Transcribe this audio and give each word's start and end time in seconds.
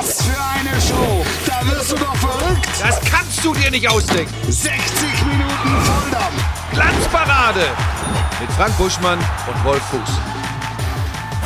Was 0.00 0.22
für 0.22 0.30
eine 0.32 0.80
Show! 0.80 1.22
Da 1.44 1.60
wirst 1.70 1.92
du 1.92 1.96
doch 1.96 2.16
verrückt! 2.16 2.66
Das 2.80 2.98
kannst 3.02 3.44
du 3.44 3.52
dir 3.52 3.70
nicht 3.70 3.86
ausdenken. 3.86 4.32
60 4.50 4.72
Minuten 5.26 5.84
Volldampf! 5.84 6.42
Glanzparade 6.72 7.66
mit 8.40 8.50
Frank 8.52 8.74
Buschmann 8.78 9.18
und 9.18 9.62
Wolf 9.64 9.82
Fuß. 9.90 10.10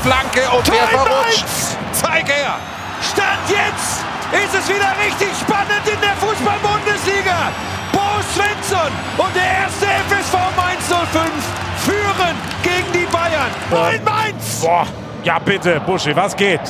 Flanke 0.04 0.48
und 0.56 0.64
Tor 0.64 0.76
wer 0.76 0.86
verrutscht? 0.86 1.42
Mainz! 1.42 1.76
Zeig 2.00 2.28
her! 2.28 2.54
Stand 3.02 3.42
jetzt 3.48 4.04
ist 4.30 4.54
es 4.54 4.68
wieder 4.68 4.94
richtig 5.04 5.30
spannend 5.40 5.82
in 5.92 6.00
der 6.00 6.14
Fußball-Bundesliga. 6.14 7.50
Bo 7.90 8.22
Svensson 8.34 8.92
und 9.18 9.34
der 9.34 9.50
erste 9.64 9.86
FSV 10.08 10.34
Mainz 10.56 10.86
05 10.86 11.28
führen 11.84 12.36
gegen 12.62 12.92
die 12.92 13.06
Bayern. 13.10 13.50
Moin 13.68 14.04
Mainz! 14.04 14.60
Boah, 14.60 14.86
ja 15.24 15.40
bitte, 15.40 15.80
Buschi, 15.80 16.14
was 16.14 16.36
geht? 16.36 16.60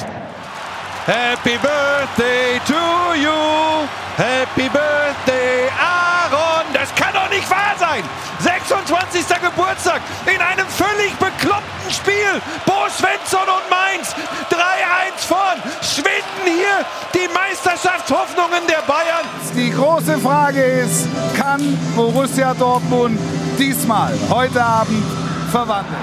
Happy 1.07 1.59
Birthday 1.59 2.59
to 2.65 2.81
you! 3.21 3.87
Happy 4.17 4.71
Birthday, 4.71 5.69
Aaron! 5.79 6.65
Das 6.73 6.95
kann 6.95 7.13
doch 7.13 7.29
nicht 7.29 7.51
wahr 7.51 7.75
sein! 7.79 8.03
26. 8.41 9.23
Geburtstag 9.43 10.01
in 10.25 10.41
einem 10.41 10.67
völlig 10.67 11.13
bekloppten 11.19 11.91
Spiel. 11.91 12.41
Bo 12.65 12.89
Svensson 12.89 13.43
und 13.43 13.69
Mainz 13.69 14.15
3-1 14.49 15.29
vorn. 15.29 15.63
Schwinden 15.83 16.45
hier 16.45 16.87
die 17.13 17.29
Meisterschaftshoffnungen 17.35 18.67
der 18.67 18.81
Bayern. 18.87 19.27
Die 19.55 19.73
große 19.73 20.17
Frage 20.19 20.63
ist, 20.63 21.07
kann 21.39 21.61
Borussia 21.95 22.55
Dortmund 22.55 23.19
diesmal, 23.59 24.15
heute 24.31 24.65
Abend, 24.65 25.05
verwandeln? 25.51 26.03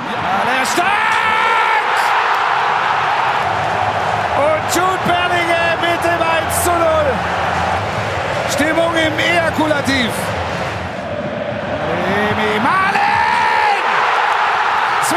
Der 0.59 0.65
Stark! 0.68 1.12
Und 4.41 4.60
Jude 4.73 5.03
Bellingham 5.05 5.81
mit 5.81 6.02
dem 6.02 6.21
1 6.21 6.63
zu 6.63 6.71
0. 6.71 6.79
Stimmung 8.53 8.95
im 8.95 9.20
Ejakulativ. 9.20 10.12
Emi 11.91 12.59
Malen! 12.59 13.84
2-0. 15.09 15.15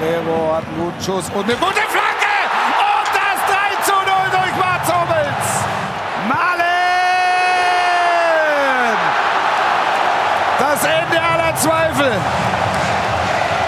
Guerrero 0.00 0.54
hat 0.54 0.64
einen 0.66 0.76
guten 0.78 1.00
Schuss 1.02 1.26
und 1.30 1.44
eine 1.44 1.56
Gute 1.56 1.82
Flanke! 1.88 2.36
Und 2.78 3.08
das 3.12 3.38
3 3.48 3.82
zu 3.82 3.92
0 3.92 4.04
durch 4.30 4.54
Mats 4.56 4.88
Hummels. 4.92 5.48
Malen! 6.28 6.70
Das 10.60 10.84
Ende 10.84 11.20
aller 11.20 11.56
Zweifel. 11.56 12.12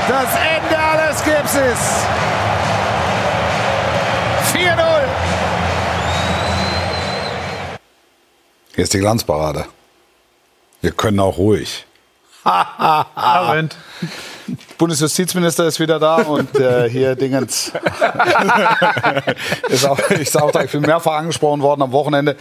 Das 0.06 0.30
Ende 0.36 0.78
aller 0.78 1.12
Skepsis. 1.14 2.06
4-0. 4.62 5.08
Hier 8.74 8.84
ist 8.84 8.94
die 8.94 8.98
Glanzparade. 8.98 9.66
Wir 10.80 10.92
können 10.92 11.19
auch 11.19 11.36
ruhig. 11.36 11.84
Moment. 12.44 13.77
Bundesjustizminister 14.78 15.66
ist 15.66 15.78
wieder 15.78 16.00
da 16.00 16.16
und 16.16 16.56
äh, 16.58 16.91
hier 16.91 17.14
Dingens 17.14 17.70
ist 19.69 19.84
auch, 19.86 19.98
ist 20.10 20.36
auch 20.36 20.50
da, 20.50 20.64
ich 20.64 20.72
bin 20.72 20.80
mehrfach 20.80 21.19
angesprochen 21.19 21.62
worden 21.62 21.82
am 21.82 21.92
Wochenende, 21.92 22.36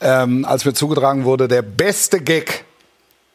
ähm, 0.00 0.44
als 0.44 0.64
mir 0.64 0.74
zugetragen 0.74 1.24
wurde, 1.24 1.46
der 1.46 1.62
beste 1.62 2.20
Gag, 2.20 2.64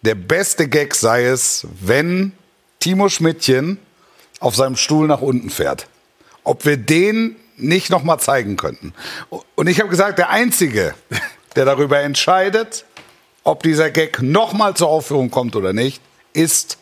der 0.02 0.16
beste 0.16 0.68
Gag 0.68 0.96
sei 0.96 1.26
es, 1.26 1.66
wenn 1.80 2.34
Timo 2.80 3.08
Schmidtchen 3.08 3.80
auf 4.42 4.56
seinem 4.56 4.76
Stuhl 4.76 5.08
nach 5.08 5.22
unten 5.22 5.50
fährt. 5.50 5.88
Ob 6.44 6.66
wir 6.66 6.76
den 6.76 7.38
nicht 7.62 7.90
noch 7.90 8.04
mal 8.04 8.18
zeigen 8.20 8.58
könnten. 8.58 8.94
Und 9.56 9.68
ich 9.68 9.80
habe 9.80 9.90
gesagt, 9.90 10.20
der 10.20 10.30
Einzige, 10.30 10.94
der 11.56 11.66
darüber 11.66 12.00
entscheidet, 12.00 12.86
ob 13.44 13.64
dieser 13.64 13.90
Gag 13.90 14.22
noch 14.22 14.54
mal 14.54 14.76
zur 14.76 14.90
Aufführung 14.90 15.32
kommt 15.32 15.56
oder 15.56 15.74
nicht, 15.74 16.02
ist 16.34 16.78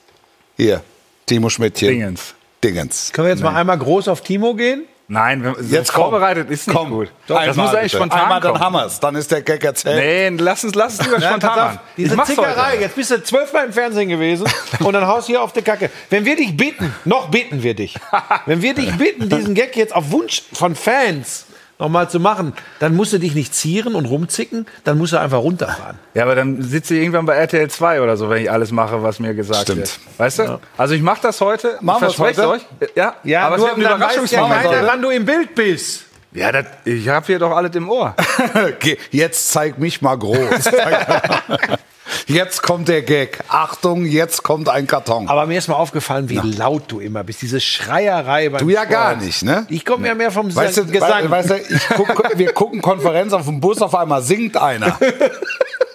hier 0.56 0.84
Timo 1.26 1.50
Schmidtchen. 1.50 1.90
Dingens. 1.90 2.34
Dingens. 2.64 3.12
Können 3.14 3.28
wir 3.28 3.34
jetzt 3.34 3.44
mal 3.44 3.56
einmal 3.56 3.78
groß 3.78 4.08
auf 4.08 4.22
Timo 4.22 4.56
gehen? 4.56 4.86
Nein, 5.10 5.42
wenn, 5.42 5.56
Jetzt 5.70 5.94
komm. 5.94 6.04
vorbereitet 6.10 6.50
ist 6.50 6.68
nicht 6.68 6.76
Komm. 6.76 6.90
gut. 6.90 7.10
Einmal 7.30 7.48
das 7.48 7.56
muss 7.56 7.70
eigentlich 7.70 7.82
bitte. 7.84 7.96
spontan 7.98 8.20
Einmal, 8.20 8.42
dann 8.42 8.52
kommen. 8.52 8.64
haben 8.64 8.74
wir's. 8.74 9.00
Dann 9.00 9.16
ist 9.16 9.32
der 9.32 9.42
Gag 9.42 9.64
erzählt. 9.64 9.96
Nee, 10.38 10.44
lass 10.44 10.66
uns, 10.66 10.76
lass 10.76 10.96
es 11.00 11.06
lieber 11.06 11.22
spontan 11.22 11.56
machen. 11.58 11.80
diese 11.96 12.24
Zickerei, 12.24 12.72
heute. 12.74 12.82
jetzt 12.82 12.96
bist 12.96 13.12
du 13.12 13.24
zwölfmal 13.24 13.66
im 13.68 13.74
Fernsehen 13.74 14.10
gewesen 14.10 14.46
und 14.84 14.94
dann 14.94 15.08
haust 15.08 15.28
hier 15.28 15.42
auf 15.42 15.54
die 15.54 15.62
Kacke. 15.62 15.90
Wenn 16.10 16.26
wir 16.26 16.36
dich 16.36 16.56
bitten, 16.58 16.94
noch 17.06 17.30
bitten 17.30 17.64
wir 17.64 17.74
dich, 17.74 17.96
wenn 18.46 18.62
wir 18.62 18.74
dich 18.74 18.98
bitten, 18.98 19.30
diesen 19.30 19.56
Gag 19.56 19.76
jetzt 19.78 19.96
auf 19.96 20.12
Wunsch 20.12 20.44
von 20.54 20.76
Fans 20.76 21.46
nochmal 21.80 22.10
zu 22.10 22.20
machen, 22.20 22.54
dann 22.80 22.96
musst 22.96 23.14
du 23.14 23.20
dich 23.20 23.36
nicht 23.36 23.54
zieren 23.54 23.96
und 23.96 24.06
rumzicken, 24.06 24.66
dann 24.84 24.98
musst 24.98 25.14
du 25.14 25.20
einfach 25.20 25.40
runterfahren. 25.40 25.98
Ja, 26.14 26.24
aber 26.24 26.36
dann 26.36 26.62
sitze 26.62 26.96
ich 26.96 27.02
irgendwann 27.02 27.26
bei 27.26 27.36
RTL 27.36 27.70
2 27.70 28.02
oder 28.02 28.18
so, 28.18 28.30
wenn 28.30 28.42
ich 28.42 28.52
alles 28.52 28.72
mache, 28.72 29.04
was 29.04 29.20
mir 29.20 29.34
gesagt 29.34 29.64
Stimmt. 29.64 29.80
wird. 29.80 30.00
Weißt 30.18 30.40
du? 30.40 30.60
Also 30.78 30.94
ich 30.96 31.02
mache 31.02 31.22
das 31.22 31.40
heute. 31.42 31.78
Machen 31.82 32.08
ich 32.08 32.16
verspreche 32.16 32.48
heute? 32.48 32.66
euch. 32.82 32.90
Ja, 32.96 33.16
Ja, 33.24 33.48
aber 33.48 33.58
nur 33.58 33.70
es 33.70 33.78
wird 33.78 33.86
ein 33.88 33.92
dann 33.92 34.02
weiß 34.08 34.16
ja 34.32 34.40
Überraschungsmoment. 34.42 34.88
Wann 34.88 35.02
du 35.02 35.10
im 35.10 35.26
Bild 35.26 35.56
bist. 35.56 36.06
Ja, 36.34 36.52
das, 36.52 36.66
ich 36.86 37.08
habe 37.10 37.26
hier 37.26 37.40
doch 37.40 37.52
alles 37.52 37.76
im 37.76 37.90
Ohr. 37.90 38.16
Jetzt 39.12 39.52
zeig 39.52 39.80
mich 39.80 40.02
mal 40.02 40.18
groß. 40.18 40.38
jetzt 42.28 42.62
kommt 42.64 42.88
der 42.90 43.02
Gag. 43.02 43.40
Achtung, 43.48 44.06
jetzt 44.06 44.44
kommt 44.44 44.70
ein 44.70 44.88
Karton. 44.88 45.28
Aber 45.30 45.46
mir 45.46 45.58
ist 45.58 45.68
mal 45.68 45.76
aufgefallen, 45.76 46.30
wie 46.30 46.38
laut 46.38 46.84
du 46.90 47.00
immer 47.00 47.24
bist. 47.24 47.42
Diese 47.42 47.60
Schreierei 47.60 48.50
beim 48.50 48.60
Du 48.60 48.70
ja 48.70 48.82
Sport. 48.82 48.92
gar 48.92 49.16
nicht, 49.16 49.44
ne? 49.44 49.66
Ich 49.70 49.86
komme 49.86 50.08
ja 50.08 50.16
mehr 50.16 50.32
vom 50.32 50.54
Weißt 50.54 50.78
du, 50.78 50.86
Gesang. 50.86 51.24
we- 51.26 51.32
weißt 51.32 51.50
du 51.50 51.56
ich 51.56 51.88
guck, 51.96 52.38
wir 52.38 52.52
gucken 52.54 52.82
Konferenz 52.82 53.34
auf 53.34 53.46
dem 53.46 53.60
Bus, 53.60 53.82
auf 53.82 53.96
einmal 53.96 54.22
singt 54.22 54.58
einer. 54.58 54.98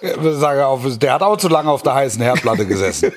Der 0.01 1.13
hat 1.13 1.21
auch 1.21 1.37
zu 1.37 1.47
lange 1.47 1.69
auf 1.71 1.81
der 1.83 1.93
heißen 1.93 2.21
Herdplatte 2.21 2.65
gesessen. 2.65 3.13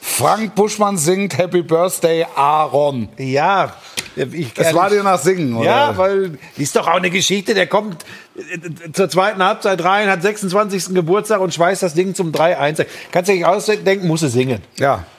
Frank 0.00 0.54
Buschmann 0.54 0.96
singt 0.96 1.36
Happy 1.36 1.62
Birthday 1.62 2.24
Aaron. 2.36 3.08
ja, 3.16 3.72
ich, 4.18 4.52
Es 4.56 4.74
war 4.74 4.90
dir 4.90 5.02
nach 5.02 5.18
Singen, 5.18 5.54
oder? 5.54 5.66
Ja, 5.66 5.96
weil 5.96 6.38
ist 6.56 6.76
doch 6.76 6.86
auch 6.86 6.96
eine 6.96 7.10
Geschichte, 7.10 7.54
der 7.54 7.66
kommt 7.66 8.04
äh, 8.36 8.92
zur 8.92 9.08
zweiten 9.08 9.42
Halbzeit 9.42 9.82
rein, 9.82 10.10
hat 10.10 10.22
26. 10.22 10.94
Geburtstag 10.94 11.40
und 11.40 11.52
schweißt 11.54 11.82
das 11.82 11.94
Ding 11.94 12.14
zum 12.14 12.32
3-1. 12.32 12.86
Kannst 13.12 13.28
du 13.28 13.34
dich 13.34 13.44
ausdenken, 13.44 14.06
muss 14.06 14.22
er 14.22 14.28
singen. 14.30 14.62
Ja. 14.78 15.04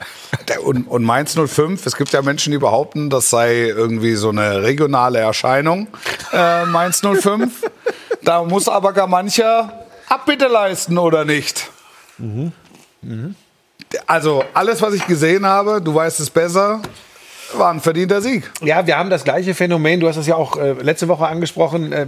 Und, 0.64 0.86
und 0.86 1.02
Mainz 1.02 1.34
05, 1.36 1.86
es 1.86 1.96
gibt 1.96 2.12
ja 2.12 2.22
Menschen, 2.22 2.52
die 2.52 2.58
behaupten, 2.58 3.10
das 3.10 3.30
sei 3.30 3.66
irgendwie 3.66 4.14
so 4.14 4.28
eine 4.28 4.62
regionale 4.62 5.18
Erscheinung, 5.18 5.88
äh, 6.32 6.64
Mainz 6.66 7.00
05. 7.02 7.50
Da 8.22 8.44
muss 8.44 8.68
aber 8.68 8.92
gar 8.92 9.06
mancher 9.06 9.86
Abbitte 10.08 10.46
leisten, 10.46 10.98
oder 10.98 11.24
nicht? 11.24 11.70
Also, 14.06 14.44
alles, 14.52 14.82
was 14.82 14.94
ich 14.94 15.06
gesehen 15.06 15.46
habe, 15.46 15.80
du 15.80 15.94
weißt 15.94 16.20
es 16.20 16.28
besser, 16.28 16.82
war 17.58 17.72
ein 17.72 17.80
verdienter 17.80 18.20
Sieg. 18.20 18.50
Ja, 18.60 18.86
wir 18.86 18.96
haben 18.98 19.10
das 19.10 19.24
gleiche 19.24 19.54
Phänomen. 19.54 20.00
Du 20.00 20.08
hast 20.08 20.16
es 20.16 20.26
ja 20.26 20.36
auch 20.36 20.56
äh, 20.56 20.72
letzte 20.72 21.08
Woche 21.08 21.26
angesprochen. 21.26 21.92
Äh, 21.92 22.06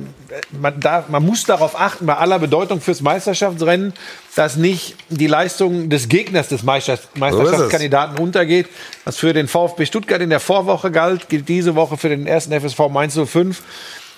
man, 0.50 0.80
darf, 0.80 1.08
man 1.08 1.24
muss 1.24 1.44
darauf 1.44 1.78
achten, 1.78 2.06
bei 2.06 2.16
aller 2.16 2.38
Bedeutung 2.38 2.80
fürs 2.80 3.00
Meisterschaftsrennen, 3.00 3.92
dass 4.36 4.56
nicht 4.56 4.96
die 5.08 5.26
Leistung 5.26 5.88
des 5.88 6.08
Gegners 6.08 6.48
des 6.48 6.62
Meister, 6.62 6.98
Meisterschaftskandidaten 7.14 8.18
untergeht. 8.18 8.68
Was 9.04 9.16
für 9.16 9.32
den 9.32 9.48
VfB 9.48 9.86
Stuttgart 9.86 10.20
in 10.20 10.30
der 10.30 10.40
Vorwoche 10.40 10.90
galt, 10.90 11.28
gilt 11.28 11.48
diese 11.48 11.74
Woche 11.74 11.96
für 11.96 12.08
den 12.08 12.26
ersten 12.26 12.52
FSV 12.58 12.88
Mainz 12.90 13.18
05. 13.18 13.62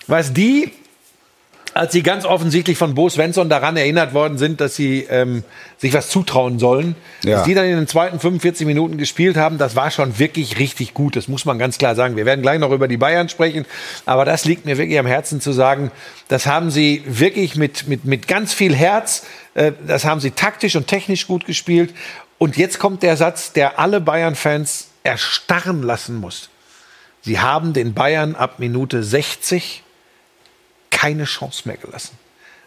Was 0.07 0.33
die 0.33 0.73
als 1.75 1.93
sie 1.93 2.05
ganz 2.05 2.25
offensichtlich 2.25 2.79
von 2.79 2.95
Bo 2.95 3.09
Svensson 3.09 3.49
daran 3.49 3.77
erinnert 3.77 4.15
worden 4.15 4.39
sind, 4.39 4.61
dass 4.61 4.77
sie 4.77 5.07
ähm, 5.11 5.43
sich 5.77 5.93
was 5.93 6.09
zutrauen 6.09 6.59
sollen, 6.61 6.95
Ja. 7.25 7.37
dass 7.39 7.45
die 7.47 7.55
dann 7.55 7.67
in 7.67 7.77
den 7.77 7.89
zweiten 7.89 8.21
45 8.21 8.65
Minuten 8.67 8.97
gespielt 8.97 9.37
haben, 9.37 9.59
das 9.59 9.75
war 9.75 9.91
schon 9.91 10.19
wirklich 10.21 10.61
richtig 10.61 10.95
gut. 10.95 11.17
Das 11.17 11.27
muss 11.27 11.45
man 11.45 11.59
ganz 11.59 11.77
klar 11.77 11.97
sagen. 11.97 12.17
Wir 12.17 12.27
werden 12.27 12.43
gleich 12.43 12.61
noch 12.61 12.71
über 12.71 12.87
die 12.89 12.97
Bayern 12.97 13.29
sprechen, 13.29 13.67
aber 14.07 14.25
das 14.25 14.45
liegt 14.45 14.65
mir 14.67 14.79
wirklich 14.79 14.99
am 14.99 15.07
Herzen 15.07 15.41
zu 15.41 15.53
sagen. 15.53 15.91
Das 16.29 16.47
haben 16.47 16.71
sie 16.71 17.03
wirklich 17.07 17.57
mit, 17.57 17.89
mit, 17.89 18.05
mit 18.05 18.29
ganz 18.29 18.55
viel 18.55 18.75
Herz, 18.75 19.27
äh, 19.55 19.73
das 19.87 20.05
haben 20.05 20.21
sie 20.21 20.31
taktisch 20.31 20.77
und 20.77 20.87
technisch 20.87 21.27
gut 21.27 21.45
gespielt. 21.45 21.93
Und 22.39 22.57
jetzt 22.57 22.79
kommt 22.79 23.03
der 23.03 23.17
Satz, 23.17 23.53
der 23.53 23.79
alle 23.79 24.01
Bayern-Fans 24.01 24.89
erstarren 25.03 25.83
lassen 25.83 26.17
muss. 26.17 26.51
Sie 27.21 27.41
haben 27.41 27.73
den 27.73 27.95
Bayern 27.95 28.35
ab 28.35 28.59
Minute 28.59 29.03
60 29.03 29.83
keine 31.05 31.25
Chance 31.25 31.63
mehr 31.67 31.77
gelassen. 31.77 32.17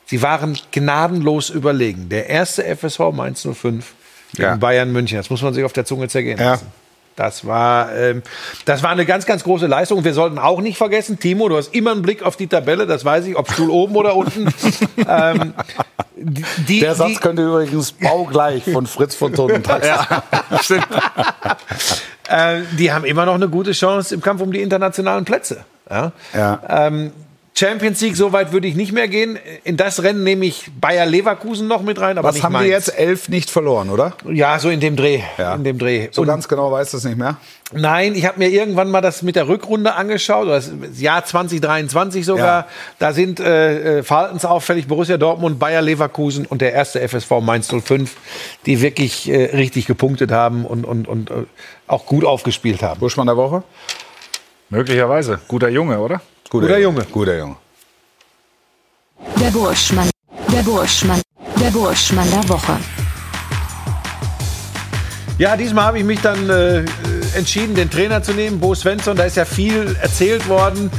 Sie 0.06 0.22
waren 0.22 0.58
gnadenlos 0.72 1.50
überlegen. 1.50 2.08
Der 2.10 2.30
erste 2.30 2.64
FSV 2.64 3.00
Mainz 3.12 3.42
05 3.42 3.94
gegen 4.34 4.44
Ja. 4.44 4.56
Bayern 4.56 4.92
München. 4.92 5.18
Das 5.18 5.30
muss 5.30 5.42
man 5.42 5.54
sich 5.54 5.64
auf 5.64 5.74
der 5.74 5.86
Zunge 5.86 6.08
zergehen 6.08 6.40
Ja. 6.40 6.52
lassen. 6.52 6.68
Das 7.16 7.48
war, 7.48 7.96
ähm, 7.96 8.22
das 8.66 8.84
war 8.84 8.92
eine 8.92 9.04
ganz, 9.04 9.26
ganz 9.26 9.44
große 9.44 9.66
Leistung. 9.66 9.98
Und 9.98 10.04
wir 10.04 10.14
sollten 10.14 10.38
auch 10.38 10.62
nicht 10.62 10.78
vergessen, 10.78 11.18
Timo, 11.20 11.50
du 11.50 11.58
hast 11.58 11.74
immer 11.74 11.92
einen 11.92 12.04
Blick 12.04 12.22
auf 12.22 12.38
die 12.38 12.46
Tabelle, 12.46 12.86
das 12.86 13.04
weiß 13.06 13.26
ich, 13.26 13.36
ob 13.36 13.52
Stuhl 13.52 13.72
oben 13.72 13.96
oder 13.96 14.16
unten. 14.16 14.54
ähm, 15.10 15.54
die, 16.16 16.80
Der 16.80 16.94
Satz 16.94 17.08
die, 17.10 17.16
könnte 17.16 17.42
übrigens 17.42 17.92
baugleich 17.94 18.64
von 18.72 18.86
Fritz 18.86 19.16
von 19.16 19.34
Toten 19.34 19.64
Taxi. 20.52 20.76
äh, 22.30 22.62
die 22.78 22.92
haben 22.92 23.04
immer 23.06 23.26
noch 23.26 23.34
eine 23.36 23.50
gute 23.50 23.72
Chance 23.72 24.14
im 24.14 24.22
Kampf 24.22 24.42
um 24.42 24.52
die 24.52 24.62
internationalen 24.62 25.26
Plätze. 25.26 25.66
Ja? 25.90 26.12
Ja. 26.36 26.60
Ähm, 26.70 27.12
Champions 27.58 28.00
League, 28.02 28.16
so 28.16 28.34
weit 28.34 28.52
würde 28.52 28.68
ich 28.68 28.76
nicht 28.76 28.92
mehr 28.92 29.08
gehen. 29.08 29.40
In 29.64 29.78
das 29.78 30.04
Rennen 30.04 30.24
nehme 30.24 30.46
ich 30.46 30.70
Bayer 30.80 31.08
Leverkusen 31.08 31.68
noch 31.68 31.82
mit 31.82 32.00
rein, 32.00 32.20
aber 32.20 32.28
Was 32.28 32.36
nicht 32.36 32.44
haben 32.44 32.54
Mainz. 32.54 32.66
die 32.66 32.70
jetzt? 32.70 33.00
Elf 33.00 33.30
nicht 33.30 33.50
verloren, 33.50 33.90
oder? 33.90 34.14
Ja, 34.32 34.60
so 34.60 34.70
in 34.70 34.80
dem 34.80 34.96
Dreh. 34.96 35.22
Ja. 35.40 35.56
In 35.56 35.64
dem 35.64 35.80
Dreh. 35.80 36.10
So 36.12 36.22
Und 36.22 36.28
ganz 36.28 36.48
genau 36.48 36.72
weiß 36.72 36.92
das 36.92 37.04
nicht 37.04 37.18
mehr. 37.18 37.38
Nein, 37.74 38.14
ich 38.14 38.28
habe 38.28 38.38
mir 38.38 38.50
irgendwann 38.50 38.92
mal 38.92 39.02
das 39.02 39.24
mit 39.24 39.36
der 39.36 39.48
Rückrunde 39.48 39.96
angeschaut, 39.96 40.46
oder 40.46 40.58
das 40.58 40.72
Jahr 41.00 41.26
2023 41.26 42.28
sogar. 42.28 42.46
Ja. 42.46 42.68
Da 43.00 43.12
sind 43.12 43.40
äh, 43.40 43.98
äh, 43.98 44.04
verhaltensauffällig 44.04 44.88
Borussia 44.88 45.18
Dortmund, 45.18 45.58
Bayer 45.58 45.82
Leverkusen 45.82 46.46
und 46.46 46.62
der 46.62 46.74
erste 46.74 47.00
FSV 47.08 47.42
Mainz 47.42 47.70
05, 47.74 48.16
die 48.68 48.82
wirklich 48.82 49.30
äh, 49.30 49.56
richtig 49.56 49.88
gepunktet 49.88 50.32
haben 50.32 50.64
und, 50.64 50.86
und, 50.86 51.08
und 51.08 51.32
äh, 51.32 51.46
auch 51.88 52.06
gut 52.06 52.24
aufgespielt 52.24 52.84
haben. 52.84 53.00
Buschmann 53.00 53.26
der 53.26 53.36
Woche? 53.36 53.64
Möglicherweise. 54.70 55.40
Guter 55.48 55.70
Junge, 55.70 56.00
oder? 56.00 56.22
Guter 56.50 56.80
Junge. 56.80 57.04
Guter 57.12 57.38
Junge. 57.38 57.56
Der 59.40 59.52
Burschmann. 59.52 60.10
Der 60.52 60.62
Burschmann. 60.62 61.22
Der 61.60 61.70
Burschmann 61.72 62.30
der 62.32 62.48
Woche. 62.48 62.78
Ja, 65.38 65.58
diesmal 65.58 65.86
habe 65.86 66.00
ich 66.00 66.06
mich 66.06 66.22
dann 66.22 66.50
äh, 66.50 66.86
entschieden, 67.36 67.76
den 67.76 67.92
Trainer 67.92 68.24
zu 68.24 68.32
nehmen, 68.32 68.62
Bo 68.62 68.74
Svensson. 68.74 69.18
Da 69.18 69.26
ist 69.26 69.36
ja 69.36 69.44
viel 69.44 69.98
erzählt 70.02 70.48
worden. 70.48 70.90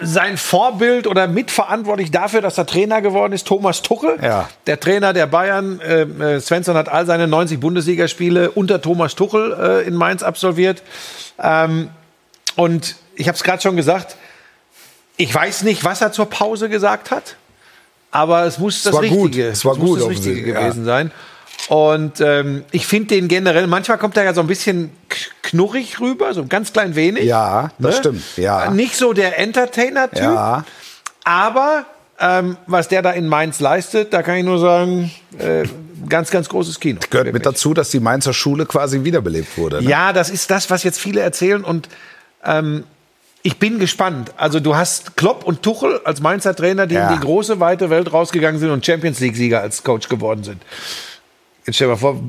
Sein 0.00 0.36
Vorbild 0.36 1.08
oder 1.08 1.26
mitverantwortlich 1.26 2.12
dafür, 2.12 2.40
dass 2.40 2.56
er 2.56 2.66
Trainer 2.66 3.02
geworden 3.02 3.32
ist, 3.32 3.48
Thomas 3.48 3.82
Tuchel. 3.82 4.16
Ja. 4.22 4.48
Der 4.68 4.78
Trainer 4.78 5.12
der 5.12 5.26
Bayern. 5.26 5.80
Äh, 5.80 6.02
äh, 6.02 6.40
Svensson 6.40 6.76
hat 6.76 6.88
all 6.88 7.04
seine 7.04 7.26
90 7.26 7.58
Bundesligaspiele 7.58 8.52
unter 8.52 8.80
Thomas 8.80 9.16
Tuchel 9.16 9.56
äh, 9.60 9.88
in 9.88 9.94
Mainz 9.94 10.22
absolviert. 10.22 10.84
Ähm, 11.42 11.90
und 12.54 12.94
ich 13.16 13.26
habe 13.26 13.34
es 13.36 13.42
gerade 13.42 13.60
schon 13.60 13.74
gesagt, 13.76 14.16
ich 15.18 15.34
weiß 15.34 15.64
nicht, 15.64 15.84
was 15.84 16.00
er 16.00 16.12
zur 16.12 16.30
Pause 16.30 16.70
gesagt 16.70 17.10
hat, 17.10 17.36
aber 18.10 18.44
es 18.44 18.58
muss 18.58 18.82
das. 18.82 18.98
Richtige, 19.02 19.48
Es 19.48 19.64
war 19.66 19.76
muss 19.76 19.86
gut 19.90 20.00
das 20.00 20.08
Richtige 20.08 20.30
offensichtlich, 20.30 20.54
ja. 20.54 20.60
gewesen 20.60 20.84
sein. 20.86 21.10
Und 21.68 22.20
ähm, 22.20 22.64
ich 22.70 22.86
finde 22.86 23.08
den 23.08 23.28
generell, 23.28 23.66
manchmal 23.66 23.98
kommt 23.98 24.16
er 24.16 24.24
ja 24.24 24.32
so 24.32 24.40
ein 24.40 24.46
bisschen 24.46 24.90
knurrig 25.42 26.00
rüber, 26.00 26.32
so 26.32 26.40
ein 26.42 26.48
ganz 26.48 26.72
klein 26.72 26.94
wenig. 26.94 27.24
Ja, 27.24 27.72
das 27.78 27.96
Ne? 27.96 28.00
stimmt. 28.00 28.22
Ja. 28.36 28.70
Nicht 28.70 28.94
so 28.96 29.12
der 29.12 29.38
Entertainer-Typ, 29.38 30.22
Ja. 30.22 30.64
aber 31.24 31.84
ähm, 32.20 32.56
was 32.66 32.88
der 32.88 33.02
da 33.02 33.10
in 33.10 33.26
Mainz 33.28 33.60
leistet, 33.60 34.12
da 34.12 34.22
kann 34.22 34.36
ich 34.36 34.44
nur 34.44 34.58
sagen, 34.58 35.10
äh, 35.38 35.64
ganz, 36.08 36.30
ganz 36.30 36.48
großes 36.48 36.78
Kino. 36.80 37.00
Gehört 37.10 37.32
mit 37.32 37.44
dazu, 37.44 37.74
dass 37.74 37.90
die 37.90 38.00
Mainzer 38.00 38.32
Schule 38.32 38.64
quasi 38.64 39.04
wiederbelebt 39.04 39.58
wurde. 39.58 39.82
Ne? 39.82 39.88
Ja, 39.90 40.12
das 40.12 40.30
ist 40.30 40.50
das, 40.50 40.70
was 40.70 40.84
jetzt 40.84 40.98
viele 41.00 41.20
erzählen 41.20 41.62
und 41.64 41.88
ähm, 42.44 42.84
ich 43.42 43.58
bin 43.58 43.78
gespannt. 43.78 44.32
Also 44.36 44.60
du 44.60 44.76
hast 44.76 45.16
Klopp 45.16 45.44
und 45.44 45.62
Tuchel 45.62 46.00
als 46.04 46.20
Mainzer 46.20 46.54
Trainer, 46.54 46.86
die 46.86 46.96
Ja. 46.96 47.08
in 47.10 47.18
die 47.20 47.24
große, 47.24 47.60
weite 47.60 47.88
Welt 47.90 48.12
rausgegangen 48.12 48.60
sind 48.60 48.70
und 48.70 48.84
Champions 48.84 49.20
League-Sieger 49.20 49.60
als 49.60 49.82
Coach 49.84 50.08
geworden 50.08 50.42
sind. 50.44 50.62
Jetzt 51.66 51.76
stell 51.76 51.86
dir 51.88 51.92
mal 51.92 51.98
vor, 51.98 52.20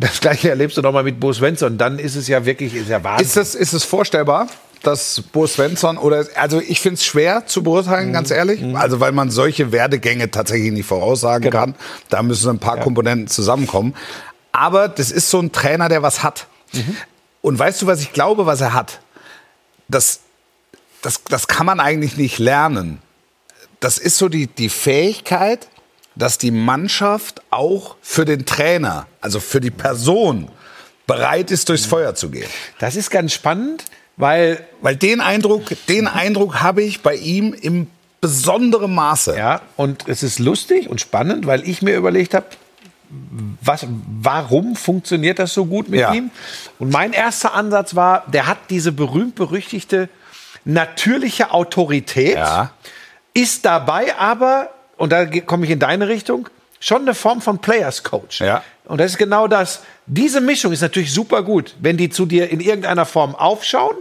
das 0.00 0.20
gleiche 0.20 0.50
erlebst 0.50 0.76
du 0.76 0.82
noch 0.82 0.92
mal 0.92 1.02
mit 1.02 1.18
Bo 1.18 1.32
Svensson. 1.32 1.78
Dann 1.78 1.98
ist 1.98 2.14
es 2.14 2.28
ja 2.28 2.44
wirklich, 2.44 2.74
ist 2.74 2.88
ja 2.90 3.02
Wahnsinn. 3.02 3.26
Ist 3.26 3.36
es, 3.36 3.54
ist 3.54 3.72
es 3.72 3.84
vorstellbar, 3.84 4.48
dass 4.82 5.22
Bo 5.32 5.46
Svensson 5.46 5.96
oder 5.98 6.26
also 6.36 6.60
ich 6.60 6.80
finde 6.80 6.96
es 6.96 7.04
schwer 7.04 7.46
zu 7.46 7.60
Mhm. 7.60 7.64
beurteilen, 7.64 8.12
ganz 8.12 8.30
ehrlich. 8.30 8.62
Also 8.76 9.00
weil 9.00 9.12
man 9.12 9.30
solche 9.30 9.72
Werdegänge 9.72 10.30
tatsächlich 10.30 10.72
nicht 10.72 10.86
voraussagen 10.86 11.42
Genau. 11.50 11.58
kann. 11.64 11.74
Da 12.10 12.22
müssen 12.22 12.50
ein 12.50 12.58
paar 12.58 12.76
Komponenten 12.78 13.26
zusammenkommen. 13.28 13.94
Aber 14.52 14.88
das 14.88 15.10
ist 15.10 15.28
so 15.30 15.40
ein 15.40 15.52
Trainer, 15.52 15.88
der 15.88 16.02
was 16.02 16.22
hat. 16.22 16.46
Mhm. 16.72 16.96
Und 17.42 17.58
weißt 17.58 17.82
du, 17.82 17.86
was 17.86 18.00
ich 18.00 18.12
glaube, 18.12 18.44
was 18.46 18.60
er 18.60 18.74
hat? 18.74 19.00
Das, 19.88 20.20
das, 21.06 21.22
das 21.24 21.46
kann 21.46 21.66
man 21.66 21.78
eigentlich 21.78 22.16
nicht 22.16 22.38
lernen. 22.40 23.00
Das 23.78 23.96
ist 23.98 24.18
so 24.18 24.28
die, 24.28 24.48
die 24.48 24.68
Fähigkeit, 24.68 25.68
dass 26.16 26.36
die 26.38 26.50
Mannschaft 26.50 27.42
auch 27.50 27.94
für 28.02 28.24
den 28.24 28.44
Trainer, 28.44 29.06
also 29.20 29.38
für 29.38 29.60
die 29.60 29.70
Person, 29.70 30.48
bereit 31.06 31.52
ist, 31.52 31.68
durchs 31.68 31.86
Feuer 31.86 32.16
zu 32.16 32.30
gehen. 32.30 32.48
das 32.80 32.96
ist 32.96 33.10
ganz 33.10 33.32
spannend, 33.32 33.84
weil 34.16 34.66
Weil 34.80 34.96
den 34.96 35.20
Eindruck, 35.20 35.62
den 35.88 36.08
Eindruck 36.08 36.60
habe 36.60 36.82
ich 36.82 37.02
bei 37.02 37.14
ihm 37.14 37.54
im 37.54 37.86
besonderen 38.20 38.92
Maße. 38.92 39.36
Ja, 39.36 39.60
und 39.76 40.08
es 40.08 40.24
ist 40.24 40.40
lustig 40.40 40.88
und 40.88 41.00
spannend, 41.00 41.46
weil 41.46 41.68
ich 41.68 41.82
mir 41.82 41.94
überlegt 41.96 42.34
habe, 42.34 42.46
was, 43.60 43.86
warum 44.22 44.74
funktioniert 44.74 45.38
das 45.38 45.54
so 45.54 45.66
gut 45.66 45.88
mit 45.88 46.00
Ja. 46.00 46.12
ihm? 46.14 46.30
Und 46.80 46.90
mein 46.90 47.12
erster 47.12 47.54
Ansatz 47.54 47.94
war, 47.94 48.24
der 48.26 48.48
hat 48.48 48.58
diese 48.70 48.90
berühmt-berüchtigte 48.90 50.08
natürliche 50.66 51.52
Autorität, 51.52 52.34
Ja. 52.36 52.72
ist 53.32 53.64
dabei 53.64 54.16
aber, 54.18 54.70
und 54.98 55.10
da 55.12 55.24
komme 55.24 55.64
ich 55.64 55.70
in 55.70 55.78
deine 55.78 56.08
Richtung, 56.08 56.48
schon 56.80 57.02
eine 57.02 57.14
Form 57.14 57.40
von 57.40 57.58
Players 57.58 58.02
Coach. 58.02 58.40
Ja. 58.40 58.62
Und 58.84 59.00
das 59.00 59.12
ist 59.12 59.18
genau 59.18 59.48
das. 59.48 59.82
Diese 60.06 60.40
Mischung 60.40 60.72
ist 60.72 60.82
natürlich 60.82 61.12
super 61.12 61.42
gut, 61.42 61.74
wenn 61.80 61.96
die 61.96 62.10
zu 62.10 62.26
dir 62.26 62.50
in 62.50 62.60
irgendeiner 62.60 63.06
Form 63.06 63.34
aufschauen, 63.34 63.96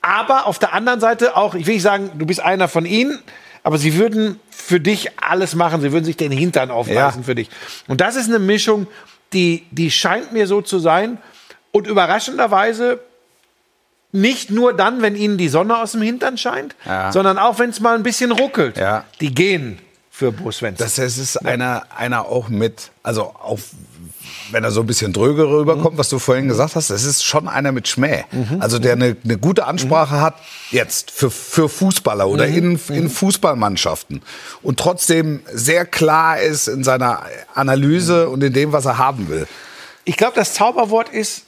aber 0.00 0.46
auf 0.46 0.58
der 0.58 0.72
anderen 0.72 1.00
Seite 1.00 1.36
auch, 1.36 1.54
ich 1.54 1.66
will 1.66 1.74
nicht 1.74 1.82
sagen, 1.82 2.10
du 2.16 2.26
bist 2.26 2.40
einer 2.40 2.68
von 2.68 2.86
ihnen, 2.86 3.20
aber 3.62 3.78
sie 3.78 3.94
würden 3.96 4.40
für 4.50 4.80
dich 4.80 5.10
alles 5.22 5.54
machen. 5.54 5.80
Sie 5.80 5.92
würden 5.92 6.04
sich 6.04 6.16
den 6.16 6.32
Hintern 6.32 6.70
aufreißen 6.70 7.20
Ja. 7.20 7.24
für 7.24 7.34
dich. 7.36 7.48
Und 7.86 8.00
das 8.00 8.16
ist 8.16 8.28
eine 8.28 8.40
Mischung, 8.40 8.86
die, 9.32 9.66
die 9.70 9.90
scheint 9.90 10.32
mir 10.32 10.46
so 10.48 10.60
zu 10.62 10.78
sein. 10.80 11.18
Und 11.70 11.86
überraschenderweise 11.86 13.00
nicht 14.12 14.50
nur 14.50 14.74
dann, 14.74 15.00
wenn 15.02 15.16
ihnen 15.16 15.38
die 15.38 15.48
Sonne 15.48 15.78
aus 15.78 15.92
dem 15.92 16.02
Hintern 16.02 16.36
scheint, 16.38 16.74
Ja. 16.84 17.10
sondern 17.12 17.38
auch, 17.38 17.58
wenn 17.58 17.70
es 17.70 17.80
mal 17.80 17.94
ein 17.94 18.02
bisschen 18.02 18.30
ruckelt. 18.30 18.76
Ja. 18.76 19.04
Die 19.20 19.34
gehen 19.34 19.78
für 20.10 20.30
Bo 20.32 20.50
Svensson. 20.52 20.84
Das, 20.86 20.96
das 20.96 21.16
ist 21.18 21.36
einer, 21.38 21.84
einer 21.96 22.26
auch 22.26 22.48
mit, 22.48 22.90
also 23.02 23.22
auch 23.22 23.58
wenn 24.50 24.62
er 24.64 24.70
so 24.70 24.80
ein 24.80 24.86
bisschen 24.86 25.12
dröge 25.14 25.48
rüberkommt, 25.48 25.96
was 25.96 26.10
du 26.10 26.18
vorhin 26.18 26.46
gesagt 26.46 26.76
hast, 26.76 26.90
das 26.90 27.04
ist 27.04 27.24
schon 27.24 27.48
einer 27.48 27.72
mit 27.72 27.88
Schmäh. 27.88 28.24
Also 28.60 28.78
der 28.78 28.92
eine, 28.92 29.16
eine 29.24 29.38
gute 29.38 29.66
Ansprache 29.66 30.20
hat 30.20 30.34
jetzt 30.70 31.10
für, 31.10 31.30
für 31.30 31.68
Fußballer 31.70 32.28
oder 32.28 32.46
in, 32.46 32.78
in 32.90 33.08
Fußballmannschaften 33.08 34.22
und 34.62 34.78
trotzdem 34.78 35.40
sehr 35.52 35.86
klar 35.86 36.38
ist 36.38 36.68
in 36.68 36.84
seiner 36.84 37.22
Analyse 37.54 38.28
und 38.28 38.44
in 38.44 38.52
dem, 38.52 38.72
was 38.72 38.84
er 38.84 38.98
haben 38.98 39.28
will. 39.28 39.46
Ich 40.04 40.16
glaube, 40.18 40.34
das 40.34 40.52
Zauberwort 40.54 41.08
ist, 41.08 41.44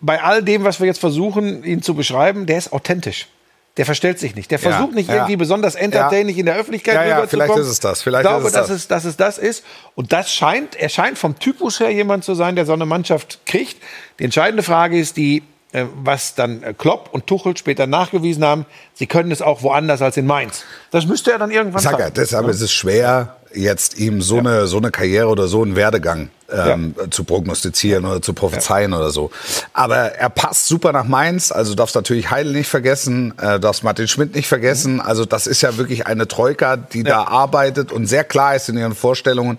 bei 0.00 0.22
all 0.22 0.42
dem, 0.42 0.64
was 0.64 0.80
wir 0.80 0.86
jetzt 0.86 0.98
versuchen, 1.00 1.62
ihn 1.64 1.82
zu 1.82 1.94
beschreiben, 1.94 2.46
der 2.46 2.58
ist 2.58 2.72
authentisch. 2.72 3.28
Der 3.76 3.86
verstellt 3.86 4.18
sich 4.18 4.34
nicht. 4.34 4.50
Der 4.50 4.58
Ja, 4.58 4.70
versucht 4.70 4.92
nicht 4.94 5.08
ja. 5.08 5.16
irgendwie 5.16 5.36
besonders 5.36 5.76
entertaining 5.76 6.36
in 6.36 6.46
der 6.46 6.56
Öffentlichkeit 6.56 6.96
Ja, 6.96 7.04
ja, 7.04 7.16
rüberzukommen. 7.18 7.46
vielleicht 7.46 7.60
ist 7.64 7.72
es 7.72 7.78
das, 7.80 8.02
vielleicht 8.02 8.24
ich 8.24 8.28
glaube, 8.30 8.42
ist 8.42 8.48
es 8.48 8.52
dass, 8.54 8.66
das. 8.68 8.76
es, 8.76 8.88
dass 8.88 9.04
es 9.04 9.16
das 9.16 9.38
ist. 9.38 9.64
Und 9.94 10.12
das 10.12 10.32
scheint, 10.32 10.74
er 10.74 10.88
scheint 10.88 11.16
vom 11.16 11.38
Typus 11.38 11.78
her 11.78 11.90
jemand 11.90 12.24
zu 12.24 12.34
sein, 12.34 12.56
der 12.56 12.66
so 12.66 12.72
eine 12.72 12.86
Mannschaft 12.86 13.38
kriegt. 13.46 13.76
Die 14.18 14.24
entscheidende 14.24 14.64
Frage 14.64 14.98
ist 14.98 15.16
die, 15.16 15.44
äh, 15.70 15.84
was 16.02 16.34
dann 16.34 16.62
äh, 16.64 16.74
Klopp 16.76 17.10
und 17.12 17.28
Tuchel 17.28 17.56
später 17.56 17.86
nachgewiesen 17.86 18.44
haben, 18.44 18.66
sie 18.94 19.06
können 19.06 19.30
es 19.30 19.42
auch 19.42 19.62
woanders 19.62 20.02
als 20.02 20.16
in 20.16 20.26
Mainz. 20.26 20.64
Das 20.90 21.06
müsste 21.06 21.30
er 21.30 21.38
dann 21.38 21.52
irgendwann 21.52 21.80
Sag 21.80 21.92
ja, 21.92 21.98
zeigen. 21.98 22.14
deshalb 22.16 22.48
ist 22.48 22.60
es 22.62 22.72
schwer, 22.72 23.36
jetzt 23.54 23.98
ihm 23.98 24.20
so, 24.22 24.38
eine, 24.38 24.66
so 24.66 24.78
eine 24.78 24.90
Karriere 24.90 25.28
oder 25.28 25.48
so 25.48 25.62
einen 25.62 25.76
Werdegang 25.76 26.30
ähm, 26.50 26.94
zu 27.10 27.24
prognostizieren 27.24 28.04
oder 28.04 28.22
zu 28.22 28.32
prophezeien 28.32 28.92
oder 28.94 29.10
so. 29.10 29.30
Aber 29.72 29.96
er 29.96 30.30
passt 30.30 30.66
super 30.66 30.92
nach 30.92 31.04
Mainz. 31.04 31.52
Also 31.52 31.74
darfst 31.74 31.94
natürlich 31.94 32.30
Heidel 32.30 32.52
nicht 32.52 32.68
vergessen, 32.68 33.34
äh, 33.38 33.60
darfst 33.60 33.84
Martin 33.84 34.08
Schmidt 34.08 34.34
nicht 34.34 34.48
vergessen. 34.48 35.00
Also 35.00 35.24
das 35.24 35.46
ist 35.46 35.62
ja 35.62 35.76
wirklich 35.76 36.06
eine 36.06 36.26
Troika, 36.26 36.76
die 36.76 37.02
da 37.02 37.24
arbeitet 37.24 37.92
und 37.92 38.06
sehr 38.06 38.24
klar 38.24 38.54
ist 38.54 38.68
in 38.68 38.78
ihren 38.78 38.94
Vorstellungen. 38.94 39.58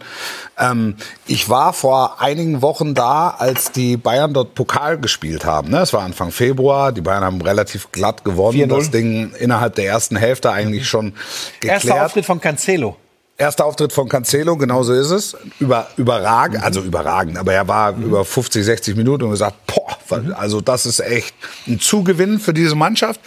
Ähm, 0.57 0.95
ich 1.27 1.49
war 1.49 1.73
vor 1.73 2.21
einigen 2.21 2.61
Wochen 2.61 2.95
da, 2.95 3.29
als 3.37 3.71
die 3.71 3.97
Bayern 3.97 4.33
dort 4.33 4.55
Pokal 4.55 4.97
gespielt 4.97 5.45
haben. 5.45 5.69
Ne? 5.69 5.79
Es 5.81 5.93
war 5.93 6.01
Anfang 6.01 6.31
Februar. 6.31 6.91
Die 6.91 7.01
Bayern 7.01 7.23
haben 7.23 7.41
relativ 7.41 7.91
glatt 7.91 8.23
gewonnen. 8.23 8.57
4-0. 8.57 8.67
Das 8.67 8.91
Ding 8.91 9.31
innerhalb 9.37 9.75
der 9.75 9.85
ersten 9.85 10.15
Hälfte 10.15 10.51
eigentlich 10.51 10.87
schon 10.87 11.13
geklärt. 11.59 11.85
Erster 11.85 12.05
Auftritt 12.05 12.25
von 12.25 12.41
Cancelo. 12.41 12.97
Erster 13.39 13.65
Auftritt 13.65 13.93
von 13.93 14.09
Cancelo, 14.09 14.57
genau 14.57 14.83
so 14.83 14.93
ist 14.93 15.11
es. 15.11 15.37
Über, 15.61 15.87
überragend, 15.95 16.61
also 16.61 16.81
überragend, 16.81 17.37
aber 17.37 17.53
er 17.53 17.69
war 17.69 17.95
über 17.95 18.25
50, 18.25 18.65
60 18.65 18.97
Minuten 18.97 19.23
und 19.23 19.31
gesagt, 19.31 19.55
boah, 19.65 19.97
also 20.37 20.59
das 20.59 20.85
ist 20.85 20.99
echt 20.99 21.33
ein 21.65 21.79
Zugewinn 21.79 22.39
für 22.39 22.53
diese 22.53 22.75
Mannschaft. 22.75 23.21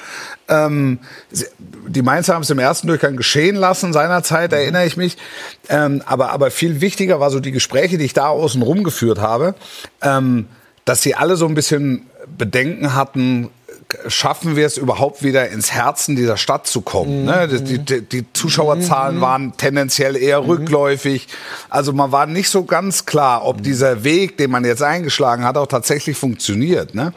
Ähm, 0.48 0.98
die 1.88 2.02
Mainzer 2.02 2.34
haben 2.34 2.42
es 2.42 2.50
im 2.50 2.58
ersten 2.58 2.88
Durchgang 2.88 3.16
geschehen 3.16 3.56
lassen, 3.56 3.94
seinerzeit, 3.94 4.52
erinnere 4.52 4.84
ich 4.84 4.98
mich. 4.98 5.16
Ähm, 5.70 6.02
aber, 6.04 6.30
aber 6.30 6.50
viel 6.50 6.82
wichtiger 6.82 7.18
war 7.18 7.30
so 7.30 7.40
die 7.40 7.50
Gespräche, 7.50 7.96
die 7.96 8.04
ich 8.04 8.12
da 8.12 8.28
außen 8.28 8.60
rum 8.60 8.84
geführt 8.84 9.18
habe, 9.18 9.54
ähm, 10.02 10.46
dass 10.84 11.00
sie 11.00 11.14
alle 11.14 11.36
so 11.36 11.46
ein 11.46 11.54
bisschen 11.54 12.06
Bedenken 12.36 12.94
hatten, 12.94 13.48
schaffen 14.08 14.56
wir 14.56 14.66
es 14.66 14.76
überhaupt 14.76 15.22
wieder 15.22 15.48
ins 15.50 15.72
Herzen 15.72 16.16
dieser 16.16 16.36
Stadt 16.36 16.66
zu 16.66 16.80
kommen. 16.80 17.24
Ne? 17.24 17.48
Die, 17.48 17.78
die, 17.78 18.02
die 18.02 18.32
Zuschauerzahlen 18.32 19.20
waren 19.20 19.56
tendenziell 19.56 20.16
eher 20.16 20.46
rückläufig. 20.46 21.28
Also 21.68 21.92
man 21.92 22.12
war 22.12 22.26
nicht 22.26 22.48
so 22.48 22.64
ganz 22.64 23.06
klar, 23.06 23.44
ob 23.44 23.62
dieser 23.62 24.04
Weg, 24.04 24.36
den 24.38 24.50
man 24.50 24.64
jetzt 24.64 24.82
eingeschlagen 24.82 25.44
hat, 25.44 25.56
auch 25.56 25.66
tatsächlich 25.66 26.16
funktioniert. 26.16 26.94
Ne? 26.94 27.12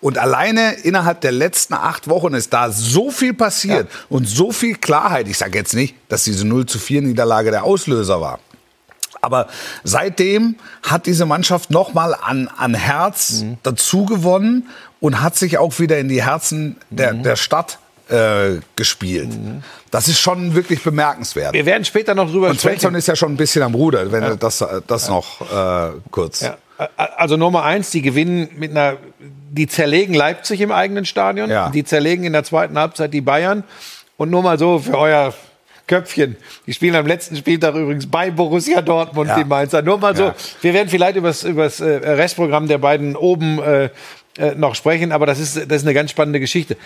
Und 0.00 0.18
alleine 0.18 0.74
innerhalb 0.82 1.20
der 1.20 1.32
letzten 1.32 1.74
acht 1.74 2.08
Wochen 2.08 2.34
ist 2.34 2.52
da 2.52 2.70
so 2.70 3.10
viel 3.10 3.34
passiert 3.34 3.88
und 4.08 4.28
so 4.28 4.52
viel 4.52 4.76
Klarheit. 4.76 5.28
Ich 5.28 5.38
sage 5.38 5.58
jetzt 5.58 5.74
nicht, 5.74 5.96
dass 6.08 6.24
diese 6.24 6.46
0 6.46 6.66
zu 6.66 6.78
4 6.78 7.02
Niederlage 7.02 7.50
der 7.50 7.64
Auslöser 7.64 8.20
war. 8.20 8.38
Aber 9.20 9.48
seitdem 9.84 10.56
hat 10.82 11.06
diese 11.06 11.26
Mannschaft 11.26 11.70
nochmal 11.70 12.14
an, 12.14 12.48
an 12.56 12.74
Herz 12.74 13.44
dazu 13.62 14.04
gewonnen 14.04 14.68
und 15.00 15.20
hat 15.20 15.36
sich 15.36 15.58
auch 15.58 15.78
wieder 15.78 15.98
in 15.98 16.08
die 16.08 16.22
Herzen 16.24 16.76
der, 16.90 17.14
der 17.14 17.36
Stadt 17.36 17.78
äh, 18.08 18.60
gespielt. 18.76 19.28
Das 19.90 20.08
ist 20.08 20.18
schon 20.20 20.54
wirklich 20.54 20.82
bemerkenswert. 20.82 21.52
Wir 21.52 21.66
werden 21.66 21.84
später 21.84 22.14
noch 22.14 22.30
drüber 22.30 22.48
Und 22.50 22.60
Svensson 22.60 22.78
sprechen. 22.78 22.94
ist 22.96 23.08
ja 23.08 23.16
schon 23.16 23.32
ein 23.32 23.36
bisschen 23.36 23.62
am 23.62 23.74
Ruder, 23.74 24.10
wenn 24.12 24.22
er 24.22 24.36
das, 24.36 24.64
das 24.86 25.08
noch 25.08 25.40
äh, 25.40 25.92
kurz. 26.10 26.40
Ja. 26.40 26.56
Also 26.96 27.36
Nummer 27.36 27.64
eins, 27.64 27.90
die 27.90 28.02
gewinnen 28.02 28.48
mit 28.56 28.70
einer, 28.70 28.96
die 29.50 29.66
zerlegen 29.66 30.14
Leipzig 30.14 30.60
im 30.60 30.70
eigenen 30.72 31.04
Stadion, 31.06 31.50
Ja. 31.50 31.70
die 31.70 31.82
zerlegen 31.84 32.24
in 32.24 32.32
der 32.32 32.44
zweiten 32.44 32.78
Halbzeit 32.78 33.12
die 33.12 33.20
Bayern. 33.20 33.64
Und 34.16 34.30
nur 34.30 34.42
mal 34.42 34.58
so 34.58 34.78
für 34.78 34.96
euer 34.96 35.34
Köpfchen, 35.88 36.36
die 36.66 36.72
spielen 36.74 36.94
am 36.94 37.06
letzten 37.06 37.34
Spieltag 37.36 37.74
übrigens 37.74 38.06
bei 38.06 38.30
Borussia 38.30 38.80
Dortmund, 38.82 39.28
Ja. 39.30 39.36
die 39.38 39.44
Mainzer. 39.44 39.82
Nur 39.82 39.98
mal 39.98 40.14
so, 40.14 40.24
Ja. 40.24 40.34
wir 40.60 40.74
werden 40.74 40.88
vielleicht 40.88 41.16
über 41.16 41.28
das 41.64 41.80
äh, 41.80 41.86
Restprogramm 41.88 42.68
der 42.68 42.78
beiden 42.78 43.16
oben 43.16 43.60
äh, 43.60 43.88
äh, 44.38 44.54
noch 44.54 44.74
sprechen, 44.74 45.12
aber 45.12 45.26
das 45.26 45.38
ist, 45.38 45.56
das 45.56 45.64
ist 45.78 45.82
eine 45.84 45.94
ganz 45.94 46.10
spannende 46.10 46.40
Geschichte. 46.40 46.76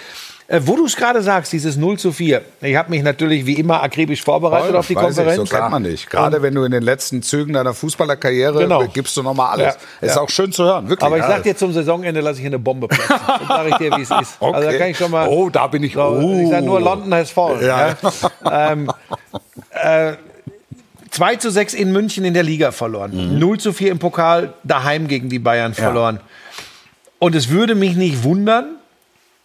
Äh, 0.49 0.61
wo 0.65 0.77
du 0.77 0.85
es 0.87 0.97
gerade 0.97 1.23
sagst, 1.23 1.53
dieses 1.53 1.77
0 1.77 1.99
zu 1.99 2.13
4, 2.13 2.43
ich 2.63 2.77
habe 2.77 2.91
mich 2.91 3.03
natürlich 3.03 3.47
wie 3.47 3.55
immer 3.55 3.83
akribisch 3.83 4.23
vorbereitet 4.23 4.75
auf 4.75 4.87
die 4.87 4.95
Konferenz. 4.95 5.43
Ich, 5.45 5.49
so 5.51 5.57
kennt 5.57 5.71
man 5.71 5.83
nicht. 5.83 6.11
Gerade 6.11 6.43
wenn 6.43 6.55
du 6.55 6.65
in 6.65 6.73
den 6.73 6.83
letzten 6.83 7.23
Zügen 7.23 7.53
deiner 7.53 7.75
Fußballerkarriere 7.75 8.59
Genau. 8.61 8.85
gibst 8.89 9.17
du 9.17 9.23
nochmal 9.23 9.53
alles. 9.53 9.75
Ja. 10.01 10.07
Ist 10.09 10.17
Ja. 10.17 10.23
auch 10.23 10.29
schön 10.31 10.51
zu 10.53 10.65
hören, 10.65 10.89
wirklich. 10.89 11.07
Aber 11.07 11.17
ich 11.17 11.23
Ja. 11.23 11.29
sag 11.31 11.43
dir 11.45 11.57
zum 11.57 11.73
Saisonende 11.73 12.21
lasse 12.21 12.41
ich 12.41 12.47
eine 12.47 12.59
Bombe 12.59 12.89
platzen. 12.89 13.15
Das 13.39 13.49
sage 13.49 13.69
ich 13.71 13.77
dir, 13.77 13.97
wie 13.97 14.03
es 14.03 14.11
ist. 14.21 14.37
Okay. 14.41 14.55
Also 14.57 14.71
da 14.71 14.79
kann 14.79 14.89
ich 14.89 14.99
schon 14.99 15.11
mal. 15.11 15.29
Oh, 15.29 15.49
da 15.49 15.67
bin 15.69 15.85
ich- 15.85 15.95
So, 15.95 16.39
Ich 16.43 16.49
sage 16.51 16.67
nur 16.67 16.77
Oh. 16.77 16.85
London 16.85 17.15
has 17.15 17.31
fallen. 17.31 17.65
Ja. 17.65 17.97
Ja. 18.45 18.73
ähm, 18.73 18.91
äh, 19.71 20.15
2 21.11 21.37
zu 21.37 21.51
6 21.51 21.75
in 21.75 21.93
München 21.93 22.25
in 22.25 22.35
der 22.35 22.43
Liga 22.43 22.73
verloren. 22.73 23.39
0 23.39 23.59
zu 23.61 23.73
4 23.73 23.93
im 23.93 23.99
Pokal 23.99 24.55
daheim 24.65 25.07
gegen 25.09 25.29
die 25.29 25.39
Bayern 25.39 25.75
verloren. 25.75 26.21
Und 27.23 27.37
es 27.37 27.51
würde 27.51 27.77
mich 27.77 27.95
nicht 27.95 28.25
wundern, 28.25 28.75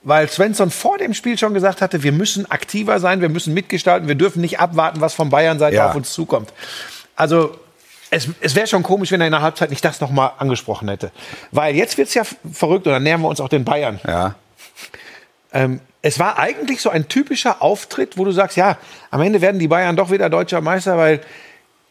weil 0.01 0.27
Svensson 0.29 0.71
vor 0.71 0.97
dem 0.97 1.13
Spiel 1.13 1.37
schon 1.37 1.53
gesagt 1.53 1.79
hatte, 1.79 2.01
wir 2.01 2.11
müssen 2.11 2.49
aktiver 2.49 2.99
sein, 2.99 3.21
wir 3.21 3.29
müssen 3.29 3.53
mitgestalten, 3.53 4.07
wir 4.07 4.15
dürfen 4.15 4.41
nicht 4.41 4.59
abwarten, 4.59 4.99
was 4.99 5.13
von 5.13 5.29
Bayern-Seite 5.29 5.75
Ja. 5.75 5.89
auf 5.89 5.95
uns 5.95 6.11
zukommt. 6.11 6.51
Also 7.15 7.55
es, 8.09 8.29
es 8.41 8.55
wäre 8.55 8.65
schon 8.65 8.81
komisch, 8.81 9.11
wenn 9.11 9.21
er 9.21 9.27
in 9.27 9.31
der 9.33 9.43
Halbzeit 9.43 9.69
nicht 9.69 9.85
das 9.85 10.01
nochmal 10.01 10.31
angesprochen 10.39 10.87
hätte. 10.89 11.11
Weil 11.51 11.75
jetzt 11.75 11.99
wird's 11.99 12.15
ja 12.15 12.23
f- 12.23 12.37
verrückt 12.51 12.87
und 12.87 12.93
dann 12.93 13.03
nähern 13.03 13.21
wir 13.21 13.27
uns 13.27 13.39
auch 13.39 13.49
den 13.49 13.63
Bayern. 13.63 13.99
Ja. 14.07 14.33
Ähm, 15.53 15.79
es 16.01 16.17
war 16.17 16.39
eigentlich 16.39 16.81
so 16.81 16.89
ein 16.89 17.07
typischer 17.07 17.61
Auftritt, 17.61 18.17
wo 18.17 18.25
du 18.25 18.31
sagst, 18.31 18.57
ja, 18.57 18.79
am 19.11 19.21
Ende 19.21 19.39
werden 19.41 19.59
die 19.59 19.67
Bayern 19.67 19.95
doch 19.95 20.09
wieder 20.09 20.31
deutscher 20.31 20.61
Meister, 20.61 20.97
weil 20.97 21.21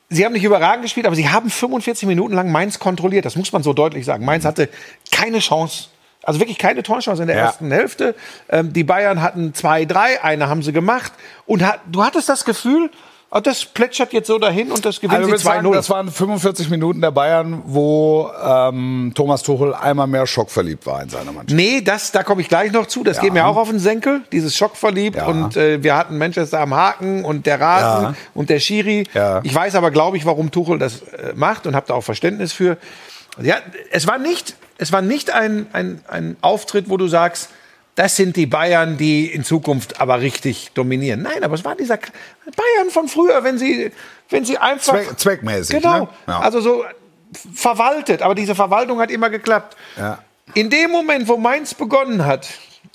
sie 0.09 0.25
haben 0.25 0.33
nicht 0.33 0.45
überragend 0.45 0.83
gespielt, 0.83 1.07
aber 1.07 1.17
sie 1.17 1.29
haben 1.29 1.51
45 1.51 2.07
Minuten 2.09 2.35
lang 2.35 2.51
Mainz 2.53 2.79
kontrolliert. 2.79 3.25
Das 3.25 3.37
muss 3.37 3.53
man 3.53 3.63
so 3.63 3.73
deutlich 3.73 4.05
sagen. 4.05 4.25
Mainz 4.25 4.45
hatte 4.45 4.69
keine 5.11 5.39
Chance. 5.41 5.87
Also 6.23 6.41
wirklich 6.41 6.59
keine 6.59 6.83
Torchance 6.83 7.23
in 7.23 7.29
der 7.29 7.37
Ja. 7.37 7.45
ersten 7.47 7.71
Hälfte. 7.71 8.15
Ähm, 8.49 8.73
die 8.73 8.83
Bayern 8.85 9.23
hatten 9.23 9.55
zwei, 9.55 9.85
drei, 9.85 10.23
eine 10.25 10.49
haben 10.49 10.63
sie 10.63 10.73
gemacht. 10.73 11.13
Und 11.47 11.63
hat, 11.65 11.81
du 11.87 12.03
hattest 12.05 12.29
das 12.29 12.45
Gefühl, 12.45 12.91
oh, 13.31 13.41
das 13.41 13.65
plätschert 13.65 14.13
jetzt 14.13 14.27
so 14.29 14.39
dahin 14.39 14.71
und 14.73 14.85
das 14.85 14.97
gewinnen 15.01 15.17
Also 15.17 15.27
sie 15.27 15.33
würde 15.33 15.43
sagen, 15.43 15.67
2-0. 15.67 15.73
das 15.75 15.91
waren 15.91 16.11
45 16.11 16.71
Minuten 16.71 17.01
der 17.01 17.11
Bayern, 17.11 17.63
wo 17.67 18.31
ähm, 18.43 19.13
Thomas 19.15 19.43
Tuchel 19.43 19.75
einmal 19.75 20.07
mehr 20.07 20.27
schockverliebt 20.27 20.87
war 20.87 21.03
in 21.03 21.09
seiner 21.09 21.33
Mannschaft. 21.33 21.51
Nee, 21.51 21.81
das, 21.83 22.13
da 22.13 22.23
komme 22.23 22.41
ich 22.41 22.49
gleich 22.49 22.73
noch 22.73 22.87
zu. 22.87 23.05
Das 23.05 23.17
Ja. 23.19 23.23
geht 23.25 23.33
mir 23.33 23.47
auch 23.47 23.57
auf 23.57 23.69
den 23.69 23.79
Senkel, 23.79 24.23
dieses 24.33 24.57
Schockverliebt. 24.57 25.17
Ja. 25.17 25.27
Und 25.27 25.57
äh, 25.57 25.83
wir 25.83 25.97
hatten 25.97 26.19
Manchester 26.19 26.61
am 26.61 26.75
Haken 26.75 27.25
und 27.25 27.47
der 27.47 27.61
Rasen 27.61 28.05
Ja. 28.05 28.15
und 28.35 28.49
der 28.51 28.61
Schiri. 28.61 29.05
Ich 29.43 29.55
weiß 29.55 29.75
aber, 29.75 29.91
glaube 29.91 30.17
ich, 30.17 30.25
warum 30.27 30.51
Tuchel 30.51 30.79
das 30.79 31.03
äh, 31.03 31.33
macht 31.35 31.67
und 31.67 31.75
habe 31.77 31.87
da 31.89 31.95
auch 31.95 32.05
Verständnis 32.05 32.53
für. 32.53 32.77
Ja, 33.43 33.57
es 33.91 34.07
war 34.07 34.19
nicht, 34.19 34.55
es 34.79 34.93
war 34.93 35.03
nicht 35.03 35.31
ein, 35.31 35.67
ein, 35.75 36.01
ein 36.09 36.37
Auftritt, 36.41 36.89
wo 36.89 36.97
du 36.97 37.07
sagst, 37.07 37.51
das 37.97 38.15
sind 38.15 38.37
die 38.37 38.47
Bayern, 38.47 38.99
die 38.99 39.27
in 39.27 39.43
Zukunft 39.43 40.01
aber 40.01 40.21
richtig 40.21 40.71
dominieren. 40.75 41.23
Nein, 41.23 41.43
aber 41.43 41.55
es 41.55 41.65
war 41.65 41.75
dieser 41.75 41.97
Bayern 41.97 42.91
von 42.91 43.09
früher, 43.09 43.43
wenn 43.43 43.59
sie, 43.59 43.91
wenn 44.29 44.45
sie 44.45 44.59
einfach 44.59 44.93
Zweck, 44.93 45.19
zweckmäßig. 45.19 45.77
Genau. 45.77 46.01
Ne? 46.01 46.09
Ja. 46.29 46.41
Also 46.41 46.61
so 46.61 46.85
verwaltet. 47.55 48.21
Aber 48.21 48.35
diese 48.35 48.55
Verwaltung 48.55 49.01
hat 49.01 49.11
immer 49.11 49.31
geklappt. 49.31 49.77
Ja. 49.97 50.19
In 50.53 50.69
dem 50.69 50.91
Moment, 50.91 51.27
wo 51.27 51.39
Mainz 51.39 51.73
begonnen 51.73 52.27
hat, 52.27 52.49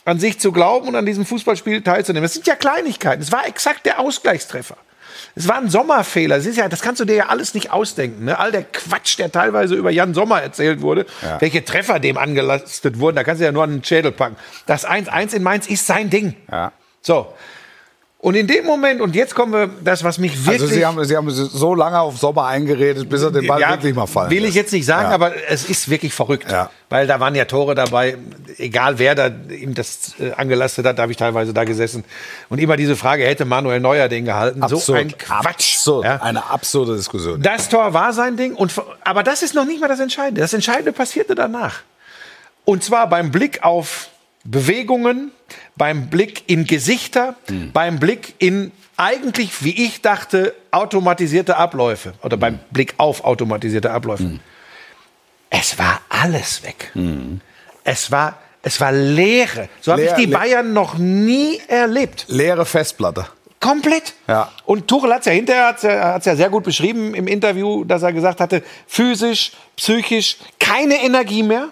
an 0.06 0.20
sich 0.20 0.40
zu 0.40 0.52
glauben 0.52 0.88
und 0.88 0.96
an 0.96 1.06
diesem 1.06 1.26
Fußballspiel 1.26 1.82
teilzunehmen, 1.82 2.24
das 2.24 2.34
sind 2.34 2.46
ja 2.46 2.56
Kleinigkeiten. 2.56 3.24
Es 3.24 3.32
war 3.32 3.48
exakt 3.48 3.88
der 3.88 4.00
Ausgleichstreffer. 4.00 4.78
Es 5.36 5.48
war 5.48 5.58
ein 5.58 5.70
Sommerfehler. 5.70 6.38
Das, 6.40 6.56
ja, 6.56 6.68
das 6.70 6.82
kannst 6.82 7.00
du 7.02 7.06
dir 7.06 7.16
ja 7.16 7.26
alles 7.28 7.54
nicht 7.54 7.72
ausdenken. 7.72 8.26
Ne? 8.26 8.38
All 8.40 8.52
der 8.52 8.64
Quatsch, 8.64 9.18
der 9.18 9.32
teilweise 9.32 9.76
über 9.76 9.92
Jan 9.92 10.14
Sommer 10.14 10.42
erzählt 10.42 10.82
wurde, 10.82 11.06
Ja. 11.22 11.40
welche 11.42 11.64
Treffer 11.66 12.00
dem 12.00 12.18
angelastet 12.18 13.00
wurden, 13.00 13.16
da 13.16 13.24
kannst 13.24 13.42
du 13.42 13.46
ja 13.46 13.52
nur 13.52 13.64
an 13.64 13.72
den 13.72 13.84
Schädel 13.84 14.12
packen. 14.12 14.36
Das 14.66 14.86
1-1 14.88 15.34
in 15.36 15.44
Mainz 15.44 15.68
ist 15.68 15.86
sein 15.88 16.10
Ding. 16.10 16.36
Ja. 16.52 16.72
So. 17.02 17.34
Und 18.22 18.36
in 18.36 18.46
dem 18.46 18.66
Moment, 18.66 19.02
und 19.02 19.16
jetzt 19.16 19.34
kommen 19.34 19.52
wir, 19.52 19.70
das, 19.84 20.04
was 20.04 20.20
mich 20.20 20.46
wirklich... 20.46 20.62
Also 20.62 20.68
Sie 20.68 20.86
haben, 20.86 21.04
Sie 21.06 21.18
haben 21.18 21.32
so 21.32 21.74
lange 21.74 22.00
auf 22.00 22.20
Sommer 22.20 22.46
eingeredet, 22.46 23.10
bis 23.10 23.24
er 23.24 23.32
den 23.32 23.48
Ball 23.48 23.60
wirklich 23.60 23.96
mal 23.96 24.06
fallen 24.06 24.30
Will 24.30 24.46
ich 24.46 24.54
jetzt 24.54 24.72
nicht 24.72 24.86
sagen, 24.86 25.10
Ja. 25.10 25.16
aber 25.16 25.34
es 25.50 25.68
ist 25.68 25.90
wirklich 25.90 26.14
verrückt. 26.14 26.52
Ja. 26.52 26.70
Weil 26.90 27.08
da 27.08 27.20
waren 27.20 27.34
ja 27.34 27.46
Tore 27.46 27.74
dabei, 27.74 28.18
egal 28.60 29.00
wer 29.00 29.16
da 29.16 29.32
ihm 29.50 29.74
das 29.74 30.14
äh, 30.20 30.34
angelastet 30.34 30.86
hat, 30.86 31.00
da 31.00 31.02
habe 31.02 31.12
ich 31.12 31.18
teilweise 31.18 31.52
da 31.52 31.64
gesessen. 31.64 32.04
Und 32.50 32.60
immer 32.60 32.78
diese 32.78 32.96
Frage, 32.96 33.24
hätte 33.26 33.44
Manuel 33.46 33.80
Neuer 33.80 34.08
den 34.08 34.26
gehalten? 34.26 34.62
Absurd. 34.62 34.84
So 34.84 34.94
ein 34.94 35.18
Quatsch. 35.18 35.78
Absurd. 35.78 36.06
Ja. 36.06 36.18
Eine 36.18 36.48
absurde 36.48 36.96
Diskussion. 36.96 37.42
Das 37.42 37.70
Tor 37.70 37.96
war 37.96 38.14
sein 38.14 38.38
Ding, 38.38 38.54
und, 38.54 38.72
aber 39.04 39.24
das 39.24 39.42
ist 39.42 39.56
noch 39.56 39.66
nicht 39.66 39.82
mal 39.82 39.88
das 39.88 40.00
Entscheidende. 40.00 40.42
Das 40.42 40.54
Entscheidende 40.54 40.92
passierte 40.92 41.34
danach. 41.34 41.80
Und 42.66 42.84
zwar 42.84 43.10
beim 43.10 43.32
Blick 43.32 43.64
auf 43.64 44.11
Bewegungen, 44.44 45.32
beim 45.76 46.10
Blick 46.10 46.44
in 46.48 46.66
Gesichter, 46.66 47.36
beim 47.74 48.00
Blick 48.00 48.36
in 48.40 48.72
eigentlich, 48.98 49.64
wie 49.64 49.86
ich 49.86 50.02
dachte, 50.02 50.54
automatisierte 50.72 51.58
Abläufe 51.58 52.14
oder 52.24 52.38
beim 52.38 52.60
Blick 52.72 52.96
auf 52.98 53.24
automatisierte 53.24 53.92
Abläufe. 53.92 54.40
Es 55.50 55.78
war 55.78 56.02
alles 56.10 56.64
weg. 56.64 56.92
Es 57.84 58.12
war, 58.12 58.38
es 58.62 58.80
war 58.80 58.92
Leere. 58.92 59.70
So 59.82 59.92
habe 59.92 60.04
ich 60.04 60.14
die 60.14 60.28
Bayern 60.28 60.74
noch 60.74 60.98
nie 60.98 61.60
erlebt. 61.68 62.26
Leere 62.28 62.66
Festplatte. 62.66 63.28
Komplett. 63.60 64.14
Ja. 64.28 64.52
Und 64.66 64.88
Tuchel 64.88 65.14
hat 65.14 65.20
es 65.20 65.26
ja 65.26 65.34
hinterher 65.34 65.68
hat's 65.68 65.84
ja, 65.84 66.14
hat's 66.14 66.26
ja 66.26 66.36
sehr 66.36 66.50
gut 66.50 66.64
beschrieben 66.64 67.14
im 67.14 67.28
Interview, 67.28 67.84
dass 67.84 68.02
er 68.02 68.12
gesagt 68.12 68.40
hatte, 68.40 68.64
physisch, 68.88 69.52
psychisch, 69.76 70.38
keine 70.60 71.04
Energie 71.04 71.44
mehr. 71.44 71.70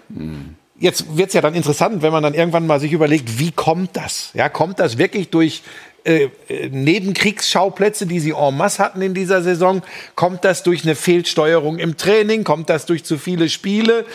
Jetzt 0.79 1.17
wird 1.17 1.27
es 1.27 1.33
ja 1.33 1.41
dann 1.41 1.55
interessant, 1.55 2.01
wenn 2.01 2.12
man 2.12 2.24
dann 2.24 2.33
irgendwann 2.33 2.65
mal 2.65 2.79
sich 2.79 2.93
überlegt, 2.93 3.38
wie 3.38 3.51
kommt 3.51 3.98
das? 3.98 4.31
Ja, 4.33 4.48
kommt 4.48 4.79
das 4.79 4.98
wirklich 4.98 5.29
durch 5.29 5.62
äh, 6.05 6.29
äh, 6.48 6.69
Nebenkriegsschauplätze, 6.69 8.05
die 8.05 8.19
sie 8.19 8.31
en 8.31 8.55
masse 8.55 8.81
hatten 8.81 9.01
in 9.01 9.13
dieser 9.13 9.41
Saison? 9.41 9.81
Kommt 10.15 10.45
das 10.45 10.63
durch 10.63 10.83
eine 10.83 10.95
Fehlsteuerung 10.95 11.77
im 11.77 11.98
Training? 11.98 12.43
Kommt 12.43 12.69
das 12.69 12.86
durch 12.86 13.03
zu 13.03 13.17
viele 13.17 13.50
Spiele? 13.50 14.05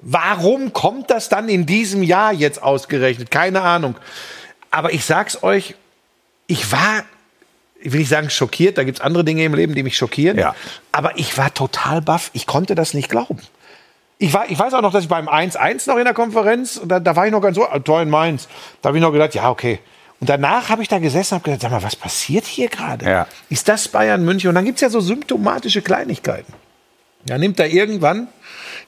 Warum 0.00 0.72
kommt 0.72 1.10
das 1.10 1.28
dann 1.28 1.48
in 1.48 1.66
diesem 1.66 2.02
Jahr 2.02 2.32
jetzt 2.32 2.62
ausgerechnet? 2.62 3.30
Keine 3.30 3.62
Ahnung. 3.62 3.94
Aber 4.70 4.92
ich 4.92 5.04
sag's 5.04 5.42
euch, 5.42 5.74
ich 6.46 6.72
war, 6.72 7.04
ich 7.80 7.92
will 7.92 8.00
nicht 8.00 8.08
sagen 8.08 8.30
schockiert, 8.30 8.78
da 8.78 8.84
gibt 8.84 8.98
es 8.98 9.04
andere 9.04 9.24
Dinge 9.24 9.44
im 9.44 9.54
Leben, 9.54 9.74
die 9.74 9.82
mich 9.82 9.96
schockieren. 9.96 10.38
Ja. 10.38 10.54
Aber 10.92 11.18
ich 11.18 11.36
war 11.38 11.52
total 11.52 12.02
baff. 12.02 12.30
Ich 12.32 12.46
konnte 12.46 12.74
das 12.74 12.94
nicht 12.94 13.08
glauben. 13.08 13.40
Ich, 14.18 14.32
war, 14.32 14.48
ich 14.48 14.58
weiß 14.58 14.72
auch 14.74 14.80
noch, 14.82 14.92
dass 14.92 15.02
ich 15.04 15.08
beim 15.08 15.28
1-1 15.28 15.88
noch 15.88 15.96
in 15.96 16.04
der 16.04 16.14
Konferenz, 16.14 16.80
da, 16.84 17.00
da 17.00 17.16
war 17.16 17.26
ich 17.26 17.32
noch 17.32 17.40
ganz 17.40 17.56
so, 17.56 17.68
ah, 17.68 17.78
Tor 17.80 18.00
in 18.00 18.10
Mainz, 18.10 18.48
da 18.80 18.88
habe 18.88 18.98
ich 18.98 19.02
noch 19.02 19.12
gedacht, 19.12 19.34
ja, 19.34 19.50
okay. 19.50 19.80
Und 20.20 20.30
danach 20.30 20.68
habe 20.68 20.82
ich 20.82 20.88
da 20.88 20.98
gesessen 21.00 21.34
und 21.34 21.40
habe 21.40 21.44
gedacht, 21.50 21.62
sag 21.62 21.70
mal, 21.72 21.82
was 21.82 21.96
passiert 21.96 22.44
hier 22.46 22.68
gerade? 22.68 23.04
Ja. 23.04 23.26
Ist 23.50 23.68
das 23.68 23.88
Bayern 23.88 24.24
München? 24.24 24.48
Und 24.48 24.54
dann 24.54 24.64
gibt 24.64 24.76
es 24.76 24.82
ja 24.82 24.88
so 24.88 25.00
symptomatische 25.00 25.82
Kleinigkeiten. 25.82 26.52
Da 27.26 27.36
nimmt 27.38 27.58
er 27.58 27.66
irgendwann, 27.66 28.28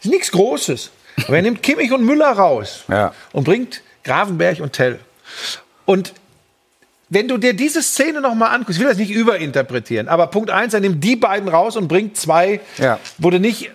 ist 0.00 0.08
nichts 0.10 0.30
Großes, 0.30 0.90
aber 1.26 1.36
er 1.36 1.42
nimmt 1.42 1.62
Kimmich 1.62 1.92
und 1.92 2.04
Müller 2.04 2.30
raus 2.32 2.84
Ja. 2.88 3.12
und 3.32 3.44
bringt 3.44 3.82
Gravenberg 4.04 4.60
und 4.60 4.72
Tell. 4.74 5.00
Und 5.86 6.12
wenn 7.08 7.28
du 7.28 7.36
dir 7.36 7.52
diese 7.54 7.82
Szene 7.82 8.20
noch 8.20 8.34
mal 8.34 8.48
anguckst, 8.48 8.76
ich 8.76 8.80
will 8.80 8.88
das 8.88 8.98
nicht 8.98 9.10
überinterpretieren, 9.10 10.08
aber 10.08 10.28
Punkt 10.28 10.50
eins, 10.50 10.74
er 10.74 10.80
nimmt 10.80 11.02
die 11.02 11.16
beiden 11.16 11.48
raus 11.48 11.76
und 11.76 11.88
bringt 11.88 12.16
zwei, 12.16 12.60
Ja. 12.78 12.98
wo 13.18 13.30
du 13.30 13.40
nicht 13.40 13.70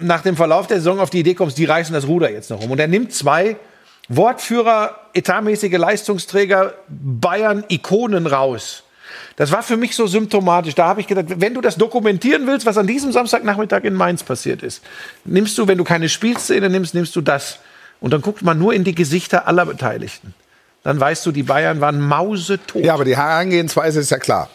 nach 0.00 0.22
dem 0.22 0.36
Verlauf 0.36 0.66
der 0.66 0.78
Saison 0.78 1.00
auf 1.00 1.10
die 1.10 1.20
Idee 1.20 1.34
kommst, 1.34 1.58
die 1.58 1.64
reißen 1.64 1.92
das 1.92 2.06
Ruder 2.06 2.30
jetzt 2.30 2.50
noch 2.50 2.60
um. 2.62 2.70
Und 2.70 2.78
er 2.78 2.88
nimmt 2.88 3.12
zwei 3.12 3.56
Wortführer, 4.08 4.96
etatmäßige 5.14 5.76
Leistungsträger, 5.76 6.74
Bayern 6.88 7.64
Ikonen 7.68 8.26
raus. 8.26 8.84
Das 9.36 9.52
war 9.52 9.62
für 9.62 9.76
mich 9.76 9.94
so 9.94 10.06
symptomatisch. 10.06 10.74
Da 10.74 10.86
habe 10.86 11.00
ich 11.00 11.06
gedacht, 11.06 11.26
wenn 11.40 11.54
du 11.54 11.60
das 11.60 11.76
dokumentieren 11.76 12.46
willst, 12.46 12.66
was 12.66 12.76
an 12.76 12.86
diesem 12.86 13.12
Samstagnachmittag 13.12 13.84
in 13.84 13.94
Mainz 13.94 14.22
passiert 14.22 14.62
ist, 14.62 14.82
nimmst 15.24 15.56
du, 15.58 15.68
wenn 15.68 15.78
du 15.78 15.84
keine 15.84 16.08
Spielszene 16.08 16.68
nimmst, 16.68 16.94
nimmst 16.94 17.14
du 17.16 17.20
das. 17.20 17.58
Und 18.00 18.12
dann 18.12 18.22
guckt 18.22 18.42
man 18.42 18.58
nur 18.58 18.74
in 18.74 18.84
die 18.84 18.94
Gesichter 18.94 19.46
aller 19.46 19.66
Beteiligten. 19.66 20.34
Dann 20.82 20.98
weißt 20.98 21.26
du, 21.26 21.32
die 21.32 21.42
Bayern 21.42 21.80
waren 21.80 22.00
mausetot. 22.00 22.84
Ja, 22.84 22.94
aber 22.94 23.04
die 23.04 23.16
Herangehensweise 23.16 24.00
ist 24.00 24.10
ja 24.10 24.18
klar. 24.18 24.48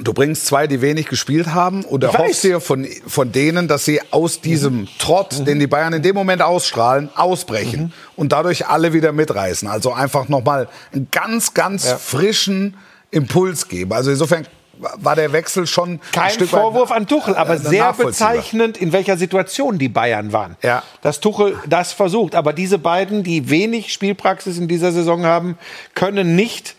Du 0.00 0.12
bringst 0.12 0.46
zwei, 0.46 0.66
die 0.66 0.80
wenig 0.80 1.06
gespielt 1.06 1.48
haben 1.48 1.84
und 1.84 2.04
Ich 2.04 2.12
erhoffst 2.12 2.44
dir 2.44 2.60
von, 2.60 2.86
von 3.06 3.32
denen, 3.32 3.66
dass 3.66 3.84
sie 3.84 4.00
aus 4.12 4.40
diesem 4.40 4.86
Trott, 4.98 5.46
den 5.46 5.58
die 5.58 5.66
Bayern 5.66 5.92
in 5.92 6.02
dem 6.02 6.14
Moment 6.14 6.40
ausstrahlen, 6.40 7.10
ausbrechen 7.16 7.92
und 8.14 8.32
dadurch 8.32 8.66
alle 8.68 8.92
wieder 8.92 9.12
mitreißen. 9.12 9.68
Also 9.68 9.92
einfach 9.92 10.28
nochmal 10.28 10.68
einen 10.92 11.08
ganz, 11.10 11.52
ganz 11.52 11.90
frischen 11.90 12.76
Impuls 13.10 13.68
geben. 13.68 13.92
Also 13.92 14.10
insofern 14.10 14.46
war 14.78 15.16
der 15.16 15.32
Wechsel 15.32 15.66
schon 15.66 15.92
ein 15.92 16.00
Kein 16.12 16.38
Vorwurf 16.46 16.90
an 16.90 17.06
Tuchel, 17.06 17.34
aber 17.34 17.54
äh, 17.54 17.58
sehr 17.58 17.92
bezeichnend, 17.92 18.76
in 18.76 18.92
welcher 18.92 19.16
Situation 19.16 19.78
die 19.78 19.88
Bayern 19.88 20.32
waren. 20.32 20.56
Ja. 20.62 20.82
Dass 21.02 21.20
Tuchel 21.20 21.56
das 21.66 21.92
versucht. 21.92 22.34
Aber 22.34 22.52
diese 22.52 22.78
beiden, 22.78 23.22
die 23.22 23.50
wenig 23.50 23.92
Spielpraxis 23.92 24.58
in 24.58 24.68
dieser 24.68 24.92
Saison 24.92 25.24
haben, 25.24 25.58
können 25.94 26.36
nicht 26.36 26.76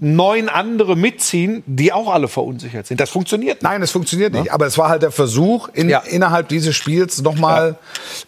neun 0.00 0.48
andere 0.48 0.96
mitziehen, 0.96 1.62
die 1.66 1.92
auch 1.92 2.12
alle 2.12 2.28
verunsichert 2.28 2.86
sind. 2.86 3.00
Das 3.00 3.10
funktioniert 3.10 3.62
nicht. 3.62 3.62
Nein, 3.62 3.82
es 3.82 3.90
funktioniert 3.90 4.32
nicht. 4.32 4.52
Aber 4.52 4.66
es 4.66 4.78
war 4.78 4.88
halt 4.88 5.02
der 5.02 5.10
Versuch, 5.10 5.68
in, 5.72 5.88
Ja. 5.88 6.00
innerhalb 6.00 6.48
dieses 6.48 6.76
Spiels 6.76 7.20
nochmal 7.22 7.76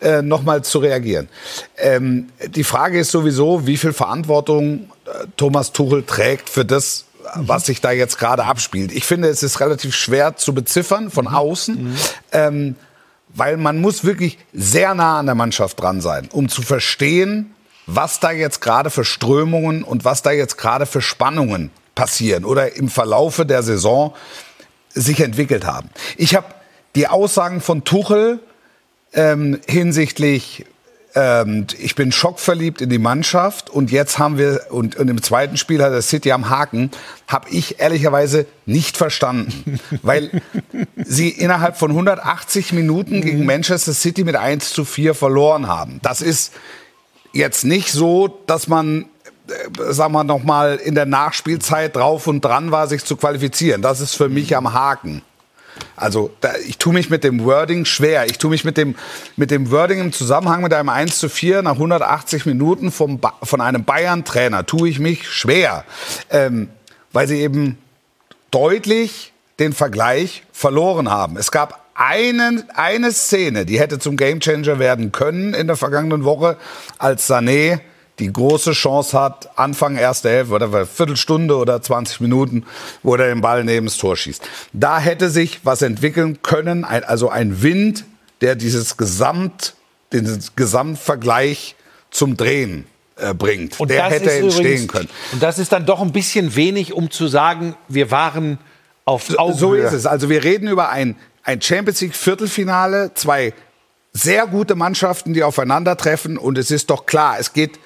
äh, 0.01 0.21
noch 0.23 0.43
mal 0.43 0.65
zu 0.65 0.79
reagieren. 0.81 1.29
Ähm, 1.77 2.29
die 2.49 2.65
Frage 2.65 2.99
ist 2.99 3.13
sowieso, 3.13 3.67
wie 3.67 3.77
viel 3.77 3.93
Verantwortung 3.93 4.91
äh, 5.07 5.27
Thomas 5.37 5.71
Tuchel 5.73 6.03
trägt 6.03 6.49
für 6.51 6.65
das, 6.65 7.05
was 7.37 7.67
sich 7.67 7.81
da 7.81 7.93
jetzt 7.93 8.19
gerade 8.19 8.45
abspielt. 8.45 8.91
Ich 8.91 9.05
finde, 9.05 9.29
es 9.29 9.45
ist 9.45 9.61
relativ 9.61 9.95
schwer 9.95 10.37
zu 10.37 10.53
beziffern 10.53 11.11
von 11.11 11.29
außen. 11.29 11.95
Ähm, 12.33 12.75
weil 13.33 13.57
man 13.59 13.81
muss 13.81 14.03
wirklich 14.03 14.39
sehr 14.53 14.93
nah 14.97 15.21
an 15.21 15.27
der 15.27 15.37
Mannschaft 15.37 15.81
dran 15.81 16.01
sein, 16.01 16.29
um 16.33 16.49
zu 16.49 16.63
verstehen, 16.63 17.55
was 17.95 18.21
da 18.21 18.31
jetzt 18.31 18.61
gerade 18.61 18.91
für 18.91 19.05
Strömungen 19.05 19.85
und 19.85 20.05
was 20.05 20.23
da 20.23 20.31
jetzt 20.31 20.57
gerade 20.59 20.87
für 20.87 21.03
Spannungen 21.03 21.71
passieren 21.95 22.45
oder 22.45 22.77
im 22.77 22.89
Verlaufe 22.89 23.45
der 23.45 23.63
Saison 23.63 24.15
sich 24.91 25.21
entwickelt 25.21 25.65
haben. 25.65 25.91
Ich 26.17 26.35
habe 26.35 26.47
die 26.95 27.07
Aussagen 27.09 27.61
von 27.61 27.85
Tuchel 27.85 28.41
ähm, 29.13 29.61
hinsichtlich 29.67 30.65
ähm, 31.15 31.67
ich 31.79 31.95
bin 31.95 32.13
schockverliebt 32.13 32.81
in 32.81 32.91
die 32.91 32.99
Mannschaft 32.99 33.71
und 33.71 33.91
jetzt 33.91 34.19
haben 34.19 34.39
wir 34.39 34.67
und, 34.71 34.97
und 34.97 35.09
im 35.09 35.23
zweiten 35.23 35.57
Spiel 35.57 35.83
hat 35.83 35.93
der 35.93 36.03
City 36.03 36.33
am 36.33 36.49
Haken, 36.51 36.91
habe 37.27 37.49
ich 37.51 37.81
ehrlicherweise 37.81 38.47
nicht 38.67 38.97
verstanden, 38.97 39.81
weil 40.03 40.31
sie 40.97 41.29
innerhalb 41.29 41.77
von 41.77 41.91
180 41.91 42.73
Minuten 42.73 43.21
gegen 43.23 43.45
Manchester 43.45 43.93
City 43.93 44.25
mit 44.25 44.37
1 44.37 44.73
zu 44.73 44.85
4 44.85 45.15
verloren 45.15 45.67
haben. 45.67 45.99
Das 46.03 46.21
ist 46.21 46.53
jetzt 47.33 47.65
nicht 47.65 47.93
so, 47.93 48.41
dass 48.47 48.69
man 48.69 49.07
äh, 49.49 49.93
sagen 49.93 50.13
wir 50.13 50.25
noch 50.25 50.43
mal 50.43 50.77
in 50.77 50.95
der 50.95 51.07
Nachspielzeit 51.07 51.97
drauf 51.97 52.27
und 52.27 52.45
dran 52.45 52.71
war, 52.71 52.87
sich 52.89 53.05
zu 53.05 53.17
qualifizieren. 53.17 53.83
Das 53.83 54.01
ist 54.01 54.15
für 54.15 54.29
mich 54.29 54.57
am 54.57 54.73
Haken. 54.73 55.23
Also 55.97 56.31
da, 56.41 56.53
ich 56.67 56.79
tue 56.79 56.93
mich 56.93 57.11
mit 57.11 57.25
dem 57.25 57.45
Wording 57.45 57.85
schwer. 57.85 58.27
Ich 58.27 58.39
tue 58.39 58.51
mich 58.51 58.65
mit 58.65 58.77
dem, 58.77 58.97
mit 59.37 59.51
dem 59.51 59.71
Wording 59.71 60.01
im 60.01 60.13
Zusammenhang 60.13 60.63
mit 60.63 60.75
einem 60.75 60.89
1 60.89 61.19
zu 61.19 61.29
4 61.29 61.63
nach 61.63 61.73
180 61.73 62.47
Minuten 62.47 62.91
vom 62.91 63.21
von 63.43 63.61
einem 63.61 63.85
Bayern-Trainer 63.85 64.67
tue 64.67 64.89
ich 64.89 64.99
mich 64.99 65.29
schwer. 65.29 65.85
Ähm, 66.31 66.69
weil 67.13 67.27
sie 67.27 67.41
eben 67.41 67.79
deutlich 68.51 69.33
den 69.59 69.73
Vergleich 69.73 70.45
verloren 70.53 71.11
haben. 71.11 71.37
Es 71.37 71.51
gab 71.51 71.80
einen, 72.01 72.65
eine 72.75 73.13
Szene, 73.13 73.67
die 73.67 73.79
hätte 73.79 73.99
zum 73.99 74.17
Gamechanger 74.17 74.79
werden 74.79 75.13
können 75.13 75.53
in 75.53 75.67
der 75.67 75.77
vergangenen 75.77 76.25
Woche, 76.25 76.57
als 76.99 77.29
Sané 77.31 77.81
die 78.19 78.33
große 78.33 78.73
Chance 78.73 79.19
hat, 79.19 79.59
Anfang 79.59 79.97
erster 79.97 80.31
Hälfte 80.31 80.55
oder 80.55 80.87
Viertelstunde 80.87 81.57
oder 81.57 81.81
20 81.81 82.21
Minuten, 82.21 82.65
wo 83.03 83.17
er 83.17 83.29
den 83.29 83.41
Ball 83.43 83.65
neben 83.65 83.87
das 83.87 83.97
Tor 83.99 84.17
schießt. 84.17 84.43
Da 84.73 84.99
hätte 84.99 85.31
sich 85.31 85.61
was 85.65 85.83
entwickeln 85.83 86.41
können, 86.43 86.85
also 86.85 87.29
ein 87.29 87.63
Wind, 87.63 88.05
der 88.41 88.57
dieses 88.57 88.97
Gesamt, 88.97 89.75
den 90.13 90.43
Gesamtvergleich 90.57 91.77
zum 92.11 92.37
Drehen 92.37 92.87
äh, 93.17 93.35
bringt. 93.35 93.79
der 93.79 94.05
das 94.05 94.13
hätte 94.13 94.33
entstehen 94.33 94.65
übrigens- 94.65 94.89
können. 94.93 95.09
Und 95.33 95.43
das 95.43 95.59
ist 95.59 95.73
dann 95.73 95.85
doch 95.87 96.01
ein 96.01 96.13
bisschen 96.13 96.57
wenig, 96.57 96.93
um 96.95 97.11
zu 97.11 97.27
sagen, 97.29 97.75
wir 97.89 98.11
waren 98.11 98.59
auf 99.05 99.39
Augenhöhe. 99.39 99.59
So 99.59 99.75
ist 99.75 99.93
es. 99.93 100.07
Also 100.07 100.29
wir 100.29 100.45
reden 100.45 100.69
über 100.69 100.91
ein, 100.91 101.17
ein 101.45 101.61
Champions 101.61 102.01
League 102.01 102.15
Viertelfinale, 102.15 103.13
zwei 103.15 103.53
sehr 104.13 104.47
gute 104.47 104.75
Mannschaften, 104.75 105.35
die 105.35 105.43
aufeinandertreffen 105.43 106.37
und 106.37 106.59
es 106.59 106.71
ist 106.71 106.91
doch 106.91 107.07
klar, 107.07 107.37
es 107.39 107.53
geht, 107.53 107.79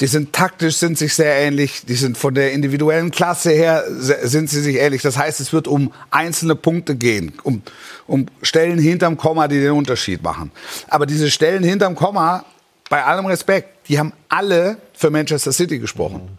die 0.00 0.06
sind 0.06 0.32
taktisch, 0.32 0.76
sind 0.76 0.96
sich 0.96 1.14
sehr 1.14 1.34
ähnlich, 1.34 1.84
die 1.86 1.94
sind 1.94 2.16
von 2.16 2.34
der 2.34 2.52
individuellen 2.52 3.10
Klasse 3.10 3.50
her, 3.50 3.84
sind 3.88 4.48
sie 4.48 4.60
sich 4.60 4.76
ähnlich. 4.76 5.02
Das 5.02 5.18
heißt, 5.18 5.40
es 5.40 5.52
wird 5.52 5.66
um 5.66 5.92
einzelne 6.10 6.54
Punkte 6.54 6.94
gehen, 6.94 7.32
um, 7.42 7.62
um 8.06 8.26
Stellen 8.42 8.78
hinterm 8.78 9.16
Komma, 9.16 9.48
die 9.48 9.60
den 9.60 9.72
Unterschied 9.72 10.22
machen. 10.22 10.52
Aber 10.88 11.04
diese 11.04 11.30
Stellen 11.30 11.64
hinterm 11.64 11.96
Komma, 11.96 12.44
bei 12.88 13.04
allem 13.04 13.26
Respekt, 13.26 13.88
die 13.88 13.98
haben 13.98 14.12
alle 14.28 14.78
für 14.94 15.10
Manchester 15.10 15.52
City 15.52 15.78
gesprochen. 15.78 16.38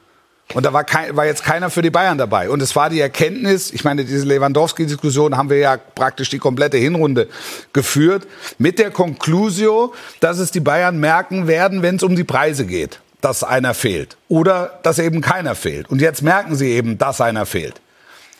Und 0.55 0.65
da 0.65 0.73
war, 0.73 0.83
kein, 0.83 1.15
war 1.15 1.27
jetzt 1.27 1.43
keiner 1.43 1.69
für 1.69 1.83
die 1.83 1.91
Bayern 1.91 2.17
dabei. 2.17 2.49
Und 2.49 2.61
es 2.63 2.75
war 2.75 2.89
die 2.89 2.99
Erkenntnis, 2.99 3.71
ich 3.71 3.83
meine, 3.83 4.03
diese 4.03 4.25
Lewandowski-Diskussion 4.25 5.37
haben 5.37 5.51
wir 5.51 5.57
ja 5.57 5.77
praktisch 5.77 6.29
die 6.29 6.39
komplette 6.39 6.77
Hinrunde 6.77 7.27
geführt, 7.71 8.25
mit 8.57 8.79
der 8.79 8.89
Conclusio, 8.89 9.93
dass 10.21 10.39
es 10.39 10.49
die 10.49 10.59
Bayern 10.59 10.99
merken 10.99 11.47
werden, 11.47 11.83
wenn 11.83 11.97
es 11.97 12.03
um 12.03 12.15
die 12.15 12.23
Preise 12.23 12.65
geht, 12.65 12.99
dass 13.21 13.43
einer 13.43 13.75
fehlt. 13.75 14.17
Oder 14.27 14.79
dass 14.81 14.97
eben 14.97 15.21
keiner 15.21 15.53
fehlt. 15.53 15.87
Und 15.91 16.01
jetzt 16.01 16.23
merken 16.23 16.55
sie 16.55 16.71
eben, 16.71 16.97
dass 16.97 17.21
einer 17.21 17.45
fehlt. 17.45 17.79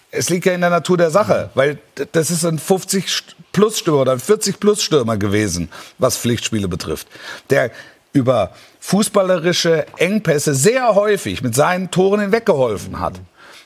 Es 0.10 0.32
liegt 0.32 0.48
ja 0.48 0.54
in 0.54 0.62
der 0.62 0.72
Natur 0.72 0.98
der 0.98 1.12
Sache, 1.12 1.52
weil 1.54 1.78
das 2.12 2.32
ist 2.32 2.44
ein 2.44 2.58
50-Plus-Stürmer 2.58 4.02
oder 4.02 4.14
ein 4.14 4.20
40-Plus-Stürmer 4.20 5.18
gewesen, 5.18 5.70
was 6.00 6.18
Pflichtspiele 6.18 6.68
betrifft. 6.68 7.08
Der 7.52 7.70
über 8.14 8.56
fußballerische 8.90 9.86
Engpässe 9.98 10.56
sehr 10.56 10.96
häufig 10.96 11.44
mit 11.44 11.54
seinen 11.54 11.92
Toren 11.92 12.22
hinweggeholfen 12.22 13.00
hat. 13.00 13.20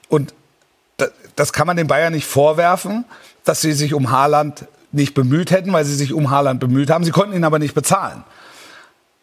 Und 0.09 0.33
da- 0.97 1.07
das 1.37 1.53
kann 1.53 1.65
man 1.65 1.77
den 1.77 1.87
Bayern 1.87 2.11
nicht 2.11 2.27
vorwerfen, 2.27 3.05
dass 3.45 3.61
sie 3.61 3.71
sich 3.71 3.93
um 3.93 4.11
Haaland 4.11 4.65
nicht 4.91 5.13
bemüht 5.13 5.51
hätten, 5.51 5.71
weil 5.71 5.85
sie 5.85 5.95
sich 5.95 6.11
um 6.11 6.29
Haaland 6.29 6.59
bemüht 6.59 6.89
haben. 6.89 7.05
Sie 7.05 7.11
konnten 7.11 7.33
ihn 7.37 7.45
aber 7.45 7.57
nicht 7.57 7.73
bezahlen. 7.73 8.25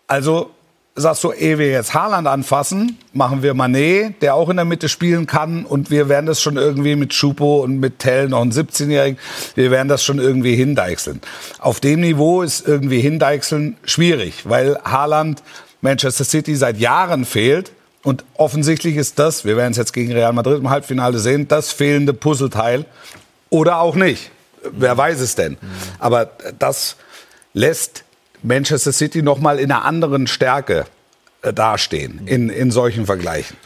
Also 0.06 0.50
sagst 0.96 1.22
du, 1.22 1.32
ehe 1.32 1.58
wir 1.58 1.68
jetzt 1.70 1.92
Haaland 1.92 2.26
anfassen, 2.26 2.98
machen 3.12 3.42
wir 3.42 3.52
Manet, 3.52 4.22
der 4.22 4.34
auch 4.36 4.48
in 4.48 4.56
der 4.56 4.64
Mitte 4.64 4.88
spielen 4.88 5.26
kann 5.26 5.66
und 5.66 5.90
wir 5.90 6.08
werden 6.08 6.24
das 6.24 6.40
schon 6.40 6.56
irgendwie 6.56 6.96
mit 6.96 7.12
Schupo 7.12 7.60
und 7.60 7.78
mit 7.78 7.98
Tell, 7.98 8.28
noch 8.30 8.40
einen 8.40 8.52
17-Jährigen, 8.52 9.18
wir 9.54 9.70
werden 9.70 9.88
das 9.88 10.02
schon 10.02 10.18
irgendwie 10.18 10.56
hindeichseln. 10.56 11.20
Auf 11.58 11.78
dem 11.78 12.00
Niveau 12.00 12.40
ist 12.40 12.66
irgendwie 12.66 13.00
hindeichseln 13.00 13.76
schwierig, 13.84 14.48
weil 14.48 14.78
Haaland 14.82 15.42
Manchester 15.80 16.24
City 16.24 16.54
seit 16.56 16.78
Jahren 16.78 17.24
fehlt 17.24 17.72
und 18.02 18.24
offensichtlich 18.34 18.96
ist 18.96 19.18
das, 19.18 19.44
wir 19.44 19.56
werden 19.56 19.72
es 19.72 19.76
jetzt 19.76 19.92
gegen 19.92 20.12
Real 20.12 20.32
Madrid 20.32 20.58
im 20.58 20.70
Halbfinale 20.70 21.18
sehen, 21.18 21.48
das 21.48 21.72
fehlende 21.72 22.14
Puzzleteil 22.14 22.84
oder 23.50 23.80
auch 23.80 23.94
nicht. 23.94 24.30
Wer 24.72 24.96
weiß 24.96 25.20
es 25.20 25.34
denn? 25.34 25.56
Aber 25.98 26.30
das 26.58 26.96
lässt 27.54 28.04
Manchester 28.42 28.92
City 28.92 29.22
noch 29.22 29.38
mal 29.38 29.58
in 29.58 29.70
einer 29.70 29.84
anderen 29.84 30.26
Stärke 30.26 30.86
äh, 31.42 31.52
dastehen 31.52 32.26
in, 32.26 32.48
in 32.48 32.70
solchen 32.70 33.06
Vergleichen. 33.06 33.56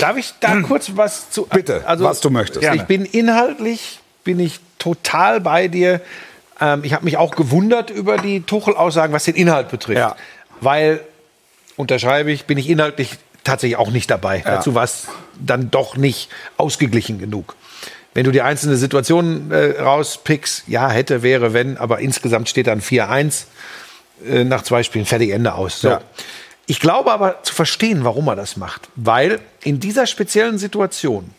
Darf 0.00 0.16
ich 0.16 0.32
da 0.40 0.60
kurz 0.62 0.92
was 0.94 1.30
zu. 1.30 1.46
also, 1.50 1.56
Bitte, 1.56 1.82
was 1.86 2.20
du 2.20 2.30
möchtest. 2.30 2.64
Ich 2.74 2.82
bin 2.84 3.04
inhaltlich, 3.04 4.00
bin 4.24 4.38
ich 4.40 4.60
total 4.78 5.40
bei 5.40 5.68
dir. 5.68 6.00
Ähm, 6.60 6.84
ich 6.84 6.94
habe 6.94 7.04
mich 7.04 7.16
auch 7.16 7.34
gewundert 7.34 7.90
über 7.90 8.16
die 8.16 8.42
Tuchel-Aussagen, 8.42 9.12
was 9.12 9.24
den 9.24 9.34
Inhalt 9.34 9.68
betrifft. 9.68 9.98
Ja. 9.98 10.16
Weil, 10.60 11.00
unterschreibe 11.76 12.32
ich, 12.32 12.44
bin 12.44 12.58
ich 12.58 12.68
inhaltlich 12.68 13.18
tatsächlich 13.44 13.76
auch 13.76 13.90
nicht 13.90 14.10
dabei. 14.10 14.42
Dazu 14.44 14.74
war 14.74 14.84
es 14.84 15.08
dann 15.40 15.70
doch 15.70 15.96
nicht 15.96 16.28
ausgeglichen 16.56 17.18
genug. 17.18 17.56
Wenn 18.14 18.24
du 18.24 18.30
die 18.30 18.42
einzelnen 18.42 18.76
Situationen 18.76 19.50
äh, 19.50 19.80
rauspickst, 19.80 20.64
ja, 20.66 20.90
hätte, 20.90 21.22
wäre, 21.22 21.54
wenn, 21.54 21.78
aber 21.78 22.00
insgesamt 22.00 22.48
steht 22.48 22.66
dann 22.66 22.80
4-1 22.80 23.44
äh, 24.26 24.44
nach 24.44 24.62
zwei 24.62 24.82
Spielen, 24.82 25.06
fertig, 25.06 25.30
Ende 25.30 25.54
aus. 25.54 25.80
So. 25.80 25.88
Ja. 25.88 26.02
Ich 26.66 26.78
glaube 26.78 27.10
aber 27.10 27.42
zu 27.42 27.54
verstehen, 27.54 28.04
warum 28.04 28.28
er 28.28 28.36
das 28.36 28.56
macht. 28.56 28.88
Weil 28.96 29.40
in 29.62 29.80
dieser 29.80 30.06
speziellen 30.06 30.58
Situation, 30.58 31.30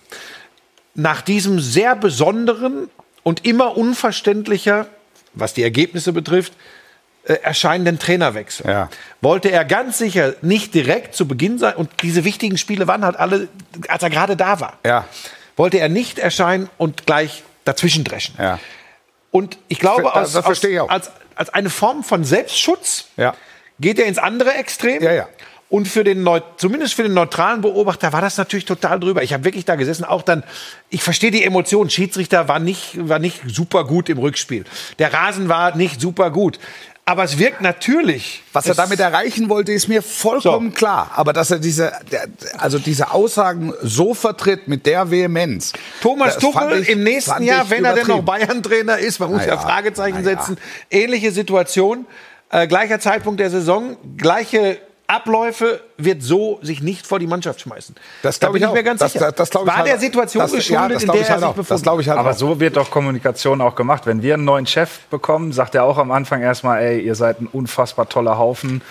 nach 0.96 1.22
diesem 1.22 1.60
sehr 1.60 1.96
besonderen 1.96 2.90
und 3.22 3.46
immer 3.46 3.78
unverständlicher, 3.78 4.88
was 5.34 5.54
die 5.54 5.64
Ergebnisse 5.64 6.12
betrifft, 6.12 6.54
äh, 7.26 7.34
erscheinenden 7.42 8.00
Trainerwechsel. 8.00 8.68
Ja. 8.70 8.90
Wollte 9.22 9.50
er 9.52 9.66
ganz 9.66 9.98
sicher 9.98 10.34
nicht 10.42 10.74
direkt 10.74 11.16
zu 11.16 11.28
Beginn 11.28 11.58
sein 11.60 11.76
und 11.76 11.90
diese 12.02 12.24
wichtigen 12.26 12.58
Spiele 12.58 12.88
waren 12.88 13.06
halt 13.06 13.16
alle, 13.18 13.48
als 13.88 14.04
er 14.04 14.10
gerade 14.10 14.36
da 14.36 14.60
war. 14.60 14.78
Ja. 14.86 15.06
Wollte 15.56 15.80
er 15.80 15.90
nicht 15.90 16.20
erscheinen 16.20 16.70
und 16.78 17.06
gleich 17.06 17.44
dazwischen 17.66 18.04
dreschen. 18.04 18.36
Ja. 18.40 18.60
Und 19.32 19.58
ich 19.68 19.80
glaube, 19.80 20.04
Das- 20.04 20.14
aus, 20.36 20.46
das 20.46 20.64
ich 20.64 20.80
aus, 20.80 20.88
auch. 20.88 20.90
als, 20.94 21.12
als 21.36 21.50
eine 21.54 21.70
Form 21.70 22.04
von 22.04 22.24
Selbstschutz 22.24 23.06
geht 23.80 24.00
er 24.00 24.06
ins 24.06 24.18
andere 24.18 24.54
Extrem. 24.56 25.02
Und 25.70 25.88
für 25.88 26.04
den 26.04 26.22
Neu 26.22 26.40
zumindest 26.58 26.94
für 26.94 27.02
den 27.02 27.16
neutralen 27.16 27.62
Beobachter 27.62 28.14
war 28.14 28.22
das 28.22 28.38
natürlich 28.38 28.66
total 28.66 29.00
drüber. 29.00 29.24
Ich 29.24 29.34
habe 29.34 29.44
wirklich 29.44 29.66
da 29.66 29.74
gesessen, 29.76 30.04
auch 30.06 30.22
dann, 30.22 30.44
ich 30.92 31.02
verstehe 31.02 31.32
die 31.32 31.44
Emotionen. 31.44 31.90
Schiedsrichter 31.90 32.48
war 32.48 32.60
nicht, 32.60 32.92
war 33.10 33.18
nicht 33.18 33.42
super 33.48 33.84
gut 33.84 34.08
im 34.10 34.20
Rückspiel. 34.20 34.66
Der 35.00 35.12
Rasen 35.14 35.50
war 35.50 35.76
nicht 35.76 36.00
super 36.00 36.30
gut. 36.30 36.60
Aber 37.06 37.26
es 37.26 37.38
wirkt 37.38 37.60
natürlich. 37.60 38.44
Was 38.54 38.66
er 38.66 38.76
damit 38.76 39.00
erreichen 39.02 39.50
wollte, 39.50 39.74
ist 39.74 39.90
mir 39.90 40.02
vollkommen 40.02 40.70
So. 40.72 40.76
klar. 40.78 41.12
Aber 41.16 41.34
dass 41.34 41.52
er 41.52 41.60
diese, 41.60 41.92
also 42.58 42.80
diese 42.80 43.12
Aussagen 43.12 43.74
so 43.82 44.14
vertritt 44.14 44.70
mit 44.70 44.86
der 44.86 45.12
Vehemenz. 45.12 45.74
Thomas 46.02 46.38
Tuchel 46.38 46.82
ich- 46.82 46.90
im 46.90 47.04
nächsten 47.04 47.44
Jahr, 47.44 47.70
wenn 47.70 47.84
er 47.84 47.96
denn 47.96 48.08
noch. 48.08 48.22
Bayern-Trainer 48.24 49.00
ist, 49.00 49.20
man 49.20 49.32
muss 49.32 49.42
Na 49.46 49.48
ja, 49.54 49.58
Fragezeichen 49.58 50.20
na 50.24 50.32
ja. 50.32 50.38
setzen, 50.38 50.58
ähnliche 50.90 51.32
Situation, 51.34 52.06
äh, 52.50 52.68
gleicher 52.68 53.02
Zeitpunkt 53.02 53.42
der 53.42 53.50
Saison, 53.50 53.98
gleiche 54.16 54.78
Abläufe, 55.14 55.80
wird 55.98 56.22
so 56.24 56.60
sich 56.62 56.82
nicht 56.82 57.06
vor 57.08 57.20
die 57.20 57.28
Mannschaft 57.28 57.62
schmeißen. 57.62 57.96
Das 58.24 58.40
da 58.40 58.48
glaub 58.48 58.54
bin 58.54 58.64
ich 58.64 58.68
ich 58.68 58.74
mir 58.74 58.80
auch. 58.80 58.84
ganz 58.84 59.00
Das- 59.00 59.14
sicher. 59.14 59.32
das- 59.32 59.50
das 59.50 59.66
War 59.66 59.78
halt 59.78 59.88
der. 59.88 60.00
Situation 60.00 60.42
Das- 60.42 60.52
ja, 60.52 60.58
geschuldet, 60.58 60.96
das 60.96 61.04
in 61.04 61.12
der 61.12 61.16
ich 61.22 61.22
er 61.28 61.30
halt 61.30 61.40
sich 61.40 61.88
auch. 61.88 62.00
Ich 62.00 62.10
halt 62.10 62.20
Aber 62.20 62.32
auch. 62.32 62.36
so 62.36 62.60
wird 62.60 62.76
doch 62.78 62.90
Kommunikation 62.92 63.62
auch 63.62 63.76
gemacht. 63.76 64.06
Wenn 64.06 64.22
wir 64.22 64.34
einen 64.34 64.46
neuen 64.46 64.66
Chef 64.66 65.00
bekommen, 65.10 65.52
sagt 65.54 65.76
er 65.76 65.84
auch 65.84 65.98
am 65.98 66.12
Anfang 66.12 66.42
erstmal, 66.42 66.82
ey, 66.82 67.00
ihr 67.02 67.16
seid 67.16 67.40
ein 67.42 67.48
unfassbar 67.48 68.10
toller 68.10 68.38
Haufen. 68.38 68.82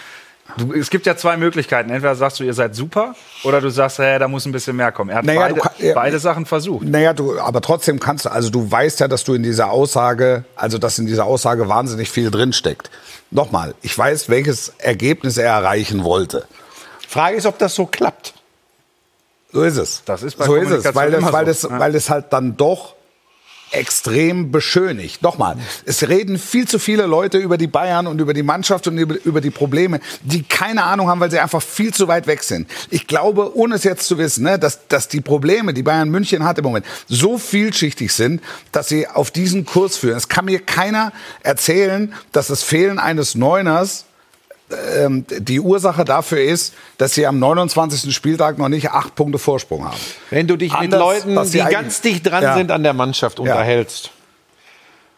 Du, 0.58 0.72
es 0.74 0.90
gibt 0.90 1.06
ja 1.06 1.16
zwei 1.16 1.36
Möglichkeiten. 1.36 1.90
Entweder 1.90 2.14
sagst 2.14 2.38
du, 2.40 2.44
ihr 2.44 2.54
seid 2.54 2.74
super, 2.74 3.14
oder 3.44 3.60
du 3.60 3.70
sagst, 3.70 3.98
hey, 3.98 4.18
da 4.18 4.28
muss 4.28 4.44
ein 4.46 4.52
bisschen 4.52 4.76
mehr 4.76 4.92
kommen. 4.92 5.10
Er 5.10 5.16
hat 5.18 5.24
Naja, 5.24 5.40
beide, 5.40 5.60
kann- 5.60 5.72
ja. 5.78 5.94
beide 5.94 6.18
Sachen 6.18 6.46
versucht. 6.46 6.84
Naja, 6.86 7.12
du, 7.14 7.38
aber 7.40 7.60
trotzdem 7.60 7.98
kannst 8.00 8.26
du, 8.26 8.30
also 8.30 8.50
du 8.50 8.70
weißt 8.70 9.00
ja, 9.00 9.08
dass 9.08 9.24
du 9.24 9.34
in 9.34 9.42
dieser 9.42 9.70
Aussage, 9.70 10.44
also 10.56 10.78
dass 10.78 10.98
in 10.98 11.06
dieser 11.06 11.24
Aussage 11.24 11.68
wahnsinnig 11.68 12.10
viel 12.10 12.30
drinsteckt. 12.30 12.90
Nochmal, 13.30 13.74
ich 13.82 13.96
weiß, 13.96 14.28
welches 14.28 14.74
Ergebnis 14.78 15.38
er 15.38 15.46
erreichen 15.52 16.04
wollte. 16.04 16.46
Frage 17.08 17.36
ist, 17.36 17.46
ob 17.46 17.58
das 17.58 17.74
so 17.74 17.86
klappt. 17.86 18.34
So 19.52 19.62
ist 19.62 19.76
es. 19.76 20.02
Das 20.04 20.22
ist 20.22 20.36
bei 20.38 20.46
so 20.46 20.54
ist 20.56 20.70
es, 20.70 20.94
weil 20.94 21.10
das, 21.10 21.32
weil, 21.32 21.52
so. 21.54 21.68
das, 21.68 21.78
weil 21.80 21.92
das 21.92 22.08
halt 22.10 22.26
dann 22.32 22.56
doch 22.56 22.94
extrem 23.72 24.50
beschönigt. 24.50 25.22
Nochmal, 25.22 25.56
es 25.84 26.08
reden 26.08 26.38
viel 26.38 26.68
zu 26.68 26.78
viele 26.78 27.06
Leute 27.06 27.38
über 27.38 27.58
die 27.58 27.66
Bayern 27.66 28.06
und 28.06 28.20
über 28.20 28.34
die 28.34 28.42
Mannschaft 28.42 28.86
und 28.86 28.98
über, 28.98 29.16
über 29.24 29.40
die 29.40 29.50
Probleme, 29.50 30.00
die 30.22 30.42
keine 30.42 30.84
Ahnung 30.84 31.08
haben, 31.08 31.20
weil 31.20 31.30
sie 31.30 31.38
einfach 31.38 31.62
viel 31.62 31.92
zu 31.92 32.08
weit 32.08 32.26
weg 32.26 32.42
sind. 32.42 32.68
Ich 32.90 33.06
glaube, 33.06 33.56
ohne 33.56 33.74
es 33.74 33.84
jetzt 33.84 34.06
zu 34.06 34.18
wissen, 34.18 34.44
ne, 34.44 34.58
dass, 34.58 34.86
dass 34.88 35.08
die 35.08 35.20
Probleme, 35.20 35.74
die 35.74 35.82
Bayern 35.82 36.10
München 36.10 36.44
hat 36.44 36.58
im 36.58 36.64
Moment, 36.64 36.86
so 37.08 37.38
vielschichtig 37.38 38.12
sind, 38.12 38.42
dass 38.70 38.88
sie 38.88 39.08
auf 39.08 39.30
diesen 39.30 39.64
Kurs 39.64 39.96
führen. 39.96 40.16
Es 40.16 40.28
kann 40.28 40.44
mir 40.44 40.60
keiner 40.60 41.12
erzählen, 41.42 42.12
dass 42.32 42.48
das 42.48 42.62
Fehlen 42.62 42.98
eines 42.98 43.34
Neuners 43.34 44.04
ähm, 44.96 45.24
die 45.28 45.60
Ursache 45.60 46.04
dafür 46.04 46.40
ist, 46.42 46.74
dass 46.98 47.14
sie 47.14 47.26
am 47.26 47.38
29. 47.38 48.14
Spieltag 48.14 48.58
noch 48.58 48.68
nicht 48.68 48.90
acht 48.90 49.14
Punkte 49.14 49.38
Vorsprung 49.38 49.84
haben. 49.84 49.96
Wenn 50.30 50.46
du 50.46 50.56
dich 50.56 50.72
Anders, 50.72 51.24
mit 51.24 51.34
Leuten, 51.34 51.50
die 51.50 51.58
ganz 51.72 52.00
dicht 52.00 52.26
dran 52.26 52.42
Ja. 52.42 52.56
sind 52.56 52.70
an 52.70 52.82
der 52.82 52.94
Mannschaft, 52.94 53.38
unterhältst, 53.40 54.10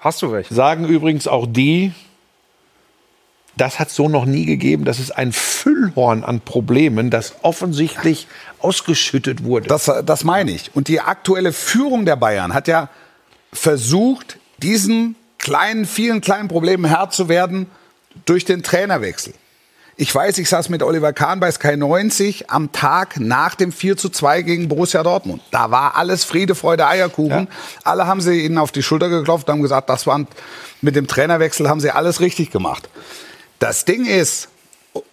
Hast 0.00 0.22
du 0.22 0.32
welche? 0.32 0.52
sagen 0.52 0.84
übrigens 0.86 1.26
auch 1.28 1.46
die, 1.48 1.92
das 3.56 3.78
hat 3.78 3.90
so 3.90 4.08
noch 4.08 4.24
nie 4.24 4.44
gegeben. 4.46 4.84
Das 4.84 4.98
ist 4.98 5.12
ein 5.16 5.32
Füllhorn 5.32 6.24
an 6.24 6.40
Problemen, 6.40 7.10
das 7.10 7.34
offensichtlich 7.42 8.26
ausgeschüttet 8.58 9.44
wurde. 9.44 9.68
Das, 9.68 9.90
das 10.04 10.24
meine 10.24 10.50
ich. 10.50 10.74
Und 10.74 10.88
die 10.88 11.00
aktuelle 11.00 11.52
Führung 11.52 12.04
der 12.04 12.16
Bayern 12.16 12.52
hat 12.52 12.66
ja 12.66 12.88
versucht, 13.52 14.38
diesen 14.58 15.14
kleinen, 15.38 15.84
vielen 15.84 16.20
kleinen 16.20 16.48
Problemen 16.48 16.84
Herr 16.84 17.10
zu 17.10 17.28
werden 17.28 17.66
durch 18.24 18.44
den 18.44 18.62
Trainerwechsel. 18.62 19.34
Ich 19.96 20.12
weiß, 20.12 20.38
ich 20.38 20.48
saß 20.48 20.70
mit 20.70 20.82
Oliver 20.82 21.12
Kahn 21.12 21.38
bei 21.38 21.50
Sky 21.52 21.76
90 21.76 22.50
am 22.50 22.72
Tag 22.72 23.20
nach 23.20 23.54
dem 23.54 23.70
4 23.70 23.96
zu 23.96 24.08
2 24.08 24.42
gegen 24.42 24.68
Borussia 24.68 25.04
Dortmund. 25.04 25.40
Da 25.52 25.70
war 25.70 25.96
alles 25.96 26.24
Friede, 26.24 26.56
Freude, 26.56 26.86
Eierkuchen. 26.86 27.46
Alle 27.84 28.06
haben 28.08 28.20
sie 28.20 28.44
ihnen 28.44 28.58
auf 28.58 28.72
die 28.72 28.82
Schulter 28.82 29.08
geklopft 29.08 29.46
und 29.46 29.52
haben 29.52 29.62
gesagt, 29.62 29.88
das 29.88 30.06
waren, 30.08 30.26
mit 30.80 30.96
dem 30.96 31.06
Trainerwechsel 31.06 31.68
haben 31.68 31.78
sie 31.78 31.92
alles 31.92 32.20
richtig 32.20 32.50
gemacht. 32.50 32.88
Das 33.60 33.84
Ding 33.84 34.04
ist, 34.04 34.48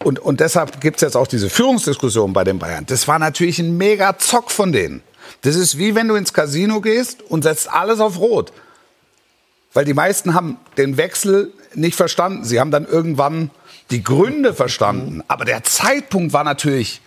und, 0.04 0.18
und 0.18 0.40
deshalb 0.40 0.82
gibt 0.82 0.98
es 0.98 1.02
jetzt 1.02 1.16
auch 1.16 1.28
diese 1.28 1.50
Führungsdiskussion 1.50 2.34
bei 2.34 2.44
den 2.44 2.58
Bayern. 2.58 2.86
Das 2.88 3.08
war 3.08 3.20
natürlich 3.20 3.60
ein 3.60 3.78
mega 3.78 4.18
Zock 4.18 4.50
von 4.50 4.72
denen. 4.72 5.04
Das 5.42 5.56
ist 5.56 5.78
wie 5.78 5.94
wenn 5.94 6.08
du 6.08 6.16
ins 6.16 6.34
Casino 6.34 6.82
gehst 6.82 7.22
und 7.22 7.44
setzt 7.44 7.72
alles 7.72 8.00
auf 8.00 8.20
Rot. 8.20 8.52
Weil 9.74 9.86
die 9.86 9.94
meisten 9.94 10.34
haben 10.34 10.58
den 10.78 10.98
Wechsel 10.98 11.54
nicht 11.74 11.96
verstanden. 11.96 12.44
Sie 12.44 12.60
haben 12.60 12.72
dann 12.72 12.86
irgendwann 12.86 13.52
die 13.92 14.04
Gründe 14.04 14.54
verstanden. 14.54 15.24
Aber 15.28 15.46
der 15.46 15.64
Zeitpunkt 15.64 16.34
war 16.34 16.44
natürlich, 16.44 17.02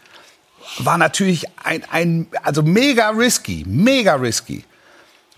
war 0.78 0.98
natürlich 0.98 1.46
ein, 1.62 1.84
ein, 1.90 2.26
also 2.42 2.62
mega 2.62 3.10
risky, 3.10 3.64
mega 3.66 4.14
risky. 4.14 4.64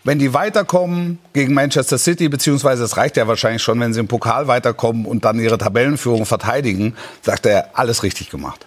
Wenn 0.05 0.21
die 0.21 0.33
weiterkommen 0.33 1.19
gegen 1.33 1.53
Manchester 1.53 1.99
City, 1.99 2.29
beziehungsweise 2.29 2.85
es 2.85 2.97
reicht 2.97 3.17
ja 3.17 3.27
wahrscheinlich 3.27 3.63
schon, 3.63 3.81
wenn 3.81 3.93
sie 3.93 3.99
im 3.99 4.07
Pokal 4.07 4.47
weiterkommen 4.47 5.05
und 5.05 5.25
dann 5.25 5.41
ihre 5.41 5.59
Tabellenführung 5.59 6.27
verteidigen, 6.27 6.95
sagt 7.23 7.47
er, 7.47 7.71
alles 7.75 8.05
richtig 8.05 8.31
gemacht. 8.31 8.65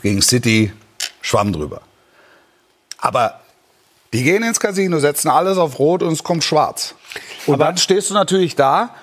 Gegen 0.00 0.22
City, 0.22 0.72
Schwamm 1.20 1.52
drüber. 1.52 1.82
Aber 2.96 3.40
die 4.14 4.22
gehen 4.22 4.42
ins 4.42 4.60
Casino, 4.60 4.98
setzen 4.98 5.28
alles 5.28 5.58
auf 5.58 5.78
Rot 5.78 6.02
und 6.02 6.12
es 6.12 6.24
kommt 6.24 6.42
schwarz. 6.42 6.94
Und 7.46 7.58
dann 7.58 7.76
stehst 7.76 8.08
du 8.08 8.14
natürlich 8.14 8.56
da 8.56 8.94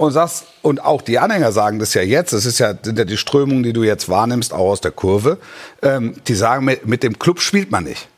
und 0.00 0.12
sagst, 0.12 0.46
und 0.62 0.82
auch 0.82 1.02
die 1.02 1.18
Anhänger 1.18 1.52
sagen 1.52 1.78
das 1.78 1.92
ja 1.92 2.00
jetzt, 2.00 2.32
das 2.32 2.46
ist 2.46 2.58
ja, 2.58 2.72
sind 2.80 2.98
ja 2.98 3.04
die 3.04 3.18
Strömungen, 3.18 3.62
die 3.62 3.74
du 3.74 3.82
jetzt 3.82 4.08
wahrnimmst, 4.08 4.54
auch 4.54 4.70
aus 4.70 4.80
der 4.80 4.92
Kurve, 4.92 5.36
ähm, 5.82 6.14
die 6.26 6.34
sagen, 6.34 6.64
mit, 6.64 6.86
mit 6.86 7.02
dem 7.02 7.18
Club 7.18 7.38
spielt 7.38 7.70
man 7.70 7.84
nicht. 7.84 8.08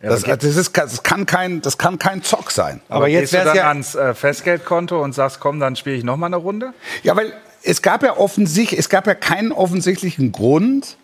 Das, 0.00 0.24
das, 0.24 0.42
ist, 0.42 0.76
das, 0.76 1.04
kann 1.04 1.24
kein, 1.24 1.62
das 1.62 1.78
kann 1.78 2.00
kein 2.00 2.24
Zock 2.24 2.50
sein. 2.50 2.80
Aber 2.88 3.06
jetzt 3.06 3.30
gehst 3.30 3.32
du 3.32 3.36
wär's 3.36 3.46
dann 3.46 3.56
ja- 3.56 3.68
ans 3.68 3.94
äh, 3.94 4.12
Festgeldkonto 4.12 5.00
und 5.00 5.12
sagst, 5.12 5.38
komm, 5.38 5.60
dann 5.60 5.76
spiele 5.76 5.94
ich 5.94 6.02
noch 6.02 6.16
mal 6.16 6.26
eine 6.26 6.34
Runde? 6.36 6.74
Ja, 7.04 7.14
weil 7.14 7.32
es 7.62 7.80
gab 7.80 8.02
ja 8.02 8.16
offensichtlich, 8.16 8.80
es 8.80 8.88
gab 8.88 9.06
ja 9.06 9.14
keinen 9.14 9.52
offensichtlichen 9.52 10.32
Grund, 10.32 10.96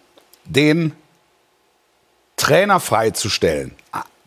den 0.45 0.93
Trainer 2.35 2.81
freizustellen. 2.81 3.77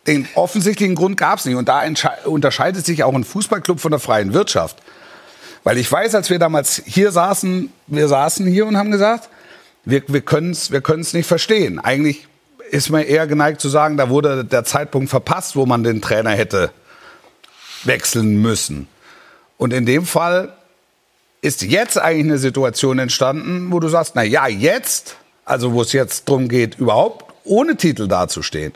Den 0.08 0.30
offensichtlichen 0.36 0.96
Grund 0.96 1.18
gab 1.18 1.40
es 1.40 1.46
nicht. 1.46 1.58
Und 1.58 1.68
da 1.68 1.84
unterscheidet 2.24 2.86
sich 2.86 3.04
auch 3.04 3.14
ein 3.14 3.26
Fußballclub 3.26 3.82
von 3.82 3.92
der 3.92 4.00
freien 4.00 4.34
Wirtschaft. 4.34 4.82
Weil 5.63 5.78
ich 5.78 5.91
weiß, 5.91 6.15
als 6.15 6.30
wir 6.30 6.39
damals 6.39 6.82
hier 6.86 7.12
saßen, 7.12 7.71
wir 7.88 8.08
saßen 8.08 8.47
hier 8.47 8.65
und 8.65 8.78
haben 8.78 8.91
gesagt, 8.91 9.30
wir, 9.86 10.04
wir 10.08 10.21
können 10.21 10.52
es 10.52 10.71
wir 10.71 10.82
können's 10.82 11.13
nicht 11.13 11.28
verstehen. 11.28 11.80
Eigentlich 11.80 12.28
ist 12.71 12.89
man 12.89 13.04
eher 13.04 13.28
geneigt 13.28 13.62
zu 13.62 13.69
sagen, 13.69 13.97
da 13.97 14.10
wurde 14.10 14.45
der 14.45 14.63
Zeitpunkt 14.63 15.10
verpasst, 15.10 15.56
wo 15.56 15.65
man 15.65 15.84
den 15.84 16.02
Trainer 16.02 16.32
hätte 16.32 16.71
wechseln 17.84 18.41
müssen. 18.41 18.88
Und 19.58 19.74
in 19.74 19.86
dem 19.86 20.06
Fall 20.06 20.54
ist 21.41 21.63
jetzt 21.63 22.00
eigentlich 22.00 22.26
eine 22.26 22.38
Situation 22.38 23.00
entstanden, 23.00 23.71
wo 23.71 23.80
du 23.80 23.88
sagst, 23.89 24.13
na 24.15 24.24
ja, 24.24 24.47
jetzt, 24.47 25.17
also 25.43 25.74
wo 25.74 25.82
es 25.82 25.91
jetzt 25.91 26.30
darum 26.30 26.47
geht, 26.47 26.80
überhaupt 26.80 27.26
ohne 27.43 27.76
Titel 27.76 28.08
dazustehen, 28.08 28.74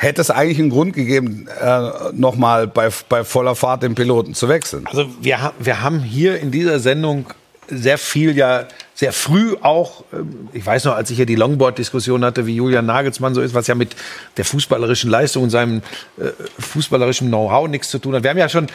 hätte 0.00 0.20
es 0.20 0.30
eigentlich 0.30 0.60
einen 0.60 0.70
Grund 0.70 0.94
gegeben, 0.94 1.48
äh, 1.60 1.90
nochmal 2.12 2.68
bei, 2.68 2.88
bei 3.08 3.24
voller 3.24 3.56
Fahrt 3.56 3.82
den 3.82 3.96
Piloten 3.96 4.32
zu 4.32 4.48
wechseln. 4.48 4.86
Also 4.86 5.06
wir, 5.20 5.52
wir 5.58 5.82
haben 5.82 5.98
hier 5.98 6.38
in 6.38 6.52
dieser 6.52 6.78
Sendung 6.78 7.26
sehr 7.66 7.98
viel 7.98 8.36
ja 8.36 8.68
sehr 8.94 9.12
früh 9.12 9.56
auch, 9.60 10.04
ähm, 10.12 10.48
ich 10.52 10.64
weiß 10.64 10.84
noch, 10.84 10.94
als 10.94 11.10
ich 11.10 11.16
hier 11.16 11.26
die 11.26 11.34
Longboard-Diskussion 11.34 12.24
hatte, 12.24 12.46
wie 12.46 12.54
Julian 12.54 12.86
Nagelsmann 12.86 13.34
so 13.34 13.40
ist, 13.40 13.54
was 13.54 13.66
ja 13.66 13.74
mit 13.74 13.96
der 14.36 14.44
fußballerischen 14.44 15.10
Leistung 15.10 15.42
und 15.42 15.50
seinem 15.50 15.82
äh, 16.16 16.30
fußballerischen 16.60 17.26
Know-how 17.26 17.66
nichts 17.68 17.90
zu 17.90 17.98
tun 17.98 18.14
hat. 18.14 18.22
Wir 18.22 18.30
haben 18.30 18.38
ja 18.38 18.48
schon 18.48 18.68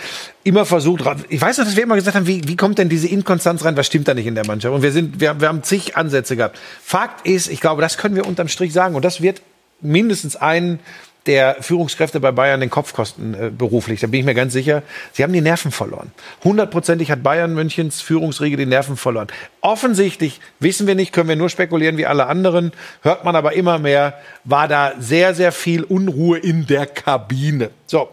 immer 0.43 0.65
versucht, 0.65 1.03
ich 1.29 1.39
weiß 1.39 1.57
noch, 1.57 1.65
dass 1.65 1.77
wir 1.77 1.83
immer 1.83 1.95
gesagt 1.95 2.17
haben, 2.17 2.27
wie, 2.27 2.45
wie 2.49 2.57
kommt 2.57 2.79
denn 2.79 2.89
diese 2.89 3.07
Inkonstanz 3.07 3.63
rein, 3.63 3.77
was 3.77 3.87
stimmt 3.87 4.09
da 4.09 4.13
nicht 4.13 4.27
in 4.27 4.35
der 4.35 4.45
Mannschaft? 4.45 4.75
Und 4.75 4.81
wir, 4.81 4.91
sind, 4.91 5.21
wir, 5.21 5.39
wir 5.39 5.47
haben 5.47 5.63
zig 5.63 5.95
Ansätze 5.95 6.35
gehabt. 6.35 6.59
Fakt 6.83 7.25
ist, 7.25 7.49
ich 7.49 7.61
glaube, 7.61 7.81
das 7.81 7.97
können 7.97 8.15
wir 8.15 8.27
unterm 8.27 8.49
Strich 8.49 8.73
sagen 8.73 8.95
und 8.95 9.05
das 9.05 9.21
wird 9.21 9.41
mindestens 9.81 10.35
einen 10.35 10.79
der 11.25 11.57
Führungskräfte 11.61 12.19
bei 12.19 12.31
Bayern 12.31 12.59
den 12.59 12.69
Kopf 12.69 12.93
kosten 12.93 13.33
äh, 13.33 13.49
beruflich. 13.49 14.01
Da 14.01 14.07
bin 14.07 14.19
ich 14.19 14.25
mir 14.25 14.33
ganz 14.33 14.53
sicher. 14.53 14.83
Sie 15.13 15.23
haben 15.23 15.31
die 15.31 15.41
Nerven 15.41 15.71
verloren. 15.71 16.11
Hundertprozentig 16.43 17.11
hat 17.11 17.23
Bayern 17.23 17.53
Münchens 17.53 18.01
Führungsriege 18.01 18.57
die 18.57 18.65
Nerven 18.65 18.97
verloren. 18.97 19.27
Offensichtlich, 19.61 20.41
wissen 20.59 20.85
wir 20.85 20.95
nicht, 20.95 21.13
können 21.13 21.29
wir 21.29 21.35
nur 21.35 21.49
spekulieren 21.49 21.97
wie 21.97 22.05
alle 22.05 22.27
anderen, 22.27 22.73
hört 23.01 23.23
man 23.23 23.35
aber 23.35 23.53
immer 23.53 23.79
mehr, 23.79 24.19
war 24.43 24.67
da 24.67 24.93
sehr, 24.99 25.33
sehr 25.33 25.51
viel 25.51 25.83
Unruhe 25.83 26.37
in 26.39 26.67
der 26.67 26.85
Kabine. 26.85 27.69
So. 27.85 28.09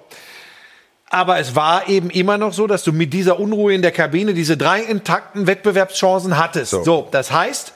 Aber 1.12 1.40
es 1.40 1.56
war 1.56 1.88
eben 1.88 2.08
immer 2.10 2.38
noch 2.38 2.52
so, 2.52 2.68
dass 2.68 2.84
du 2.84 2.92
mit 2.92 3.12
dieser 3.12 3.40
Unruhe 3.40 3.74
in 3.74 3.82
der 3.82 3.90
Kabine 3.90 4.32
diese 4.32 4.56
drei 4.56 4.80
intakten 4.80 5.48
Wettbewerbschancen 5.48 6.38
hattest. 6.38 6.70
So, 6.70 7.08
das 7.10 7.32
heißt, 7.32 7.72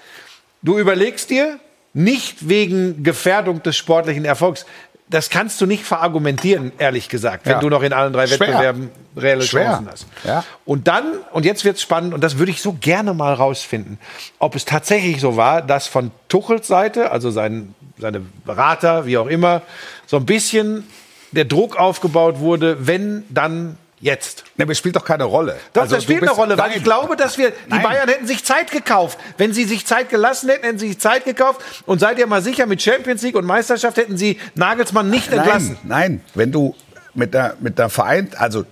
du 0.63 0.79
überlegst 0.79 1.31
dir, 1.31 1.59
nicht 1.95 2.49
wegen 2.49 3.05
Gefährdung 3.05 3.63
des 3.63 3.77
sportlichen 3.77 4.25
Erfolgs, 4.25 4.67
das 5.09 5.29
kannst 5.31 5.61
du 5.61 5.67
nicht 5.67 5.85
verargumentieren, 5.85 6.73
ehrlich 6.79 7.09
gesagt, 7.09 7.45
wenn 7.47 7.53
Ja. 7.55 7.61
du 7.61 7.69
noch 7.69 7.83
in 7.83 7.93
allen 7.93 8.13
drei 8.13 8.27
Schwer. 8.27 8.41
Wettbewerben 8.41 8.91
reelle 9.17 9.43
Schwer. 9.43 9.67
Chancen 9.67 9.89
hast. 9.91 10.07
Ja. 10.25 10.45
Und 10.65 10.89
dann, 10.89 11.05
und 11.33 11.45
jetzt 11.45 11.65
wird's 11.65 11.83
spannend, 11.83 12.15
und 12.15 12.23
das 12.23 12.39
würde 12.39 12.51
ich 12.51 12.61
so 12.63 12.73
gerne 12.81 13.15
mal 13.15 13.35
rausfinden, 13.35 13.99
ob 14.39 14.55
es 14.57 14.65
tatsächlich 14.65 15.21
so 15.21 15.37
war, 15.37 15.63
dass 15.63 15.87
von 15.87 16.11
Tuchels 16.29 16.67
Seite, 16.67 17.11
also 17.11 17.31
sein, 17.31 17.75
seine 17.99 18.21
Berater, 18.45 19.07
wie 19.07 19.19
auch 19.19 19.27
immer, 19.27 19.63
so 20.07 20.17
ein 20.17 20.27
bisschen 20.27 20.89
der 21.33 21.45
Druck 21.45 21.77
aufgebaut 21.77 22.39
wurde, 22.39 22.87
wenn 22.87 23.25
dann 23.29 23.77
jetzt. 24.05 24.45
Ne, 24.57 24.63
aber 24.65 24.73
es 24.73 24.79
spielt 24.79 24.95
doch 24.97 25.05
keine 25.05 25.25
Rolle. 25.25 25.59
Doch, 25.73 25.83
Also, 25.83 25.95
das 25.97 26.05
spielt 26.05 26.23
eine 26.23 26.31
Rolle, 26.31 26.59
weil 26.59 26.69
Nein. 26.69 26.79
ich 26.79 26.85
glaube, 26.85 27.17
dass 27.17 27.39
wir, 27.39 27.51
die 27.51 27.57
Nein. 27.71 27.83
Bayern 27.83 28.09
hätten 28.09 28.27
sich 28.27 28.45
Zeit 28.45 28.71
gekauft. 28.71 29.19
Wenn 29.39 29.53
sie 29.55 29.65
sich 29.65 29.87
Zeit 29.87 30.11
gelassen 30.11 30.51
hätten, 30.51 30.65
hätten 30.65 30.79
sie 30.79 30.89
sich 30.89 30.99
Zeit 31.01 31.25
gekauft. 31.25 31.63
Und 31.87 31.99
seid 32.01 32.19
ihr 32.19 32.27
mal 32.27 32.43
sicher, 32.43 32.67
mit 32.67 32.83
Champions 32.83 33.23
League 33.23 33.35
und 33.35 33.47
Meisterschaft 33.47 33.97
hätten 33.97 34.17
sie 34.19 34.39
Nagelsmann 34.55 35.09
nicht 35.09 35.33
entlassen. 35.33 35.79
Nein, 35.83 36.19
nein, 36.19 36.25
wenn 36.35 36.53
du 36.53 36.75
mit 37.15 37.33
der, 37.35 37.57
mit 37.61 37.79
der 37.79 37.89
Verein, 37.89 38.31
also 38.37 38.65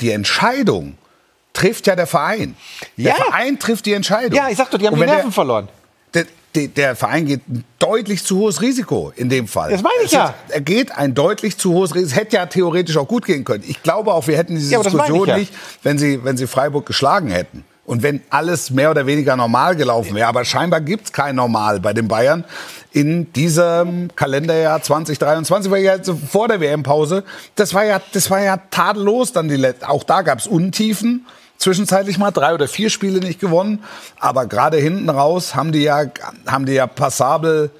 die 0.00 0.10
Entscheidung 0.10 0.98
trifft 1.52 1.86
ja 1.86 1.94
der 1.96 2.06
Verein. 2.06 2.56
Der 2.96 3.04
Ja. 3.10 3.14
Verein 3.14 3.58
trifft 3.58 3.86
die 3.86 3.92
Entscheidung. 3.92 4.36
Ja, 4.36 4.48
ich 4.48 4.56
sag 4.56 4.70
doch, 4.70 4.78
die 4.78 4.86
haben 4.86 4.94
die 4.96 5.00
Nerven 5.06 5.22
der, 5.24 5.32
verloren. 5.32 5.68
der, 6.14 6.26
der, 6.54 6.68
der 6.68 6.96
Verein 6.96 7.26
geht 7.26 7.40
ein 7.48 7.64
deutlich 7.78 8.24
zu 8.24 8.38
hohes 8.38 8.60
Risiko 8.62 9.12
in 9.16 9.28
dem 9.28 9.46
Fall. 9.48 9.70
Das 9.70 9.82
meine 9.82 10.02
ich 10.04 10.12
ja. 10.12 10.34
Er 10.48 10.60
geht 10.60 10.92
ein 10.92 11.14
deutlich 11.14 11.58
zu 11.58 11.72
hohes 11.72 11.94
Risiko. 11.94 12.10
Es 12.10 12.16
hätte 12.16 12.36
ja 12.36 12.46
theoretisch 12.46 12.96
auch 12.96 13.08
gut 13.08 13.26
gehen 13.26 13.44
können. 13.44 13.64
Ich 13.66 13.82
glaube 13.82 14.12
auch, 14.12 14.26
wir 14.26 14.36
hätten 14.36 14.54
diese 14.54 14.72
Ja, 14.72 14.82
Diskussion 14.82 15.28
ja. 15.28 15.36
nicht, 15.36 15.52
wenn 15.82 15.98
sie, 15.98 16.24
wenn 16.24 16.36
sie 16.36 16.46
Freiburg 16.46 16.86
geschlagen 16.86 17.30
hätten. 17.30 17.64
Und 17.84 18.02
wenn 18.02 18.20
alles 18.28 18.70
mehr 18.70 18.90
oder 18.90 19.06
weniger 19.06 19.34
normal 19.34 19.74
gelaufen 19.74 20.14
wäre. 20.14 20.28
Aber 20.28 20.44
scheinbar 20.44 20.82
gibt 20.82 21.06
es 21.06 21.12
kein 21.12 21.36
Normal 21.36 21.80
bei 21.80 21.94
den 21.94 22.06
Bayern 22.06 22.44
in 22.92 23.32
diesem 23.32 24.14
Kalenderjahr 24.14 24.82
2023, 24.82 25.70
weil 25.70 25.82
ja 25.82 25.94
vor 26.30 26.48
der 26.48 26.60
WM-Pause, 26.60 27.24
das 27.54 27.72
war 27.72 27.86
ja, 27.86 27.98
das 28.12 28.30
war 28.30 28.42
ja 28.42 28.58
tadellos 28.70 29.32
dann 29.32 29.48
die 29.48 29.56
Let 29.56 29.84
Auch 29.84 30.04
da 30.04 30.20
gab 30.20 30.38
es 30.38 30.46
Untiefen. 30.46 31.24
Zwischenzeitlich 31.58 32.18
mal 32.18 32.30
drei 32.30 32.54
oder 32.54 32.68
vier 32.68 32.88
Spiele 32.88 33.18
nicht 33.18 33.40
gewonnen, 33.40 33.82
aber 34.18 34.46
gerade 34.46 34.76
hinten 34.76 35.10
raus 35.10 35.54
haben 35.56 35.72
die 35.72 35.82
ja, 35.82 36.04
haben 36.46 36.66
die 36.66 36.72
ja 36.72 36.86
passabel 36.86 37.70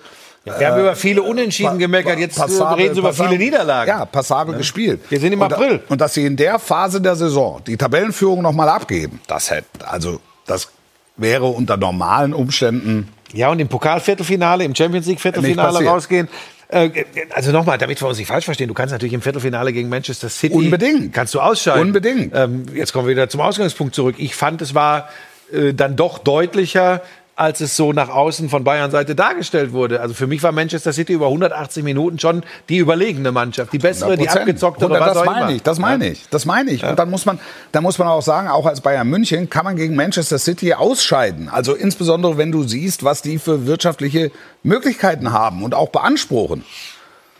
Wir 0.44 0.68
haben 0.68 0.80
über 0.80 0.96
viele 0.96 1.22
Unentschieden 1.22 1.78
gemeckert. 1.78 2.18
Jetzt 2.18 2.38
äh, 2.38 2.42
passabel- 2.42 2.76
reden 2.82 2.94
sie 2.94 3.00
über 3.00 3.10
passabel- 3.10 3.28
viele 3.28 3.38
Niederlagen. 3.44 3.88
Ja, 3.88 4.04
passabel 4.04 4.56
gespielt. 4.56 5.00
Wir 5.08 5.20
sind 5.20 5.32
im 5.32 5.40
und, 5.40 5.52
April. 5.52 5.80
Und 5.88 6.00
dass 6.00 6.14
sie 6.14 6.26
in 6.26 6.36
der 6.36 6.58
Phase 6.58 7.00
der 7.00 7.14
Saison 7.14 7.60
die 7.66 7.76
Tabellenführung 7.76 8.42
noch 8.42 8.52
mal 8.52 8.68
abgeben, 8.68 9.20
das 9.28 9.50
hätte, 9.50 9.66
also 9.86 10.20
das 10.46 10.68
wäre 11.16 11.44
unter 11.46 11.76
normalen 11.76 12.32
Umständen 12.34 13.08
Ja, 13.32 13.50
und 13.50 13.60
im 13.60 13.68
Pokalviertelfinale, 13.68 14.64
im 14.64 14.74
Champions 14.74 15.06
League 15.06 15.20
Viertelfinale 15.20 15.84
rausgehen. 15.86 16.28
Äh, 16.68 16.90
Also 17.30 17.50
nochmal, 17.52 17.78
damit 17.78 18.00
wir 18.00 18.08
uns 18.08 18.18
nicht 18.18 18.26
falsch 18.28 18.44
verstehen, 18.44 18.68
du 18.68 18.74
kannst 18.74 18.92
natürlich 18.92 19.14
im 19.14 19.22
Viertelfinale 19.22 19.72
gegen 19.72 19.88
Manchester 19.88 20.28
City 20.28 20.54
Unbedingt. 20.54 21.12
kannst 21.12 21.34
du 21.34 21.40
ausscheiden. 21.40 21.82
Unbedingt. 21.82 22.34
Ähm, 22.34 22.66
jetzt 22.74 22.92
kommen 22.92 23.06
wir 23.06 23.12
wieder 23.12 23.28
zum 23.28 23.40
Ausgangspunkt 23.40 23.94
zurück. 23.94 24.16
Ich 24.18 24.34
fand, 24.34 24.60
es 24.60 24.74
war 24.74 25.08
äh, 25.52 25.72
dann 25.72 25.96
doch 25.96 26.18
deutlicher, 26.18 27.00
als 27.38 27.60
es 27.60 27.76
so 27.76 27.92
nach 27.92 28.08
außen 28.08 28.48
von 28.48 28.64
Bayern 28.64 28.90
Seite 28.90 29.14
dargestellt 29.14 29.72
wurde. 29.72 30.00
Also 30.00 30.12
für 30.12 30.26
mich 30.26 30.42
war 30.42 30.50
Manchester 30.50 30.92
City 30.92 31.12
über 31.12 31.26
180 31.26 31.84
Minuten 31.84 32.18
schon 32.18 32.42
die 32.68 32.78
überlegene 32.78 33.30
Mannschaft, 33.30 33.72
die 33.72 33.78
bessere, 33.78 34.16
die 34.16 34.28
100%. 34.28 34.38
abgezocktere, 34.40 34.94
100, 34.94 35.00
was 35.00 35.14
das 35.14 35.22
auch 35.22 35.24
meine 35.26 35.44
immer. 35.46 35.54
ich, 35.54 35.62
das 35.62 35.78
meine 35.78 36.08
ich, 36.08 36.28
das 36.30 36.44
meine 36.46 36.70
ich. 36.72 36.84
Und 36.84 36.98
dann 36.98 37.08
muss 37.10 37.26
man, 37.26 37.38
dann 37.70 37.84
muss 37.84 37.96
man 37.98 38.08
auch 38.08 38.22
sagen, 38.22 38.48
auch 38.48 38.66
als 38.66 38.80
Bayern 38.80 39.08
München 39.08 39.48
kann 39.48 39.64
man 39.64 39.76
gegen 39.76 39.94
Manchester 39.94 40.38
City 40.38 40.74
ausscheiden. 40.74 41.48
Also 41.48 41.74
insbesondere, 41.74 42.38
wenn 42.38 42.50
du 42.50 42.64
siehst, 42.64 43.04
was 43.04 43.22
die 43.22 43.38
für 43.38 43.66
wirtschaftliche 43.66 44.32
Möglichkeiten 44.64 45.32
haben 45.32 45.62
und 45.62 45.74
auch 45.76 45.90
beanspruchen. 45.90 46.64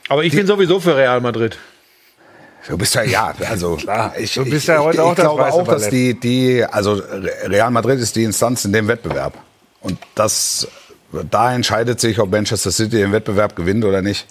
Aber 0.09 0.23
ich 0.23 0.33
bin 0.33 0.47
sowieso 0.47 0.79
für 0.79 0.97
Real 0.97 1.21
Madrid. 1.21 1.59
Du 2.69 2.79
bist 2.79 2.95
ja, 2.95 3.03
ja, 3.03 3.35
also 3.51 3.75
klar. 3.77 4.13
Ich, 4.17 4.35
Du 4.35 4.45
bist 4.45 4.55
ich, 4.63 4.67
ja 4.69 4.79
heute 4.79 4.99
ich, 4.99 5.03
auch 5.03 5.11
ich 5.11 5.17
das 5.17 5.25
glaube 5.25 5.53
auch, 5.53 5.67
dass 5.67 5.89
die, 5.89 6.19
die, 6.19 6.65
also 6.65 6.93
Re- 6.93 7.31
Real 7.47 7.71
Madrid 7.73 7.99
ist 7.99 8.15
die 8.15 8.23
Instanz 8.25 8.65
in 8.65 8.73
dem 8.73 8.87
Wettbewerb. 8.87 9.35
Und 9.89 9.99
das, 10.15 10.69
da 11.31 11.55
entscheidet 11.55 12.01
sich, 12.01 12.19
ob 12.19 12.31
Manchester 12.31 12.71
City 12.71 12.97
den 12.99 13.13
Wettbewerb 13.13 13.57
gewinnt 13.57 13.85
oder 13.85 14.03
nicht. 14.03 14.27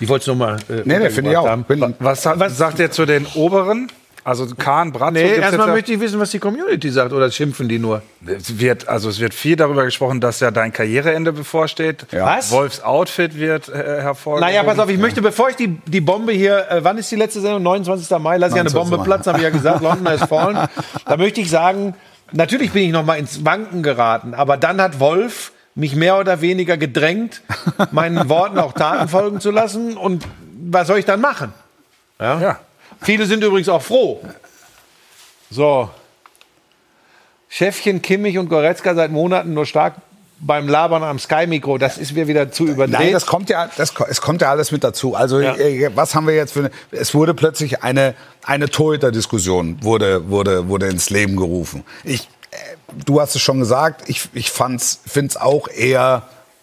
Ich 0.00 0.08
wollte 0.08 0.22
es 0.22 0.26
nochmal. 0.26 0.56
Äh, 0.68 0.82
Nee, 0.84 0.98
nee, 0.98 1.10
finde 1.10 1.30
ich 1.32 1.36
auch. 1.36 1.56
Bin, 1.58 1.94
Was, 1.98 2.22
sagt- 2.22 2.50
sagt 2.50 2.78
ihr 2.78 2.90
zu 2.90 3.06
den 3.06 3.26
oberen? 3.34 3.90
Also 4.22 4.46
Kahn, 4.54 4.92
Bratzo, 4.92 5.12
Nee, 5.12 5.36
erstmal 5.36 5.68
ja- 5.68 5.72
möchte 5.74 5.92
ich 5.94 6.00
wissen, 6.00 6.20
was 6.20 6.30
die 6.30 6.38
Community 6.38 6.90
sagt. 6.90 7.12
Oder 7.14 7.30
schimpfen 7.30 7.68
die 7.70 7.78
nur? 7.78 8.02
Es 8.26 8.58
wird, 8.58 8.86
also 8.86 9.08
es 9.08 9.18
wird 9.18 9.32
viel 9.32 9.56
darüber 9.56 9.84
gesprochen, 9.84 10.20
dass 10.20 10.40
ja 10.40 10.50
dein 10.50 10.74
Karriereende 10.74 11.32
bevorsteht. 11.32 12.04
Ja. 12.12 12.26
Was? 12.26 12.50
Wolfs 12.50 12.82
Outfit 12.82 13.34
wird 13.38 13.70
äh, 13.70 13.72
hervorgehoben. 14.02 14.46
Naja, 14.52 14.62
pass 14.62 14.78
auf, 14.78 14.90
ich 14.90 14.98
möchte, 14.98 15.22
bevor 15.22 15.48
ich 15.48 15.56
die, 15.56 15.68
die 15.86 16.02
Bombe 16.02 16.32
hier, 16.32 16.70
äh, 16.70 16.84
wann 16.84 16.98
ist 16.98 17.10
die 17.10 17.16
letzte 17.16 17.40
Sendung? 17.40 17.62
29. 17.62 18.10
Mai, 18.18 18.36
lass 18.36 18.52
ich 18.52 18.60
eine 18.60 18.68
29. 18.68 18.74
Bombe 18.90 19.04
platzen, 19.04 19.32
habe 19.32 19.38
ich 19.38 19.44
ja 19.44 19.50
gesagt, 19.50 19.82
London 19.82 20.12
ist 20.12 20.26
fallen. 20.26 20.68
Da 21.06 21.16
möchte 21.16 21.40
ich 21.40 21.48
sagen, 21.48 21.94
natürlich 22.32 22.72
bin 22.72 22.84
ich 22.84 22.92
noch 22.92 23.04
mal 23.04 23.16
ins 23.16 23.44
Wanken 23.44 23.82
geraten, 23.82 24.34
aber 24.34 24.56
dann 24.56 24.80
hat 24.80 25.00
Wolf 25.00 25.52
mich 25.74 25.94
mehr 25.94 26.18
oder 26.18 26.40
weniger 26.40 26.76
gedrängt, 26.76 27.42
meinen 27.90 28.28
Worten 28.28 28.58
auch 28.58 28.72
Taten 28.72 29.08
folgen 29.08 29.40
zu 29.40 29.50
lassen. 29.50 29.96
Und 29.96 30.26
was 30.62 30.86
soll 30.86 30.98
ich 30.98 31.04
dann 31.04 31.20
machen? 31.20 31.52
Ja? 32.18 32.40
Ja. 32.40 32.60
Viele 33.00 33.26
sind 33.26 33.42
übrigens 33.42 33.68
auch 33.68 33.82
froh. 33.82 34.20
So. 35.50 35.90
Chefchen 37.48 38.02
Kimmich 38.02 38.38
und 38.38 38.48
Goretzka 38.48 38.94
seit 38.94 39.10
Monaten 39.10 39.54
nur 39.54 39.66
stark 39.66 39.94
beim 40.40 40.68
Labern 40.68 41.02
am 41.02 41.18
Sky-Mikro. 41.18 41.78
Das 41.78 41.98
ist 41.98 42.12
mir 42.14 42.26
wieder 42.26 42.50
zu 42.50 42.64
überdreht. 42.66 42.98
Nein, 42.98 43.12
das 43.12 43.26
kommt 43.26 43.50
ja, 43.50 43.68
das, 43.76 43.92
es 44.08 44.20
kommt 44.20 44.40
ja 44.42 44.50
alles 44.50 44.72
mit 44.72 44.82
dazu. 44.82 45.14
Also 45.14 45.40
Ja. 45.40 45.54
äh, 45.56 45.90
was 45.94 46.14
haben 46.14 46.26
wir 46.26 46.34
jetzt 46.34 46.52
für 46.52 46.60
eine, 46.60 46.70
es 46.90 47.14
wurde 47.14 47.34
plötzlich 47.34 47.82
eine, 47.82 48.14
eine 48.44 48.68
Torhüter-Diskussion 48.68 49.82
wurde, 49.82 50.28
wurde, 50.30 50.68
wurde 50.68 50.86
ins 50.88 51.10
Leben 51.10 51.36
gerufen. 51.36 51.84
Ich, 52.04 52.28
äh, 52.50 52.56
du 53.04 53.20
hast 53.20 53.34
es 53.36 53.42
schon 53.42 53.58
gesagt, 53.58 54.08
ich, 54.08 54.28
ich 54.32 54.50
finde 54.50 54.78
es 54.78 55.36
auch 55.36 55.68
eher 55.68 56.22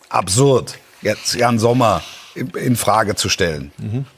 absurd, 0.09 0.77
jetzt 1.01 1.35
Jan 1.35 1.59
Sommer 1.59 2.01
in, 2.35 2.49
in 2.51 2.75
Frage 2.75 3.15
zu 3.15 3.29
stellen. 3.29 3.71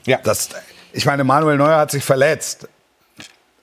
Ja. 0.06 0.18
Das, 0.24 0.48
ich 0.92 1.04
meine, 1.06 1.24
Manuel 1.24 1.56
Neuer 1.58 1.76
hat 1.78 1.90
sich 1.90 2.04
verletzt. 2.04 2.66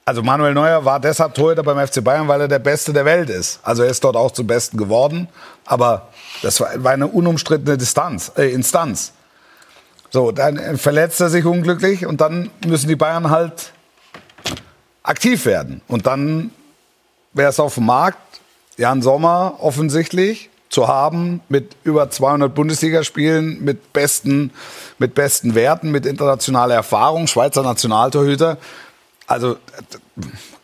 Also 0.07 0.23
Manuel 0.23 0.53
Neuer 0.53 0.85
war 0.85 1.01
deshalb 1.01 1.33
Torhüter 1.33 1.63
beim 1.63 1.85
FC 1.85 2.01
Bayern, 2.01 2.29
weil 2.29 2.39
er 2.39 2.47
der 2.47 2.59
Beste 2.59 2.93
der 2.93 3.03
Welt 3.03 3.29
ist. 3.29 3.59
Also 3.61 3.83
er 3.83 3.89
ist 3.89 4.01
dort 4.05 4.15
auch 4.15 4.31
zum 4.31 4.47
Besten 4.47 4.77
geworden. 4.77 5.27
Aber 5.65 6.07
das 6.41 6.61
war, 6.61 6.69
eine 6.85 7.07
unumstrittene 7.07 7.77
Distanz, 7.77 8.31
äh, 8.37 8.49
Instanz. 8.53 9.11
So, 10.09 10.31
dann 10.31 10.77
verletzt 10.77 11.19
er 11.19 11.29
sich 11.29 11.43
unglücklich 11.43 12.05
und 12.05 12.21
dann 12.21 12.51
müssen 12.65 12.87
die 12.87 12.95
Bayern 12.95 13.29
halt 13.29 13.73
aktiv 15.03 15.45
werden. 15.45 15.81
Und 15.89 16.07
dann 16.07 16.51
wäre 17.33 17.49
es 17.49 17.59
auf 17.59 17.75
dem 17.75 17.87
Markt, 17.87 18.39
Jan 18.77 19.01
Sommer 19.01 19.55
offensichtlich 19.59 20.49
zu 20.69 20.87
haben 20.87 21.41
mit 21.49 21.75
über 21.83 22.09
200 22.09 22.55
Bundesligaspielen, 22.55 23.61
mit 23.61 23.91
besten, 23.91 24.51
mit 24.99 25.15
besten 25.15 25.53
Werten, 25.53 25.91
mit 25.91 26.05
internationaler 26.05 26.75
Erfahrung, 26.75 27.27
Schweizer 27.27 27.63
Nationaltorhüter. 27.63 28.57
Also 29.27 29.57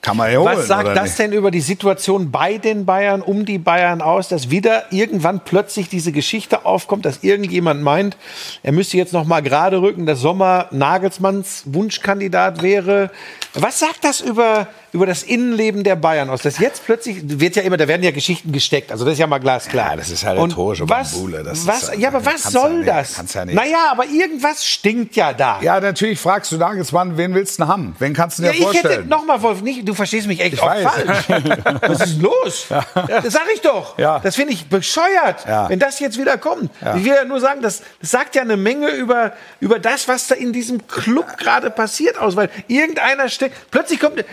kann 0.01 0.15
man 0.15 0.31
ja 0.31 0.39
holen. 0.39 0.57
Was 0.57 0.67
sagt 0.67 0.95
das 0.95 1.03
nicht? 1.03 1.19
denn 1.19 1.33
über 1.33 1.51
die 1.51 1.61
Situation 1.61 2.31
bei 2.31 2.57
den 2.57 2.85
Bayern, 2.85 3.21
um 3.21 3.45
die 3.45 3.57
Bayern 3.57 4.01
aus, 4.01 4.29
dass 4.29 4.49
wieder 4.49 4.91
irgendwann 4.91 5.41
plötzlich 5.41 5.89
diese 5.89 6.13
Geschichte 6.13 6.65
aufkommt, 6.65 7.05
dass 7.05 7.23
irgendjemand 7.23 7.83
meint, 7.83 8.17
er 8.63 8.71
müsste 8.71 8.97
jetzt 8.97 9.11
noch 9.11 9.25
mal 9.25 9.41
gerade 9.41 9.81
rücken, 9.81 10.05
dass 10.05 10.21
Sommer 10.21 10.67
Nagelsmanns 10.71 11.63
Wunschkandidat 11.65 12.61
wäre. 12.61 13.11
Was 13.53 13.79
sagt 13.79 14.03
das 14.03 14.21
über, 14.21 14.67
über 14.93 15.05
das 15.05 15.23
Innenleben 15.23 15.83
der 15.83 15.95
Bayern 15.95 16.29
aus? 16.29 16.41
Dass 16.43 16.59
jetzt 16.59 16.85
plötzlich 16.85 17.17
wird 17.39 17.55
ja 17.55 17.63
immer, 17.63 17.77
da 17.77 17.87
werden 17.87 18.03
ja 18.03 18.11
Geschichten 18.11 18.51
gesteckt, 18.51 18.91
also 18.91 19.03
das 19.05 19.13
ist 19.13 19.19
ja 19.19 19.27
mal 19.27 19.39
glasklar. 19.39 19.91
Ja, 19.91 19.95
das 19.97 20.09
ist 20.09 20.23
halt 20.25 20.39
Und 20.39 20.55
was, 20.57 20.79
Bambule, 21.11 21.43
das 21.43 21.67
was, 21.67 21.87
ja- 21.89 21.93
ja, 21.95 22.07
aber 22.09 22.25
was 22.25 22.43
kannst 22.43 22.45
ja 22.53 22.61
soll 22.61 22.73
nicht- 22.77 22.87
das? 22.89 23.33
ja 23.33 23.45
nicht. 23.45 23.55
Naja, 23.55 23.87
aber 23.91 24.05
irgendwas 24.05 24.65
stinkt 24.65 25.15
ja 25.15 25.33
da. 25.33 25.59
Ja, 25.61 25.79
natürlich 25.79 26.19
fragst 26.19 26.51
du 26.51 26.57
Nagelsmann, 26.57 27.17
wen 27.17 27.33
willst 27.35 27.57
du 27.59 27.63
denn 27.63 27.71
haben? 27.71 27.95
Wen 27.99 28.13
kannst 28.13 28.37
du 28.39 28.43
dir 28.43 28.49
Ja, 28.49 28.53
ich 28.53 28.59
hätte 28.67 28.79
vorstellen? 28.81 29.07
nochmal, 29.09 29.41
Wolf, 29.41 29.61
nicht, 29.61 29.87
du 29.87 29.93
verstehst 29.93 30.27
mich 30.27 30.39
echt 30.39 30.53
Ich 30.53 30.59
falsch. 30.59 30.87
Was 31.81 32.01
ist 32.05 32.21
los? 32.21 32.67
Das 32.69 33.33
sag 33.33 33.47
ich 33.53 33.61
doch. 33.61 33.97
Ja. 33.97 34.19
Das 34.19 34.35
finde 34.35 34.53
ich 34.53 34.67
bescheuert, 34.69 35.45
Ja. 35.47 35.69
wenn 35.69 35.79
das 35.79 35.99
jetzt 35.99 36.17
wieder 36.19 36.37
kommt. 36.37 36.69
Ja. 36.81 36.95
Ich 36.95 37.03
will 37.03 37.13
ja 37.13 37.25
nur 37.25 37.39
sagen, 37.39 37.61
das, 37.61 37.81
das 37.99 38.11
sagt 38.11 38.35
ja 38.35 38.41
eine 38.43 38.57
Menge 38.57 38.89
über, 38.91 39.33
über 39.59 39.79
das, 39.79 40.07
was 40.07 40.27
da 40.27 40.35
in 40.35 40.53
diesem 40.53 40.87
Club 40.87 41.37
gerade 41.37 41.69
passiert 41.69 42.17
aus, 42.19 42.35
weil 42.35 42.49
irgendeiner 42.67 43.27
steckt, 43.29 43.55
plötzlich 43.71 43.99
kommt, 43.99 44.23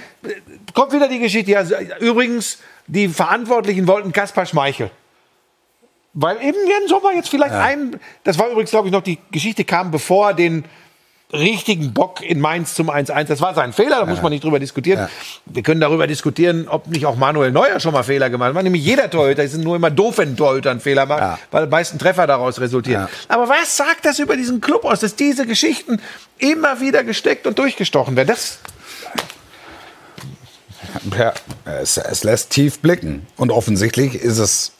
kommt 0.75 0.93
wieder 0.93 1.09
die 1.09 1.19
Geschichte. 1.19 1.51
Ja, 1.53 1.63
übrigens, 2.01 2.59
die 2.87 3.09
Verantwortlichen 3.09 3.87
wollten 3.87 4.13
Kaspar 4.13 4.47
Schmeichel. 4.47 4.91
Weil 6.13 6.37
eben 6.43 6.59
Jens 6.69 6.89
Sommer 6.91 7.13
jetzt 7.15 7.29
vielleicht 7.29 7.55
ein, 7.55 8.01
das 8.25 8.37
war 8.39 8.49
übrigens, 8.49 8.71
glaube 8.71 8.89
ich, 8.89 8.93
noch, 8.93 9.03
die 9.03 9.19
Geschichte 9.31 9.65
kam, 9.65 9.91
bevor 9.93 10.29
er 10.31 10.35
den 10.35 10.65
richtigen 11.33 11.95
Bock 11.95 12.21
in 12.23 12.41
Mainz 12.41 12.75
zum 12.75 12.91
1-1. 12.91 13.25
Das 13.25 13.41
war 13.41 13.55
sein 13.55 13.73
Fehler, 13.73 14.01
da 14.01 14.07
muss 14.07 14.21
man 14.21 14.33
nicht 14.33 14.43
drüber 14.43 14.59
diskutieren. 14.59 15.09
Wir 15.47 15.63
können 15.63 15.81
darüber 15.81 16.09
diskutieren, 16.09 16.67
ob 16.69 16.89
nicht 16.89 17.07
auch 17.07 17.15
Manuel 17.15 17.53
Neuer 17.53 17.79
schon 17.79 17.93
mal 17.93 18.03
Fehler 18.03 18.31
gemacht 18.31 18.53
hat. 18.53 18.65
Nämlich 18.65 18.85
jeder 18.85 19.09
Torhüter, 19.09 19.45
es 19.45 19.53
ist 19.55 19.63
nur 19.63 19.77
immer 19.77 19.91
doof, 19.91 20.19
wenn 20.19 20.31
ein 20.31 20.37
Torhüter 20.37 20.73
einen 20.73 20.81
Fehler 20.81 21.07
macht, 21.07 21.21
Ja. 21.21 21.39
weil 21.53 21.67
die 21.67 21.71
meisten 21.71 22.01
Treffer 22.01 22.27
daraus 22.27 22.61
resultieren. 22.61 23.03
Ja. 23.03 23.09
Aber 23.29 23.49
was 23.49 23.77
sagt 23.77 24.05
das 24.05 24.19
über 24.19 24.37
diesen 24.37 24.61
Club 24.61 24.85
aus, 24.85 24.99
dass 24.99 25.15
diese 25.15 25.47
Geschichten 25.47 26.01
immer 26.39 26.81
wieder 26.81 27.05
gesteckt 27.05 27.47
und 27.47 27.57
durchgestochen 27.61 28.17
werden? 28.17 28.27
Das, 28.29 28.59
Ja, 28.65 28.71
es, 31.65 31.97
es 31.97 32.25
lässt 32.25 32.51
tief 32.51 32.81
blicken. 32.81 33.27
Und 33.37 33.51
offensichtlich 33.51 34.15
ist 34.15 34.39
es, 34.39 34.73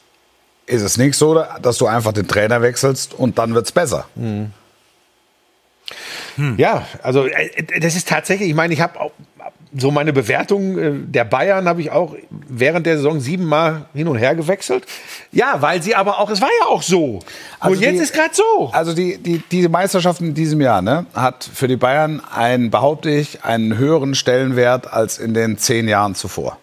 ist 0.67 0.83
es 0.83 0.97
nicht 0.97 1.17
so, 1.17 1.45
dass 1.63 1.79
du 1.79 1.87
einfach 1.87 2.13
den 2.13 2.29
Trainer 2.29 2.63
wechselst 2.63 3.15
und 3.15 3.39
dann 3.39 3.55
wird 3.55 3.67
es 3.67 3.73
besser. 3.73 4.07
Ja, 6.57 6.87
also 7.03 7.27
äh, 7.27 7.81
das 7.81 7.97
ist 7.97 8.09
tatsächlich, 8.09 8.49
ich 8.49 8.55
meine, 8.55 8.73
ich 8.73 8.81
habe 8.81 8.99
auch 9.01 9.13
so 9.77 9.91
meine 9.91 10.13
Bewertung 10.13 10.79
äh, 10.79 10.93
der 10.95 11.25
Bayern 11.25 11.69
habe 11.69 11.81
ich 11.81 11.91
auch 11.93 12.17
während 12.49 12.87
der 12.87 12.97
Saison 12.97 13.21
siebenmal 13.21 13.87
hin 13.95 14.09
und 14.09 14.17
her 14.17 14.35
gewechselt. 14.35 14.85
Ja, 15.31 15.57
weil 15.63 15.83
sie 15.83 15.95
aber 15.95 16.19
auch, 16.19 16.29
es 16.31 16.41
war 16.41 16.49
ja 16.61 16.67
auch 16.67 16.83
so. 16.83 17.21
Also 17.61 17.77
und 17.77 17.81
jetzt 17.83 17.99
die- 17.99 18.03
ist 18.03 18.13
gerade 18.13 18.35
so. 18.35 18.71
Also 18.73 18.93
die, 18.95 19.19
die, 19.19 19.43
diese 19.51 19.69
Meisterschaft 19.69 20.21
in 20.21 20.35
diesem 20.35 20.61
Jahr 20.61 20.83
ne, 20.83 21.07
hat 21.15 21.49
für 21.53 21.69
die 21.69 21.77
Bayern 21.77 22.21
einen, 22.35 22.71
behaupte 22.71 23.11
ich, 23.11 23.45
einen 23.45 23.77
höheren 23.79 24.15
Stellenwert 24.15 24.93
als 24.93 25.19
in 25.19 25.35
den 25.35 25.57
zehn 25.59 25.87
Jahren 25.89 26.15
zuvor. 26.15 26.59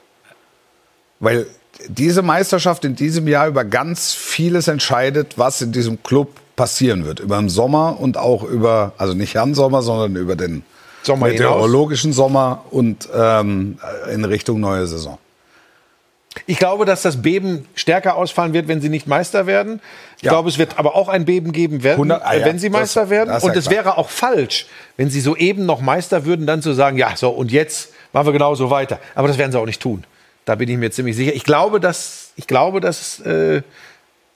Weil 1.20 1.48
diese 1.88 2.22
Meisterschaft 2.22 2.84
in 2.86 2.96
diesem 2.96 3.28
Jahr 3.28 3.48
über 3.48 3.64
ganz 3.64 4.14
vieles 4.14 4.68
entscheidet, 4.68 5.38
was 5.38 5.62
in 5.62 5.72
diesem 5.72 6.02
Club 6.04 6.30
passieren 6.56 7.06
wird. 7.06 7.20
Über 7.20 7.38
den 7.38 7.50
Sommer 7.50 8.00
und 8.00 8.18
auch 8.18 8.44
über, 8.44 8.94
also 8.98 9.14
nicht 9.14 9.34
Jan 9.34 9.54
Sommer, 9.54 9.82
sondern 9.82 10.16
über 10.16 10.36
den 10.36 10.64
Sommer 11.04 11.28
hinaus. 11.28 11.40
meteorologischen 11.40 12.14
Sommer 12.14 12.66
und 12.72 13.08
ähm, 13.16 13.78
in 14.12 14.26
Richtung 14.26 14.60
neue 14.60 14.88
Saison. 14.88 15.18
Ich 16.46 16.60
glaube, 16.60 16.86
dass 16.86 17.02
das 17.02 17.22
Beben 17.24 17.66
stärker 17.74 18.16
ausfallen 18.16 18.54
wird, 18.54 18.68
wenn 18.68 18.80
sie 18.80 18.90
nicht 18.90 19.08
Meister 19.08 19.48
werden. 19.48 19.82
Ich 20.18 20.24
Ja. 20.24 20.32
glaube, 20.32 20.50
es 20.50 20.58
wird 20.60 20.78
aber 20.78 20.96
auch 20.96 21.08
ein 21.10 21.26
Beben 21.26 21.52
geben 21.52 21.82
werden, 21.84 21.96
100 21.98 22.22
ah 22.24 22.34
äh, 22.34 22.40
ja, 22.42 22.46
wenn 22.46 22.60
sie 22.60 22.70
das- 22.70 22.80
Meister 22.80 23.10
werden. 23.10 23.30
das 23.30 23.44
Und 23.44 23.54
ja 23.54 23.58
es 23.60 23.66
klar. 23.66 23.86
wäre 23.86 23.98
auch 23.98 24.10
falsch, 24.10 24.68
wenn 24.98 25.10
sie 25.10 25.20
soeben 25.22 25.66
noch 25.66 25.82
Meister 25.82 26.26
würden, 26.26 26.46
dann 26.46 26.62
zu 26.62 26.74
sagen, 26.74 26.98
ja, 26.98 27.16
so 27.16 27.30
und 27.30 27.52
jetzt 27.52 27.92
machen 28.14 28.28
wir 28.28 28.34
genauso 28.34 28.70
weiter. 28.70 29.00
Aber 29.16 29.28
das 29.28 29.38
werden 29.40 29.52
sie 29.52 29.60
auch 29.60 29.66
nicht 29.66 29.82
tun. 29.82 30.04
Da 30.46 30.56
bin 30.56 30.70
ich 30.70 30.78
mir 30.78 30.92
ziemlich 30.92 31.16
sicher. 31.16 31.34
Ich 31.34 31.44
glaube, 31.44 31.80
dass 31.80 32.32
ich 32.36 32.46
glaube, 32.46 32.82
dass 32.82 33.20
äh, 33.22 33.64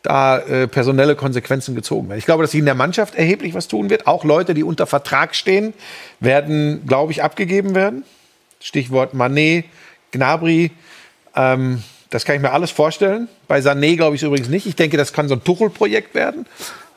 da 0.03 0.39
äh, 0.39 0.67
personelle 0.67 1.15
Konsequenzen 1.15 1.75
gezogen 1.75 2.09
werden. 2.09 2.17
Ich 2.17 2.25
glaube, 2.25 2.43
dass 2.43 2.51
sich 2.51 2.59
in 2.59 2.65
der 2.65 2.75
Mannschaft 2.75 3.15
erheblich 3.15 3.53
was 3.53 3.67
tun 3.67 3.89
wird. 3.89 4.07
Auch 4.07 4.23
Leute, 4.23 4.53
die 4.53 4.63
unter 4.63 4.87
Vertrag 4.87 5.35
stehen, 5.35 5.73
werden, 6.19 6.85
glaube 6.87 7.11
ich, 7.11 7.23
abgegeben 7.23 7.75
werden. 7.75 8.03
Stichwort 8.59 9.13
Manet, 9.13 9.65
Gnabry. 10.11 10.71
Ähm, 11.35 11.83
das 12.09 12.25
kann 12.25 12.35
ich 12.35 12.41
mir 12.41 12.51
alles 12.51 12.71
vorstellen. 12.71 13.27
Bei 13.47 13.59
Sané 13.59 13.95
glaube 13.95 14.15
ich 14.15 14.23
übrigens 14.23 14.49
nicht. 14.49 14.65
Ich 14.65 14.75
denke, 14.75 14.97
das 14.97 15.13
kann 15.13 15.27
so 15.27 15.35
ein 15.35 15.43
Tuchel-Projekt 15.43 16.15
werden. 16.15 16.45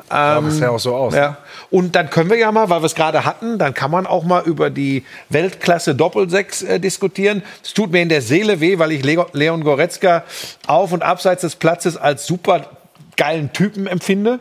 Aber 0.08 0.48
es 0.48 0.58
sah 0.58 0.68
auch 0.68 0.78
so 0.78 0.94
aus. 0.94 1.14
Ja. 1.14 1.38
Und 1.70 1.96
dann 1.96 2.10
können 2.10 2.28
wir 2.28 2.36
ja 2.36 2.52
mal, 2.52 2.68
weil 2.68 2.82
wir 2.82 2.86
es 2.86 2.94
gerade 2.94 3.24
hatten, 3.24 3.58
dann 3.58 3.72
kann 3.72 3.90
man 3.90 4.06
auch 4.06 4.24
mal 4.24 4.44
über 4.44 4.68
die 4.68 5.04
Weltklasse 5.30 5.94
Doppelsechs 5.94 6.62
äh, 6.62 6.78
diskutieren. 6.78 7.42
Es 7.62 7.72
tut 7.72 7.90
mir 7.90 8.02
in 8.02 8.10
der 8.10 8.20
Seele 8.20 8.60
weh, 8.60 8.78
weil 8.78 8.92
ich 8.92 9.02
Leo- 9.02 9.26
Leon 9.32 9.64
Goretzka 9.64 10.24
auf 10.66 10.92
und 10.92 11.02
abseits 11.02 11.40
des 11.40 11.56
Platzes 11.56 11.96
als 11.96 12.26
super 12.26 12.66
geilen 13.16 13.52
Typen 13.52 13.86
empfinde. 13.86 14.40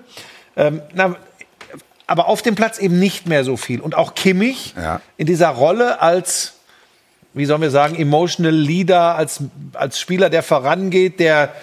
Ähm, 0.55 0.81
na, 0.93 1.15
aber 2.07 2.27
auf 2.27 2.41
dem 2.41 2.55
Platz 2.55 2.79
eben 2.79 2.99
nicht 2.99 3.27
mehr 3.27 3.43
so 3.43 3.57
viel. 3.57 3.79
Und 3.81 3.95
auch 3.95 4.13
Kimmich 4.15 4.73
Ja. 4.75 5.01
in 5.17 5.25
dieser 5.25 5.49
Rolle 5.49 6.01
als, 6.01 6.53
wie 7.33 7.45
sollen 7.45 7.62
wir 7.62 7.71
sagen, 7.71 7.95
emotional 7.95 8.53
Leader, 8.53 9.15
als, 9.15 9.39
als 9.73 9.99
Spieler, 9.99 10.29
der 10.29 10.43
vorangeht, 10.43 11.19
der 11.19 11.53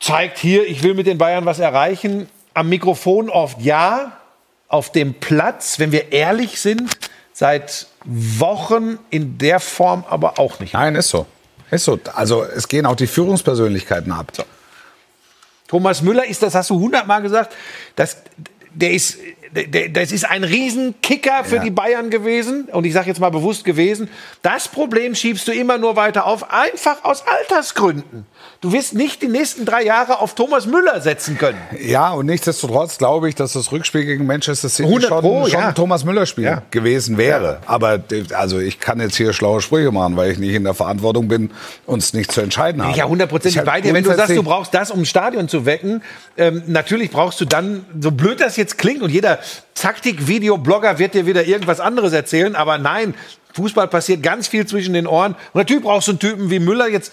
zeigt 0.00 0.38
hier, 0.38 0.66
ich 0.68 0.82
will 0.82 0.94
mit 0.94 1.06
den 1.06 1.18
Bayern 1.18 1.46
was 1.46 1.58
erreichen. 1.58 2.28
Am 2.52 2.68
Mikrofon 2.68 3.30
oft 3.30 3.60
ja, 3.62 4.12
auf 4.68 4.92
dem 4.92 5.14
Platz, 5.14 5.78
wenn 5.78 5.92
wir 5.92 6.12
ehrlich 6.12 6.60
sind, 6.60 6.96
seit 7.32 7.86
Wochen 8.04 8.98
in 9.10 9.38
der 9.38 9.60
Form 9.60 10.04
aber 10.08 10.38
auch 10.38 10.60
nicht. 10.60 10.74
Nein, 10.74 10.94
ist 10.94 11.08
so. 11.08 11.26
Ist 11.70 11.84
so. 11.84 11.98
Also 12.14 12.44
es 12.44 12.68
gehen 12.68 12.86
auch 12.86 12.96
die 12.96 13.06
Führungspersönlichkeiten 13.06 14.12
ab. 14.12 14.30
Thomas 15.74 16.02
Müller 16.02 16.24
ist, 16.24 16.40
das 16.40 16.54
hast 16.54 16.70
du 16.70 16.78
hundertmal 16.78 17.20
gesagt, 17.20 17.52
das, 17.96 18.18
der 18.72 18.92
ist, 18.92 19.18
das 19.92 20.10
ist 20.12 20.28
ein 20.28 20.42
Riesenkicker 20.44 21.44
für 21.44 21.56
Ja. 21.56 21.62
die 21.62 21.70
Bayern 21.70 22.10
gewesen. 22.10 22.64
Und 22.72 22.84
ich 22.84 22.92
sage 22.92 23.08
jetzt 23.08 23.20
mal 23.20 23.30
bewusst 23.30 23.64
gewesen. 23.64 24.08
Das 24.42 24.68
Problem 24.68 25.14
schiebst 25.14 25.46
du 25.48 25.52
immer 25.52 25.78
nur 25.78 25.96
weiter 25.96 26.26
auf, 26.26 26.50
einfach 26.50 27.04
aus 27.04 27.24
Altersgründen. 27.26 28.26
Du 28.60 28.72
wirst 28.72 28.94
nicht 28.94 29.22
die 29.22 29.28
nächsten 29.28 29.64
drei 29.64 29.82
Jahre 29.84 30.20
auf 30.20 30.34
Thomas 30.34 30.66
Müller 30.66 31.00
setzen 31.00 31.36
können. 31.38 31.58
Ja, 31.78 32.12
und 32.12 32.26
nichtsdestotrotz 32.26 32.98
glaube 32.98 33.28
ich, 33.28 33.34
dass 33.34 33.52
das 33.52 33.70
Rückspiel 33.72 34.04
gegen 34.04 34.26
Manchester 34.26 34.68
City 34.68 34.88
100 34.88 35.08
schon, 35.08 35.20
Pro, 35.20 35.46
schon 35.46 35.60
ja. 35.60 35.68
ein 35.68 35.74
Thomas 35.74 36.04
Müller-Spiel 36.04 36.44
Ja. 36.44 36.62
gewesen 36.70 37.18
wäre. 37.18 37.58
Aber 37.66 38.02
also 38.34 38.58
ich 38.58 38.80
kann 38.80 39.00
jetzt 39.00 39.16
hier 39.16 39.32
schlaue 39.32 39.60
Sprüche 39.60 39.92
machen, 39.92 40.16
weil 40.16 40.30
ich 40.32 40.38
nicht 40.38 40.54
in 40.54 40.64
der 40.64 40.74
Verantwortung 40.74 41.28
bin, 41.28 41.50
uns 41.86 42.12
nicht 42.14 42.32
zu 42.32 42.40
entscheiden 42.40 42.82
habe. 42.82 42.96
Ja, 42.96 43.04
hundertprozentig 43.04 43.62
bei 43.62 43.80
dir. 43.80 43.92
Wenn 43.92 44.04
du 44.04 44.14
sagst, 44.14 44.36
du 44.36 44.42
brauchst 44.42 44.72
das, 44.74 44.90
um 44.90 45.00
ein 45.00 45.06
Stadion 45.06 45.48
zu 45.48 45.66
wecken, 45.66 46.02
ähm, 46.36 46.62
natürlich 46.66 47.10
brauchst 47.10 47.40
du 47.40 47.44
dann, 47.44 47.84
so 48.00 48.10
blöd 48.10 48.40
das 48.40 48.56
jetzt 48.56 48.78
klingt, 48.78 49.02
und 49.02 49.10
jeder 49.10 49.33
Taktik-Video-Blogger 49.74 50.98
wird 50.98 51.14
dir 51.14 51.26
wieder 51.26 51.44
irgendwas 51.44 51.80
anderes 51.80 52.12
erzählen, 52.12 52.56
aber 52.56 52.78
nein, 52.78 53.14
Fußball 53.54 53.88
passiert 53.88 54.22
ganz 54.22 54.48
viel 54.48 54.66
zwischen 54.66 54.94
den 54.94 55.06
Ohren. 55.06 55.32
Und 55.32 55.54
natürlich 55.54 55.82
brauchst 55.82 56.08
du 56.08 56.12
einen 56.12 56.18
Typen 56.18 56.50
wie 56.50 56.58
Müller 56.58 56.88
jetzt. 56.88 57.12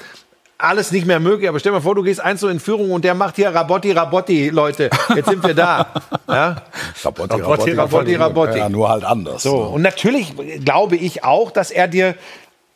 Alles 0.57 0.91
nicht 0.91 1.07
mehr 1.07 1.19
möglich, 1.19 1.49
aber 1.49 1.59
stell 1.59 1.71
dir 1.71 1.79
mal 1.79 1.81
vor, 1.81 1.95
du 1.95 2.03
gehst 2.03 2.19
eins 2.19 2.39
so 2.39 2.47
in 2.47 2.59
Führung 2.59 2.91
und 2.91 3.03
der 3.03 3.15
macht 3.15 3.35
hier 3.35 3.49
Rabotti, 3.49 3.93
Rabotti, 3.93 4.49
Leute. 4.49 4.91
Jetzt 5.15 5.27
sind 5.27 5.43
wir 5.43 5.55
da. 5.55 5.87
Ja? 6.27 6.61
Rabotti, 7.03 7.41
Rabotti, 7.41 7.71
Rabotti, 7.71 8.15
Rabotti. 8.15 8.57
Ja, 8.59 8.69
nur 8.69 8.87
halt 8.87 9.03
anders. 9.03 9.43
So, 9.43 9.57
und 9.57 9.81
natürlich 9.81 10.33
glaube 10.63 10.95
ich 10.95 11.25
auch, 11.25 11.51
dass 11.51 11.71
er 11.71 11.89
dir 11.89 12.15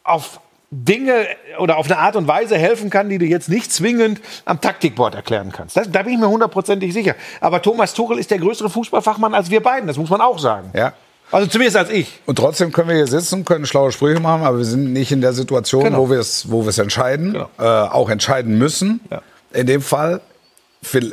auf 0.04 0.42
Dinge 0.72 1.28
oder 1.60 1.78
auf 1.78 1.86
eine 1.86 1.98
Art 2.00 2.16
und 2.16 2.28
Weise 2.28 2.58
helfen 2.58 2.90
kann, 2.90 3.10
die 3.10 3.18
du 3.18 3.26
jetzt 3.26 3.50
nicht 3.50 3.72
zwingend 3.72 4.20
am 4.46 4.60
Taktikboard 4.60 5.16
erklären 5.16 5.52
kannst. 5.52 5.78
Das, 5.78 5.90
da 5.92 6.02
bin 6.04 6.14
ich 6.14 6.20
mir 6.20 6.30
hundertprozentig 6.30 6.94
sicher. 6.94 7.16
Aber 7.40 7.62
Thomas 7.62 7.94
Tuchel 7.94 8.18
ist 8.18 8.32
der 8.32 8.40
größere 8.40 8.70
Fußballfachmann 8.70 9.34
als 9.34 9.50
wir 9.50 9.62
beiden, 9.62 9.88
das 9.88 9.98
muss 9.98 10.10
man 10.10 10.22
auch 10.22 10.40
sagen. 10.40 10.72
Ja. 10.74 10.94
Also 11.32 11.48
zumindest 11.48 11.78
als 11.78 11.90
ich. 11.90 12.20
Und 12.26 12.38
trotzdem 12.38 12.72
können 12.72 12.90
wir 12.90 12.96
hier 12.96 13.08
sitzen, 13.08 13.46
können 13.46 13.66
schlaue 13.66 13.92
Sprüche 13.92 14.20
machen, 14.20 14.44
aber 14.44 14.58
wir 14.60 14.66
sind 14.66 14.94
nicht 14.94 15.12
in 15.12 15.22
der 15.22 15.34
Situation, 15.34 15.84
Genau. 15.84 16.00
wo 16.00 16.10
wir 16.10 16.20
es 16.20 16.52
wo 16.52 16.68
entscheiden, 16.68 17.34
Genau. 17.34 17.50
äh, 17.58 17.64
auch 17.90 18.10
entscheiden 18.10 18.58
müssen. 18.58 19.02
Ja. 19.10 19.22
In 19.52 19.68
dem 19.68 19.82
Fall, 19.82 20.22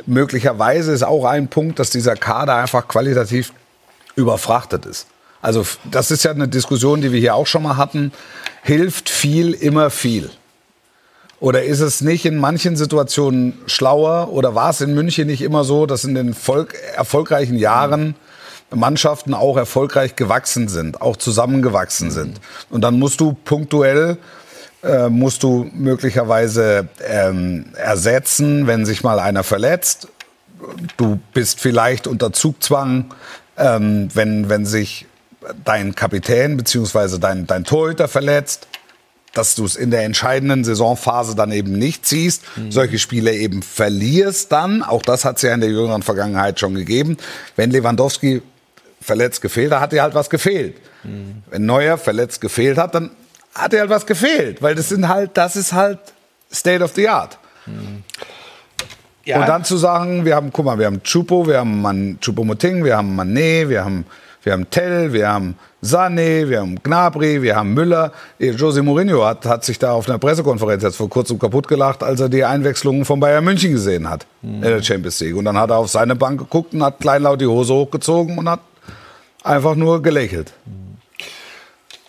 möglicherweise 0.05 0.91
ist 0.91 1.03
auch 1.03 1.25
ein 1.25 1.47
Punkt, 1.47 1.79
dass 1.79 1.89
dieser 1.89 2.15
Kader 2.15 2.55
einfach 2.55 2.87
qualitativ 2.87 3.53
überfrachtet 4.15 4.85
ist. 4.85 5.07
Also 5.43 5.65
das 5.91 6.09
ist 6.09 6.23
ja 6.23 6.31
eine 6.31 6.47
Diskussion, 6.47 7.01
die 7.01 7.11
wir 7.11 7.19
hier 7.19 7.35
auch 7.35 7.45
schon 7.45 7.63
mal 7.63 7.75
hatten. 7.75 8.13
Hilft 8.63 9.09
viel 9.09 9.51
immer 9.51 9.89
viel? 9.89 10.31
Oder 11.41 11.63
ist 11.63 11.81
es 11.81 11.99
nicht 11.99 12.25
in 12.25 12.37
manchen 12.37 12.77
Situationen 12.77 13.53
schlauer? 13.65 14.29
Oder 14.31 14.55
war 14.55 14.69
es 14.69 14.79
in 14.79 14.93
München 14.93 15.27
nicht 15.27 15.41
immer 15.41 15.65
so, 15.65 15.85
dass 15.85 16.05
in 16.05 16.15
den 16.15 16.33
Volk 16.33 16.75
erfolgreichen 16.95 17.57
Jahren 17.57 18.15
Mannschaften 18.73 19.33
auch 19.33 19.57
erfolgreich 19.57 20.15
gewachsen 20.15 20.69
sind, 20.69 21.01
auch 21.01 21.17
zusammengewachsen 21.17 22.09
sind? 22.09 22.39
Und 22.69 22.79
dann 22.79 22.97
musst 22.97 23.19
du 23.19 23.33
punktuell 23.33 24.17
äh, 24.81 25.09
musst 25.09 25.43
du 25.43 25.69
möglicherweise 25.73 26.87
ähm, 27.05 27.65
ersetzen, 27.75 28.65
wenn 28.65 28.85
sich 28.85 29.03
mal 29.03 29.19
einer 29.19 29.43
verletzt. 29.43 30.07
Du 30.95 31.19
bist 31.33 31.59
vielleicht 31.59 32.07
unter 32.07 32.31
Zugzwang, 32.31 33.13
ähm, 33.57 34.07
wenn, 34.13 34.47
wenn 34.47 34.65
sich 34.65 35.05
dein 35.63 35.95
Kapitän 35.95 36.57
bzw. 36.57 37.17
dein, 37.19 37.47
dein 37.47 37.63
Torhüter 37.63 38.07
verletzt 38.07 38.67
dass 39.33 39.55
du 39.55 39.65
es 39.65 39.75
in 39.75 39.89
der 39.89 40.03
entscheidenden 40.03 40.63
Saisonphase 40.63 41.35
dann 41.35 41.51
eben 41.51 41.73
nicht 41.73 42.05
ziehst, 42.05 42.43
solche 42.69 42.99
Spiele 42.99 43.33
eben 43.33 43.63
verlierst 43.63 44.51
dann, 44.51 44.83
auch 44.83 45.01
das 45.01 45.25
hat 45.25 45.37
es 45.37 45.41
ja 45.41 45.53
in 45.53 45.59
der 45.59 45.71
jüngeren 45.71 46.03
Vergangenheit 46.03 46.59
schon 46.59 46.75
gegeben, 46.75 47.17
wenn 47.55 47.71
Lewandowski 47.71 48.43
verletzt 49.01 49.41
gefehlt 49.41 49.71
hat, 49.73 49.81
hat 49.81 49.91
dir 49.91 50.03
halt 50.03 50.13
was 50.13 50.29
gefehlt. 50.29 50.77
Wenn 51.49 51.65
Neuer 51.65 51.97
verletzt 51.97 52.41
gefehlt 52.41 52.77
hat, 52.77 52.95
dann 52.95 53.09
hat 53.55 53.73
dir 53.73 53.81
halt 53.81 53.89
was 53.89 54.05
gefehlt, 54.05 54.61
weil 54.61 54.75
das 54.75 54.89
sind 54.89 55.07
halt, 55.07 55.31
das 55.33 55.55
ist 55.55 55.73
halt 55.73 55.99
State 56.51 56.83
of 56.83 56.93
the 56.93 57.09
Art. 57.09 57.37
Ja, 59.25 59.39
Und 59.39 59.47
dann 59.47 59.63
zu 59.63 59.77
sagen, 59.77 60.25
wir 60.25 60.35
haben, 60.35 60.51
guck 60.51 60.65
mal, 60.65 60.77
wir 60.77 60.85
haben 60.85 61.01
Chupo, 61.01 61.47
wir 61.47 61.59
haben 61.59 61.81
Man, 61.81 62.17
Chupomoting, 62.19 62.83
wir 62.83 62.97
haben 62.97 63.19
Mané, 63.19 63.69
wir 63.69 63.83
haben, 63.83 64.05
wir 64.43 64.53
haben 64.53 64.69
Tell, 64.69 65.13
wir 65.13 65.29
haben 65.29 65.57
Sané, 65.81 66.49
wir 66.49 66.59
haben 66.59 66.81
Gnabry, 66.83 67.41
wir 67.41 67.55
haben 67.55 67.73
Müller. 67.73 68.11
Jose 68.39 68.81
Mourinho 68.81 69.25
hat, 69.25 69.45
hat 69.45 69.63
sich 69.63 69.79
da 69.79 69.93
auf 69.93 70.09
einer 70.09 70.19
Pressekonferenz 70.19 70.83
jetzt 70.83 70.97
vor 70.97 71.09
kurzem 71.09 71.39
kaputt 71.39 71.67
gelacht, 71.67 72.03
als 72.03 72.19
er 72.19 72.29
die 72.29 72.43
Einwechslungen 72.43 73.05
von 73.05 73.19
Bayern 73.19 73.43
München 73.43 73.71
gesehen 73.71 74.09
hat 74.09 74.25
in 74.41 74.61
der 74.61 74.83
Champions 74.83 75.19
League. 75.21 75.35
Und 75.35 75.45
dann 75.45 75.57
hat 75.57 75.69
er 75.69 75.77
auf 75.77 75.89
seine 75.89 76.15
Bank 76.15 76.39
geguckt 76.39 76.73
und 76.73 76.83
hat 76.83 76.99
kleinlaut 76.99 77.39
die 77.39 77.45
Hose 77.45 77.73
hochgezogen 77.73 78.37
und 78.37 78.49
hat 78.49 78.59
einfach 79.43 79.75
nur 79.75 80.01
gelächelt. 80.01 80.53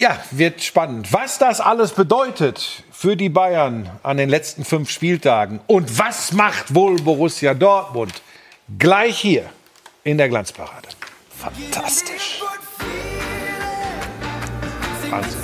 Ja, 0.01 0.19
wird 0.33 0.61
spannend. 0.61 1.13
Was 1.13 1.39
das 1.39 1.61
alles 1.61 1.93
bedeutet 1.93 2.83
für 2.91 3.17
die 3.17 3.29
Bayern 3.29 3.89
an 4.03 4.17
den 4.17 4.29
letzten 4.29 4.65
fünf 4.65 4.91
Spieltagen 4.91 5.61
und 5.69 5.99
was 5.99 6.33
macht 6.33 6.75
wohl 6.75 6.97
Borussia 6.97 7.55
Dortmund 7.55 8.13
gleich 8.79 9.19
hier 9.19 9.45
in 10.03 10.19
der 10.19 10.29
Glanzparade. 10.29 10.89
Fantastisch. 11.45 12.41
Wahnsinn. 15.11 15.41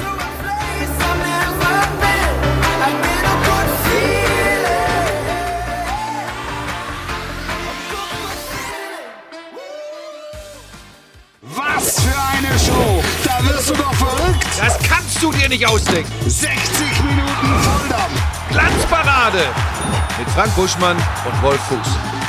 Was 11.42 12.00
für 12.00 12.18
eine 12.18 12.58
Show! 12.58 13.02
Da 13.22 13.44
wirst 13.46 13.68
du 13.68 13.74
doch 13.74 13.92
verrückt! 13.92 14.46
Das 14.58 14.78
kannst 14.78 15.22
du 15.22 15.30
dir 15.32 15.50
nicht 15.50 15.66
ausdenken. 15.66 16.10
60 16.26 16.50
Minuten 17.02 17.62
Volldampf! 17.62 18.22
Glanzparade 18.50 19.44
mit 20.18 20.30
Frank 20.30 20.56
Buschmann 20.56 20.96
und 20.96 21.42
Wolf 21.42 21.60
Fuß. 21.68 22.19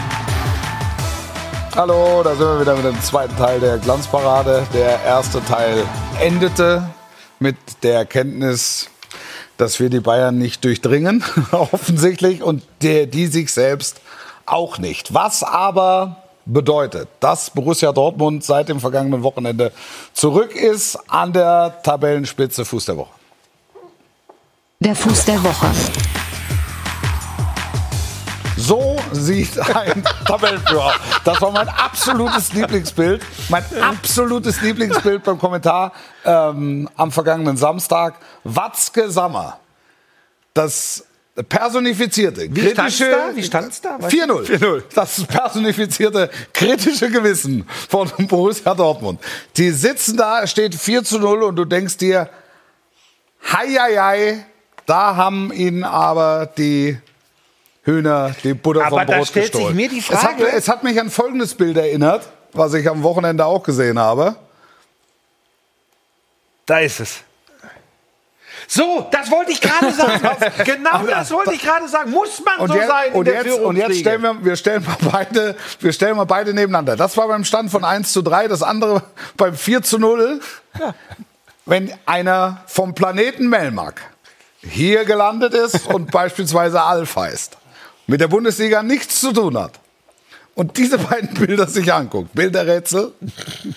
Hallo, 1.82 2.21
da 2.21 2.36
sind 2.36 2.45
wir 2.45 2.61
wieder 2.61 2.75
mit 2.75 2.86
dem 2.86 3.01
zweiten 3.01 3.36
Teil 3.38 3.59
der 3.59 3.79
Glanzparade. 3.79 4.67
Der 4.71 5.01
erste 5.01 5.43
Teil 5.43 5.84
endete 6.21 6.88
mit 7.39 7.55
der 7.82 7.95
Erkenntnis, 7.95 8.88
dass 9.57 9.79
wir 9.79 9.89
die 9.89 9.99
Bayern 9.99 10.38
nicht 10.38 10.63
durchdringen, 10.63 11.23
offensichtlich, 11.51 12.43
und 12.43 12.61
der, 12.84 13.07
die 13.07 13.25
sich 13.25 13.51
selbst 13.51 13.99
auch 14.45 14.77
nicht. 14.77 15.15
Was 15.15 15.41
aber 15.41 16.17
bedeutet, 16.45 17.09
dass 17.19 17.49
Borussia 17.49 17.91
Dortmund 17.91 18.43
seit 18.43 18.69
dem 18.69 18.79
vergangenen 18.79 19.23
Wochenende 19.23 19.71
zurück 20.13 20.55
ist 20.55 20.99
an 21.09 21.34
der 21.34 21.82
Tabellenspitze 21.82 22.63
Fuß 22.63 22.86
der 22.86 22.97
Woche. 22.97 23.13
Der 24.82 24.95
Fuß 24.95 25.25
der 25.25 25.43
Woche. 25.43 25.65
So 28.62 28.95
sieht 29.12 29.57
ein 29.59 30.03
Tabellenführer. 30.26 30.93
Das 31.26 31.41
war 31.41 31.51
mein 31.51 31.68
absolutes 31.68 32.53
Lieblingsbild. 32.53 33.24
Mein 33.49 33.64
absolutes 33.82 34.62
Lieblingsbild 34.62 35.24
beim 35.24 35.39
Kommentar 35.39 35.93
ähm, 36.24 36.88
am 36.95 37.12
vergangenen 37.12 37.57
Samstag. 37.57 38.16
Watzke 38.43 39.09
Sammer. 39.09 39.59
Das 40.53 41.05
personifizierte, 41.49 42.41
Wie 42.53 42.74
kritische... 42.74 43.09
da? 43.09 43.36
Wie 43.36 43.41
stand's 43.41 43.82
da? 43.82 43.97
Weißt 43.99 44.14
du? 44.14 44.18
4-0. 44.18 44.59
4-0. 44.59 44.84
Das 44.93 45.24
personifizierte, 45.24 46.30
kritische 46.53 47.09
Gewissen 47.09 47.68
von 47.89 48.12
Borussia 48.28 48.76
Dortmund. 48.76 49.20
Die 49.57 49.72
sitzen 49.72 50.18
da, 50.18 50.43
es 50.43 50.51
steht 50.51 50.76
4 50.76 51.03
zu 51.03 51.18
0 51.18 51.43
und 51.43 51.55
du 51.55 51.66
denkst 51.66 51.97
dir, 51.97 52.30
hei, 53.51 53.70
hei, 53.70 53.95
hei, 53.97 54.45
da 54.86 55.16
haben 55.16 55.51
ihnen 55.51 55.84
aber 55.84 56.45
die 56.45 56.99
Hühner 57.84 58.36
die 58.43 58.53
Butter 58.53 58.86
Aber 58.86 58.99
vom 58.99 59.07
da 59.07 59.17
Brot 59.17 59.27
stellt 59.27 59.55
sich 59.55 59.69
mir 59.71 59.89
die 59.89 59.99
Es 59.99 60.09
hat, 60.11 60.19
Frage- 60.39 60.51
es 60.51 60.67
hat 60.67 60.84
mich 60.84 60.99
an 60.99 61.09
folgendes 61.09 61.55
Bild 61.55 61.77
erinnert, 61.77 62.27
was 62.53 62.73
ich 62.73 62.88
am 62.89 63.01
Wochenende 63.03 63.45
auch 63.45 63.63
gesehen 63.63 63.97
habe. 63.97 64.36
Da 66.65 66.79
ist 66.79 66.99
es. 66.99 67.19
So, 68.67 69.07
das 69.11 69.29
wollte 69.32 69.51
ich 69.51 69.59
gerade 69.59 69.91
sagen. 69.93 70.21
genau 70.63 71.05
das 71.05 71.32
wollte 71.32 71.53
ich 71.55 71.61
gerade 71.61 71.88
sagen. 71.88 72.11
Muss 72.11 72.41
man 72.45 72.59
Und, 72.59 72.67
so 72.69 72.75
jetzt, 72.75 72.88
sein 72.88 73.11
in 73.11 73.17
und, 73.17 73.25
der 73.25 73.43
jetzt, 73.43 73.59
und 73.59 73.75
jetzt 73.75 73.97
stellen 73.99 74.21
wir, 74.21 74.45
wir 74.45 74.55
stellen 74.55 74.86
mal 74.86 74.97
beide, 75.11 75.55
wir 75.79 75.91
stellen 75.91 76.15
mal 76.15 76.25
beide 76.25 76.53
nebeneinander. 76.53 76.95
Das 76.95 77.17
war 77.17 77.27
beim 77.27 77.43
Stand 77.43 77.71
von 77.71 77.84
1 77.84 78.13
zu 78.13 78.21
3, 78.21 78.47
das 78.47 78.61
andere 78.63 79.03
beim 79.38 79.55
4 79.55 79.82
zu 79.82 79.97
0. 79.97 80.39
Wenn 81.65 81.91
einer 82.05 82.63
vom 82.67 82.93
Planeten 82.93 83.49
Melmark 83.49 84.01
hier 84.61 85.03
gelandet 85.05 85.53
ist 85.53 85.88
und 85.88 86.11
beispielsweise 86.11 86.82
Alf 86.82 87.15
heißt, 87.15 87.57
mit 88.12 88.20
der 88.20 88.28
Bundesliga 88.28 88.84
nichts 88.84 89.22
zu 89.22 89.32
tun 89.32 89.57
hat 89.57 89.80
und 90.53 90.78
diese 90.78 90.97
beiden 90.97 91.34
Bilder 91.34 91.66
sich 91.66 91.91
anguckt, 91.91 92.34
Bilderrätsel, 92.36 93.14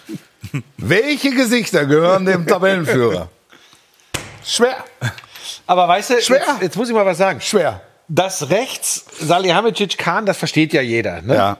welche 0.76 1.30
Gesichter 1.30 1.86
gehören 1.86 2.26
dem 2.26 2.44
Tabellenführer? 2.44 3.28
Schwer, 4.44 4.76
Aber 5.66 5.86
weißt 5.86 6.10
du, 6.10 6.20
Schwer. 6.20 6.38
Jetzt, 6.38 6.62
jetzt 6.62 6.76
muss 6.76 6.88
ich 6.88 6.94
mal 6.94 7.06
was 7.06 7.16
sagen. 7.16 7.40
schwer. 7.40 7.80
Das 8.08 8.50
rechts, 8.50 9.06
Salihamidzic 9.20 9.96
Kahn, 9.96 10.26
das 10.26 10.36
versteht 10.36 10.72
ja 10.72 10.82
jeder. 10.82 11.22
Ne? 11.22 11.34
Ja. 11.36 11.58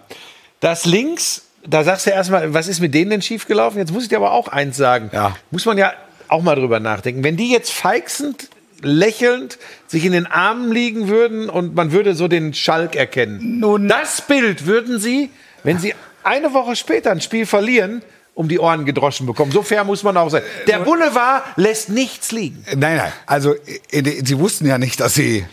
Das 0.61 0.85
links, 0.85 1.43
da 1.64 1.85
sagst 1.85 2.07
du 2.07 2.11
erstmal, 2.11 2.53
was 2.53 2.66
ist 2.66 2.81
mit 2.81 2.93
denen 2.93 3.11
denn 3.11 3.22
schiefgelaufen? 3.22 3.79
Jetzt 3.79 3.93
muss 3.93 4.03
ich 4.03 4.09
dir 4.09 4.16
aber 4.16 4.33
auch 4.33 4.49
eins 4.49 4.77
sagen. 4.77 5.11
Ja. 5.12 5.37
Muss 5.53 5.64
man 5.64 5.79
ja 5.79 5.93
auch 6.29 6.43
mal 6.43 6.57
drüber 6.57 6.81
nachdenken. 6.81 7.22
Wenn 7.22 7.37
die 7.37 7.51
jetzt 7.51 7.72
feixend, 7.72 8.49
lächelnd 8.83 9.59
sich 9.87 10.05
in 10.05 10.12
den 10.12 10.27
Armen 10.27 10.72
liegen 10.72 11.09
würden 11.09 11.49
und 11.51 11.75
man 11.75 11.93
würde 11.93 12.14
so 12.14 12.29
den 12.29 12.55
Schalk 12.55 12.97
erkennen. 12.97 13.61
Nun- 13.61 13.89
das 13.89 14.22
Bild 14.22 14.66
würden 14.66 14.99
sie, 15.01 15.31
wenn 15.62 15.79
sie 15.79 15.95
eine 16.22 16.53
Woche 16.55 16.77
später 16.77 17.11
ein 17.11 17.20
Spiel 17.20 17.47
verlieren, 17.47 18.03
um 18.35 18.49
die 18.49 18.59
Ohren 18.59 18.85
gedroschen 18.85 19.27
bekommen. 19.27 19.53
So 19.53 19.62
fair 19.62 19.85
muss 19.85 20.03
man 20.03 20.16
auch 20.16 20.29
sein. 20.29 20.43
Der 20.66 20.81
Boulevard 20.81 21.45
lässt 21.57 21.89
nichts 21.89 22.33
liegen. 22.33 22.64
Nein, 22.77 22.97
nein, 22.97 23.12
also 23.27 23.55
äh, 23.93 24.22
sie 24.25 24.39
wussten 24.39 24.66
ja 24.66 24.77
nicht, 24.79 24.99
dass 25.01 25.14
sie 25.14 25.45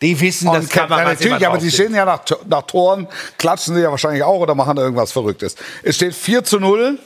Die 0.00 0.18
wissen, 0.18 0.48
On 0.48 0.54
dass 0.54 0.68
Cap- 0.70 0.88
ja, 0.90 1.04
natürlich, 1.04 1.46
aber 1.46 1.58
die 1.58 1.68
sind. 1.68 1.74
stehen 1.88 1.94
ja 1.94 2.04
nach, 2.06 2.22
nach 2.48 2.62
Toren, 2.62 3.06
klatschen 3.38 3.74
sie 3.74 3.82
ja 3.82 3.90
wahrscheinlich 3.90 4.22
auch 4.22 4.40
oder 4.40 4.54
machen 4.54 4.78
irgendwas 4.78 5.12
Verrücktes. 5.12 5.56
Es 5.82 5.96
steht 5.96 6.14
4 6.14 6.42
zu 6.42 6.58
0. 6.58 6.98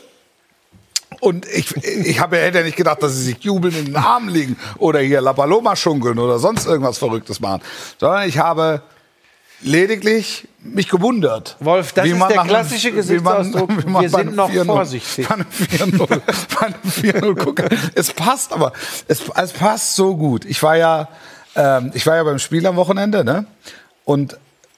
Und 1.20 1.46
ich, 1.46 1.74
ich 1.76 2.20
habe, 2.20 2.36
hätte 2.38 2.58
ja 2.58 2.64
nicht 2.64 2.76
gedacht, 2.76 3.02
dass 3.02 3.14
sie 3.14 3.22
sich 3.22 3.38
jubeln 3.40 3.74
in 3.76 3.84
den 3.86 3.96
Armen 3.96 4.28
liegen 4.28 4.56
oder 4.78 5.00
hier 5.00 5.20
La 5.20 5.32
Paloma 5.32 5.74
schunkeln 5.76 6.18
oder 6.18 6.38
sonst 6.38 6.66
irgendwas 6.66 6.98
Verrücktes 6.98 7.40
machen. 7.40 7.62
Sondern 7.98 8.28
ich 8.28 8.38
habe 8.38 8.82
lediglich 9.62 10.46
mich 10.62 10.88
gewundert. 10.88 11.56
Wolf, 11.60 11.92
das 11.92 12.04
ist 12.06 12.12
der 12.12 12.18
nach 12.18 12.28
einem- 12.30 12.48
klassische 12.48 12.88
wie 12.88 12.92
man- 13.20 13.42
Gesichtsausdruck. 13.42 13.70
wie 13.86 13.90
man 13.90 14.02
Wir 14.02 14.10
sind 14.10 14.36
noch 14.36 14.50
4-0 14.50 14.64
vorsichtig. 14.66 15.28
Bei 15.28 15.34
einem 15.34 15.46
4-0 15.50 16.06
bei 16.60 16.66
einem 16.66 17.34
4-0 17.34 17.44
gucke. 17.44 17.68
Es 17.94 18.12
passt 18.12 18.52
aber. 18.52 18.72
Es, 19.08 19.22
es 19.34 19.52
passt 19.52 19.96
so 19.96 20.16
gut. 20.16 20.44
Ich 20.44 20.62
war 20.62 20.76
ja, 20.76 21.08
ähm, 21.54 21.90
ich 21.94 22.06
war 22.06 22.16
ja 22.16 22.24
beim 22.24 22.38
Spiel 22.38 22.66
am 22.66 22.76
Wochenende, 22.76 23.24
ne? 23.24 23.46
Und 24.04 24.36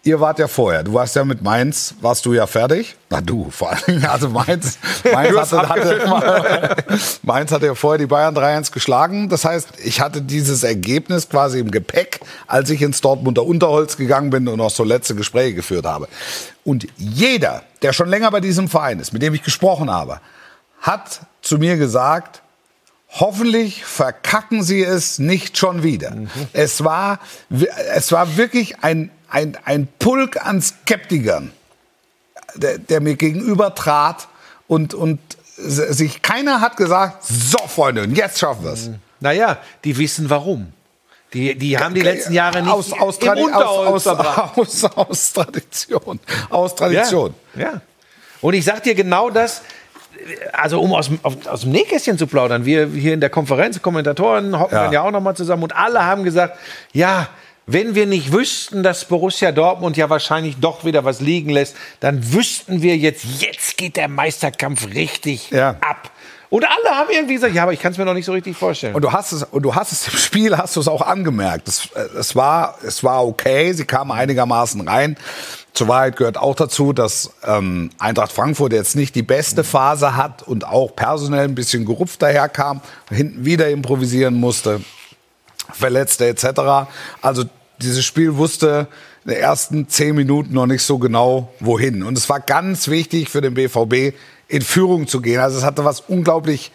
ihr 0.09 0.21
wart 0.21 0.39
ja 0.39 0.49
vorher. 0.49 0.83
Du 0.83 0.95
warst 0.95 1.15
ja 1.15 1.25
mit 1.25 1.43
Mainz, 1.43 1.95
warst 2.01 2.25
du 2.27 2.33
ja 2.33 2.47
fertig. 2.47 2.97
Na 3.11 3.21
du, 3.21 3.51
vor 3.51 3.71
allem. 3.71 4.05
Also 4.07 4.29
Mainz, 4.29 4.79
Mainz, 5.13 5.53
hatte, 5.53 5.69
hatte, 5.69 6.77
Mainz 7.23 7.53
hatte 7.53 7.67
ja 7.67 7.75
vorher 7.75 7.99
die 7.99 8.07
Bayern 8.07 8.37
3-1 8.37 8.73
geschlagen. 8.73 9.29
Das 9.29 9.45
heißt, 9.45 9.69
ich 9.85 10.01
hatte 10.01 10.23
dieses 10.23 10.65
Ergebnis 10.65 11.29
quasi 11.29 11.61
im 11.61 11.71
Gepäck, 11.71 12.21
als 12.47 12.71
ich 12.71 12.83
ins 12.83 13.01
Dortmunder 13.01 13.45
Unterholz 13.45 13.97
gegangen 13.97 14.31
bin 14.31 14.49
und 14.49 14.61
auch 14.61 14.71
so 14.71 14.83
letzte 14.83 15.15
Gespräche 15.15 15.55
geführt 15.55 15.87
habe. 15.87 16.09
Und 16.65 16.87
jeder, 16.97 17.63
der 17.83 17.93
schon 17.93 18.09
länger 18.09 18.31
bei 18.31 18.41
diesem 18.41 18.69
Verein 18.69 18.99
ist, 18.99 19.13
mit 19.13 19.23
dem 19.23 19.35
ich 19.35 19.43
gesprochen 19.43 19.91
habe, 19.91 20.21
hat 20.81 21.21
zu 21.43 21.59
mir 21.59 21.77
gesagt, 21.77 22.43
Hoffentlich 23.11 23.87
verkacken 23.87 24.63
sie 24.63 24.83
es 24.83 25.19
nicht 25.19 25.57
schon 25.57 25.83
wieder. 25.83 26.15
Es, 26.53 26.85
war, 26.85 27.21
es 27.95 28.13
war 28.13 28.37
wirklich 28.37 28.85
ein, 28.85 29.11
ein, 29.31 29.57
ein 29.65 29.89
Pulk 29.99 30.45
an 30.45 30.61
Skeptikern, 30.63 31.53
der, 32.55 32.79
der 32.79 33.01
mir 33.01 33.17
gegenüber 33.17 33.75
trat 33.75 34.29
und, 34.67 34.95
und 34.95 35.19
sich 35.57 36.23
keiner 36.23 36.61
hat 36.61 36.77
gesagt, 36.77 37.25
so 37.25 37.59
Freunde, 37.67 38.03
und 38.05 38.17
jetzt 38.17 38.39
schaffen 38.39 38.65
wir 38.65 38.73
es. 38.73 38.91
Naja, 39.21 39.59
die 39.85 39.97
wissen 39.99 40.31
warum. 40.31 40.73
Die, 41.35 41.57
die 41.59 41.77
haben 41.79 41.95
die 41.95 42.01
letzten 42.01 42.33
Jahre 42.33 42.63
nicht 42.63 42.71
aus, 42.73 42.93
aus, 42.93 43.19
im 43.19 43.29
aus, 43.53 44.07
aus, 44.07 44.07
aus, 44.17 44.85
aus 44.85 45.33
Tradition. 45.33 46.21
Aus 46.49 46.75
Tradition. 46.75 47.35
Ja, 47.55 47.61
ja. 47.63 47.81
Und 48.41 48.55
ich 48.55 48.65
sag 48.65 48.83
dir 48.85 48.95
genau 48.95 49.29
das, 49.29 49.61
also 50.53 50.81
um 50.81 50.95
aus, 50.95 51.09
dem- 51.09 51.19
auf- 51.23 51.47
aus 51.47 51.63
dem 51.63 51.73
Nähkästchen 51.73 52.17
zu 52.17 52.27
plaudern, 52.29 52.65
wir 52.65 52.87
hier 52.87 53.13
in 53.13 53.21
der 53.21 53.29
Konferenz, 53.31 53.83
Kommentatoren 53.83 54.59
hocken 54.59 54.75
Ja. 54.77 54.85
dann 54.85 54.93
ja 54.93 55.03
auch 55.03 55.11
nochmal 55.11 55.37
zusammen 55.37 55.65
und 55.65 55.75
alle 55.77 56.05
haben 56.05 56.23
gesagt, 56.25 56.57
ja, 56.93 57.29
wenn 57.69 57.95
wir 57.95 58.07
nicht 58.07 58.33
wüssten, 58.33 58.83
dass 58.83 59.05
Borussia 59.05 59.53
Dortmund 59.53 59.97
ja 59.99 60.09
wahrscheinlich 60.09 60.57
doch 60.59 60.85
wieder 60.87 61.05
was 61.05 61.21
liegen 61.21 61.51
lässt, 61.51 61.77
dann 62.01 62.33
wüssten 62.33 62.81
wir 62.83 62.97
jetzt, 62.97 63.25
jetzt 63.41 63.77
geht 63.77 63.97
der 63.97 64.09
Meisterkampf 64.09 64.87
richtig 64.95 65.51
Ja. 65.51 65.77
ab. 65.81 66.11
Und 66.51 66.65
alle 66.65 66.97
haben 66.97 67.11
irgendwie 67.11 67.35
gesagt, 67.35 67.55
ja, 67.55 67.63
aber 67.65 67.75
ich 67.75 67.81
kann 67.81 67.93
es 67.93 67.99
mir 67.99 68.07
noch 68.07 68.15
nicht 68.15 68.25
so 68.25 68.33
richtig 68.33 68.57
vorstellen. 68.57 68.95
Und 68.95 69.03
du 69.03 69.13
hast 69.13 69.33
es, 69.33 69.43
und 69.43 69.63
du 69.63 69.75
hast 69.75 69.93
es 69.93 70.09
im 70.09 70.19
Spiel, 70.19 70.57
hast 70.57 70.77
du 70.77 70.81
es 70.81 70.89
auch 70.89 71.03
angemerkt. 71.03 71.69
Es, 71.69 71.91
es, 72.19 72.35
war, 72.35 72.79
es 72.83 73.05
war 73.05 73.27
okay, 73.27 73.75
sie 73.75 73.85
kamen 73.85 74.13
einigermaßen 74.13 74.89
rein. 74.89 75.19
Zur 75.75 75.89
Wahrheit 75.89 76.17
gehört 76.17 76.39
auch 76.39 76.55
dazu, 76.55 76.95
dass 76.95 77.33
ähm, 77.47 77.91
Eintracht 77.99 78.33
Frankfurt 78.33 78.73
jetzt 78.73 78.97
nicht 78.97 79.15
die 79.15 79.23
beste 79.23 79.63
Phase 79.63 80.17
hat 80.17 80.43
und 80.43 80.67
auch 80.67 80.97
personell 80.97 81.45
ein 81.45 81.55
bisschen 81.55 81.85
gerupft 81.85 82.23
daherkam, 82.23 82.81
hinten 83.11 83.45
wieder 83.45 83.69
improvisieren 83.69 84.33
musste, 84.35 84.81
Verletzte 85.71 86.27
etc. 86.29 86.89
Also 87.21 87.45
dieses 87.81 88.05
Spiel 88.05 88.37
wusste 88.37 88.89
in 89.25 89.33
den 89.33 89.41
ersten 89.41 89.89
zehn 89.89 90.15
Minuten 90.15 90.55
noch 90.55 90.67
nicht 90.67 90.83
so 90.83 90.99
genau, 90.99 91.53
wohin. 91.61 92.03
Und 92.03 92.17
es 92.19 92.29
war 92.29 92.41
ganz 92.41 92.89
wichtig 92.89 93.29
für 93.29 93.41
den 93.41 93.55
BVB, 93.55 94.15
in 94.49 94.63
Führung 94.63 95.07
zu 95.07 95.21
gehen. 95.21 95.41
Also 95.41 95.59
es 95.59 95.65
hatte 95.65 95.85
was 95.85 96.01
unglaublich 96.01 96.73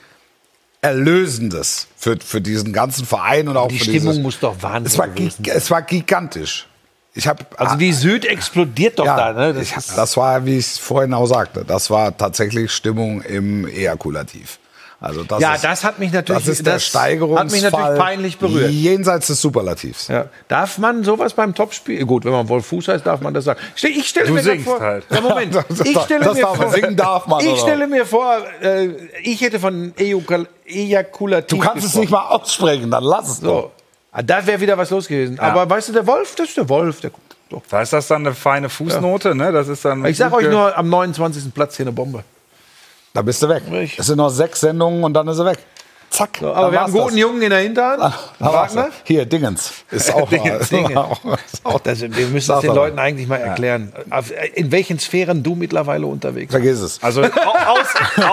Erlösendes 0.82 1.88
für, 1.98 2.18
für 2.20 2.42
diesen 2.42 2.74
ganzen 2.74 3.06
Verein 3.06 3.48
und 3.48 3.56
auch 3.56 3.70
Die 3.70 3.78
für 3.80 3.86
Stimmung 3.86 4.02
dieses, 4.10 4.20
muss 4.24 4.40
doch 4.40 4.56
Wahnsinn 4.62 4.86
es 4.86 4.98
war, 4.98 5.08
gewesen 5.08 5.42
gi- 5.44 5.50
es 5.50 5.72
war 5.72 5.82
gigantisch. 5.82 6.68
Ich 7.14 7.28
habe 7.28 7.46
Also 7.58 7.76
die 7.78 7.94
Süd 7.94 8.26
explodiert 8.26 9.00
doch 9.00 9.06
ja, 9.06 9.32
da. 9.32 9.54
Ne? 9.54 9.62
ich, 9.62 9.72
das 9.96 10.18
war, 10.18 10.46
wie 10.46 10.58
ich 10.58 10.66
es 10.66 10.78
vorhin 10.80 11.14
auch 11.14 11.28
sagte, 11.28 11.64
das 11.64 11.90
war 11.90 12.16
tatsächlich 12.18 12.72
Stimmung 12.72 13.22
im 13.22 13.66
Ejakulativ. 13.68 14.60
Also 15.04 15.26
das 15.26 15.42
Ja, 15.42 15.56
ist, 15.56 15.66
das 15.66 15.84
hat 15.84 16.00
mich 16.00 16.14
natürlich- 16.14 16.46
das 16.46 16.48
ist 16.60 16.66
der 16.66 16.76
das 16.76 16.86
Steigerungsfall 16.86 17.46
hat 17.46 17.52
mich 17.52 17.62
natürlich 17.62 18.00
peinlich 18.00 18.38
berührt. 18.38 18.72
Jenseits 18.72 19.28
des 19.28 19.42
Superlativs. 19.42 20.08
Ja. 20.08 20.28
Darf 20.48 20.78
man 20.78 21.04
sowas 21.04 21.34
beim 21.34 21.54
Topspiel? 21.54 22.06
Gut, 22.06 22.24
wenn 22.24 22.32
man 22.32 22.48
Wolf 22.48 22.66
Fuß 22.68 22.88
heißt, 22.88 23.06
darf 23.06 23.20
man 23.20 23.34
das 23.34 23.44
sagen. 23.44 23.60
Ich 23.76 24.08
stelle 24.08 24.28
Du 24.28 24.34
mir 24.34 24.60
vor. 24.62 24.80
halt. 24.80 25.04
Ja, 25.10 25.20
Moment. 25.20 25.54
Das 25.68 25.82
Ich 25.82 26.00
stelle 26.00 26.24
das 26.24 26.36
mir 26.38 26.48
vor. 26.48 26.70
Singen 26.70 26.96
darf 26.96 27.28
man, 27.28 27.46
Ich 27.46 27.60
stelle 27.60 27.86
mir 27.88 28.06
vor, 28.06 28.38
äh, 28.62 28.88
ich 29.24 29.42
hätte 29.42 29.60
von 29.60 29.94
Ejakul- 29.98 30.48
Ejakulativ. 30.66 31.48
Du 31.50 31.58
kannst 31.58 31.80
es 31.80 31.84
gesprochen. 31.92 32.02
nicht 32.02 32.12
mal 32.12 32.28
aussprechen, 32.30 32.90
dann 32.90 33.04
lass 33.04 33.28
es 33.30 33.40
doch. 33.42 33.64
So. 33.64 33.72
Ah, 34.14 34.22
Da 34.22 34.46
wäre 34.48 34.62
wieder 34.62 34.78
was 34.78 34.90
los 34.90 35.08
gewesen. 35.10 35.38
Aber 35.38 35.70
weißt 35.70 35.90
du, 35.90 35.94
der 35.94 36.08
Wolf, 36.08 36.34
das 36.36 36.48
ist 36.48 36.56
der 36.58 36.70
Wolf. 36.70 37.02
Der, 37.02 37.12
so. 37.52 37.62
Da 37.70 37.82
ist 37.82 37.92
das 37.92 38.08
dann 38.08 38.26
eine 38.26 38.34
feine 38.34 38.70
Fußnote, 38.70 39.36
ne? 39.36 39.52
Das 39.52 39.68
ist 39.68 39.84
dann 39.84 40.06
Ich 40.06 40.16
sag 40.18 40.32
gut 40.32 40.44
euch 40.44 40.50
nur, 40.50 40.78
am 40.78 40.88
29. 40.88 41.54
Platz 41.54 41.76
hier 41.76 41.84
eine 41.86 41.92
Bombe. 41.92 42.24
Da 43.16 43.22
bist 43.22 43.44
du 43.44 43.48
weg. 43.50 43.62
Ich- 43.72 44.00
Es 44.00 44.08
sind 44.08 44.18
noch 44.18 44.30
sechs 44.32 44.60
Sendungen 44.62 45.04
und 45.04 45.14
dann 45.14 45.28
ist 45.28 45.38
er 45.38 45.46
weg. 45.46 45.60
Zack. 46.10 46.38
So, 46.40 46.52
aber 46.54 46.72
wir 46.72 46.80
haben 46.82 46.94
einen 46.94 47.04
guten 47.04 47.18
Jungen 47.18 47.42
in 47.44 47.50
der 47.52 47.60
Hinterhand. 47.60 48.02
Wagner? 48.40 48.54
Wagner. 48.54 48.90
Hier, 49.04 49.26
Dingens. 49.28 49.72
Ist 49.92 50.12
auch 50.16 50.28
Dingens, 50.30 50.72
mal. 50.72 50.78
Dingens. 50.88 51.18
Ist 51.54 51.64
auch- 51.66 51.80
Das, 51.80 52.02
wir 52.02 52.10
müssen 52.10 52.40
Sag's 52.48 52.48
das 52.48 52.62
den. 52.62 52.74
Leuten 52.76 52.98
eigentlich 53.00 53.28
mal 53.28 53.38
erklären. 53.38 53.94
Auf- 54.10 54.32
In 54.56 54.72
welchen 54.72 54.98
Sphären 55.00 55.44
du 55.44 55.54
mittlerweile 55.54 56.08
unterwegs 56.08 56.52
bist. 56.52 56.64
Vergiss 56.64 56.82
es. 56.82 57.04
Also 57.04 57.22
au- 57.24 57.28
aus, 57.28 57.88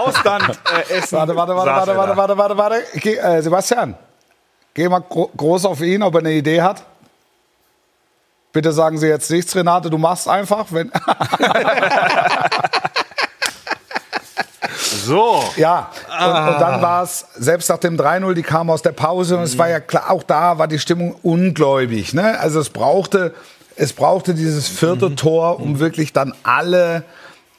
Ausland 0.07 0.45
äh, 0.89 0.93
essen. 0.99 1.19
Warte, 1.19 1.37
warte, 1.37 1.55
warte, 1.57 1.71
warte, 1.71 1.97
warte, 1.97 2.17
warte, 2.17 2.39
warte, 2.39 2.57
warte. 2.57 2.83
Geh, 3.01 3.17
äh, 3.17 3.43
Sebastian, 3.43 3.95
geh 4.73 4.89
mal 4.89 5.01
gro 5.01 5.31
groß 5.37 5.67
auf 5.67 5.81
ihn, 5.83 6.03
ob 6.03 6.15
er 6.15 6.21
eine 6.21 6.33
Idee 6.33 6.63
hat. 6.63 6.85
Bitte 8.53 8.73
sagen 8.73 8.97
Sie 8.99 9.07
jetzt 9.09 9.31
nichts, 9.31 9.55
Renate, 9.55 9.91
du 9.91 9.97
machst 9.99 10.27
einfach. 10.29 10.67
Wenn 10.71 10.91
So. 14.91 15.43
ja, 15.57 15.91
und, 16.09 16.55
und 16.55 16.61
dann 16.61 16.83
war 16.83 17.05
es, 17.05 17.27
selbst 17.37 17.69
nach 17.69 17.79
dem 17.79 17.97
3-0, 17.97 18.35
die 18.35 18.43
kamen 18.43 18.71
aus 18.71 18.83
der 18.83 18.93
Pause 18.93 19.37
und 19.37 19.45
es 19.45 19.57
war 19.57 19.69
ja 19.69 19.81
klar, 19.81 20.11
auch 20.11 20.23
da 20.23 20.59
war 20.59 20.69
die 20.69 20.79
Stimmung 20.79 21.15
ungläubig. 21.23 22.13
Ne? 22.13 22.39
Also 22.41 22.61
es 22.61 22.71
brauchte, 22.71 23.33
es 23.77 23.93
brauchte 23.93 24.35
dieses 24.35 24.69
vierte 24.69 25.15
Tor, 25.15 25.61
um 25.61 25.79
wirklich 25.79 26.13
dann 26.13 26.35
alle, 26.43 27.05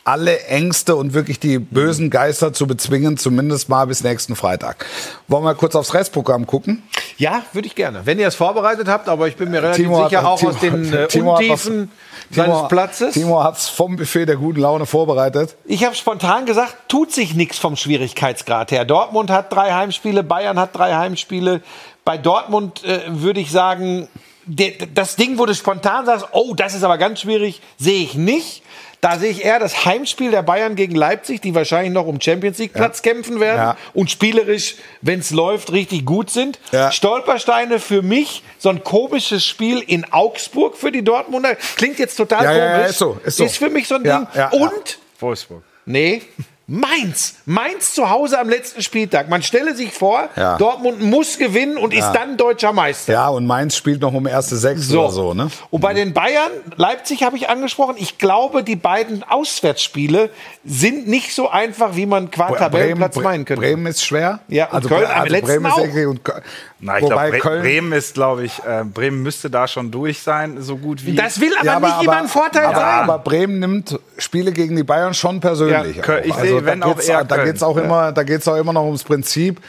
alle 0.03 0.45
Ängste 0.45 0.95
und 0.95 1.13
wirklich 1.13 1.39
die 1.39 1.59
bösen 1.59 2.09
Geister 2.09 2.53
zu 2.53 2.65
bezwingen, 2.67 3.17
zumindest 3.17 3.69
mal 3.69 3.85
bis 3.85 4.03
nächsten 4.03 4.35
Freitag. 4.35 4.85
Wollen 5.27 5.43
wir 5.43 5.53
kurz 5.55 5.75
aufs 5.75 5.93
Restprogramm 5.93 6.47
gucken? 6.47 6.81
Ja, 7.17 7.43
würde 7.53 7.67
ich 7.67 7.75
gerne. 7.75 8.01
Wenn 8.05 8.17
ihr 8.17 8.27
es 8.27 8.35
vorbereitet 8.35 8.87
habt, 8.87 9.07
aber 9.07 9.27
ich 9.27 9.35
bin 9.35 9.51
mir 9.51 9.61
relativ 9.61 9.85
Timo 9.85 10.01
hat- 10.03 10.09
sicher, 10.09 10.27
auch 10.27 10.39
Timo- 10.39 10.49
aus 10.49 10.59
den 10.59 10.93
äh, 10.93 11.07
Timo 11.07 11.37
hat 11.37 11.49
was- 11.49 11.65
Untiefen 11.67 11.91
seines 12.31 12.67
Platzes. 12.69 13.13
Timo 13.13 13.43
hat 13.43 13.57
es 13.57 13.67
vom 13.69 13.95
Buffet 13.97 14.25
der 14.25 14.37
guten 14.37 14.61
Laune 14.61 14.85
vorbereitet. 14.85 15.55
Ich 15.65 15.83
habe 15.85 15.95
spontan 15.95 16.45
gesagt, 16.45 16.75
tut 16.87 17.11
sich 17.11 17.35
nichts 17.35 17.57
vom 17.59 17.75
Schwierigkeitsgrad 17.75 18.71
her. 18.71 18.85
Dortmund 18.85 19.29
hat 19.29 19.53
drei 19.53 19.71
Heimspiele, 19.73 20.23
Bayern 20.23 20.57
hat 20.57 20.75
drei 20.75 20.93
Heimspiele. 20.95 21.61
Bei 22.05 22.17
Dortmund 22.17 22.83
äh, 22.83 23.01
würde 23.07 23.39
ich 23.39 23.51
sagen, 23.51 24.07
das 24.45 25.15
Ding, 25.15 25.37
wo 25.37 25.45
du 25.45 25.53
spontan 25.55 26.05
sagst, 26.05 26.27
oh, 26.31 26.53
das 26.55 26.73
ist 26.73 26.83
aber 26.83 26.97
ganz 26.97 27.21
schwierig, 27.21 27.61
sehe 27.77 28.03
ich 28.03 28.15
nicht. 28.15 28.63
Da 29.01 29.17
sehe 29.17 29.31
ich 29.31 29.43
eher 29.43 29.57
das 29.57 29.85
Heimspiel 29.85 30.29
der 30.29 30.43
Bayern 30.43 30.75
gegen 30.75 30.93
Leipzig, 30.93 31.41
die 31.41 31.55
wahrscheinlich 31.55 31.91
noch 31.91 32.05
um 32.05 32.21
Champions 32.21 32.59
League 32.59 32.73
Platz 32.73 33.01
kämpfen 33.01 33.39
werden 33.39 33.57
Ja. 33.57 33.77
und 33.95 34.11
spielerisch, 34.11 34.75
wenn 35.01 35.19
es 35.21 35.31
läuft, 35.31 35.71
richtig 35.71 36.05
gut 36.05 36.29
sind. 36.29 36.59
Ja. 36.71 36.91
Stolpersteine 36.91 37.79
für 37.79 38.03
mich, 38.03 38.43
so 38.59 38.69
ein 38.69 38.83
komisches 38.83 39.43
Spiel 39.43 39.79
in 39.79 40.05
Augsburg 40.13 40.77
für 40.77 40.91
die 40.91 41.03
Dortmunder. 41.03 41.55
Klingt 41.77 41.97
jetzt 41.97 42.15
total 42.15 42.43
Ja, 42.43 42.51
ja, 42.51 42.57
ja, 42.65 42.73
komisch. 42.75 42.89
ist 42.91 42.97
so, 42.99 43.17
ist 43.23 43.37
so. 43.37 43.47
für 43.47 43.69
mich 43.71 43.87
so 43.87 43.95
ein 43.95 44.05
Ja, 44.05 44.17
Ding. 44.19 44.27
ja, 44.35 44.51
ja. 44.53 44.59
und 44.59 44.99
Wolfsburg. 45.19 45.63
Nee, 45.85 46.21
Mainz. 46.73 47.35
Mainz 47.45 47.93
zu 47.93 48.09
Hause 48.09 48.39
am 48.39 48.47
letzten 48.47 48.81
Spieltag. 48.81 49.27
Man 49.27 49.41
stelle 49.43 49.75
sich 49.75 49.91
vor, 49.91 50.29
Ja. 50.37 50.57
Dortmund 50.57 51.01
muss 51.01 51.37
gewinnen 51.37 51.75
und 51.75 51.93
ist 51.93 52.13
dann 52.13 52.37
deutscher 52.37 52.71
Meister. 52.71 53.11
Ja, 53.11 53.27
und 53.27 53.45
Mainz 53.45 53.75
spielt 53.75 53.99
noch 54.01 54.13
um 54.13 54.25
erste 54.25 54.55
Sechs 54.55 54.89
oder 54.93 55.09
so, 55.11 55.33
ne? 55.33 55.49
Und 55.69 55.81
bei 55.81 55.93
den 55.93 56.13
Bayern, 56.13 56.49
Leipzig 56.77 57.23
habe 57.23 57.35
ich 57.35 57.49
angesprochen, 57.49 57.95
ich 57.97 58.17
glaube, 58.19 58.63
die 58.63 58.77
beiden 58.77 59.23
Auswärtsspiele 59.23 60.29
sind 60.63 61.07
nicht 61.09 61.35
so 61.35 61.49
einfach, 61.49 61.97
wie 61.97 62.05
man 62.05 62.31
qua 62.31 62.51
Tabellenplatz 62.51 63.17
meinen 63.17 63.43
könnte. 63.43 63.61
Bremen 63.61 63.87
ist 63.87 64.05
schwer. 64.05 64.39
Ja, 64.47 64.67
und 64.67 64.75
also, 64.75 64.87
Köln 64.89 65.05
also 65.07 65.13
am 65.23 65.25
letzten 65.27 65.45
Bremen 65.47 65.65
ist 65.65 65.73
auch. 65.73 66.09
und 66.09 66.23
Köln- 66.23 66.41
Na, 66.83 66.97
ich 66.97 67.03
Wobei 67.03 67.15
glaube, 67.15 67.31
Bre 67.31 67.39
Köln, 67.39 67.61
Bremen 67.63 67.91
ist, 67.91 68.13
glaube 68.13 68.43
ich, 68.45 68.59
äh, 68.65 68.83
Bremen 68.85 69.21
müsste 69.21 69.49
da 69.49 69.67
schon 69.67 69.91
durch 69.91 70.21
sein, 70.23 70.61
so 70.61 70.77
gut 70.77 71.05
wie. 71.05 71.15
Das 71.15 71.39
will 71.41 71.53
aber 71.57 71.65
ja, 71.65 71.79
nicht 71.79 72.03
immer 72.03 72.17
ein 72.17 72.27
Vorteil 72.27 72.65
aber, 72.65 72.75
sein. 72.79 72.99
aber 73.03 73.19
Bremen 73.19 73.59
nimmt 73.59 73.99
Spiele 74.17 74.51
gegen 74.51 74.75
die 74.75 74.83
Bayern 74.83 75.13
schon 75.13 75.39
persönlich. 75.41 75.97
Ja, 75.97 76.01
Köln- 76.01 76.23
ich 76.25 76.33
also, 76.33 76.60
sehe, 76.63 76.71
wenn 76.71 76.81
da 76.81 76.87
auch 76.87 76.99
eher 77.01 77.23
da 77.23 77.43
geht's 77.43 77.63
auch 77.63 77.77
immer, 77.77 78.11
da 78.11 78.23
geht's 78.23 78.47
auch 78.47 78.55
immer 78.57 78.73
noch 78.73 78.85
ums 78.85 79.03
Prinzip. 79.03 79.59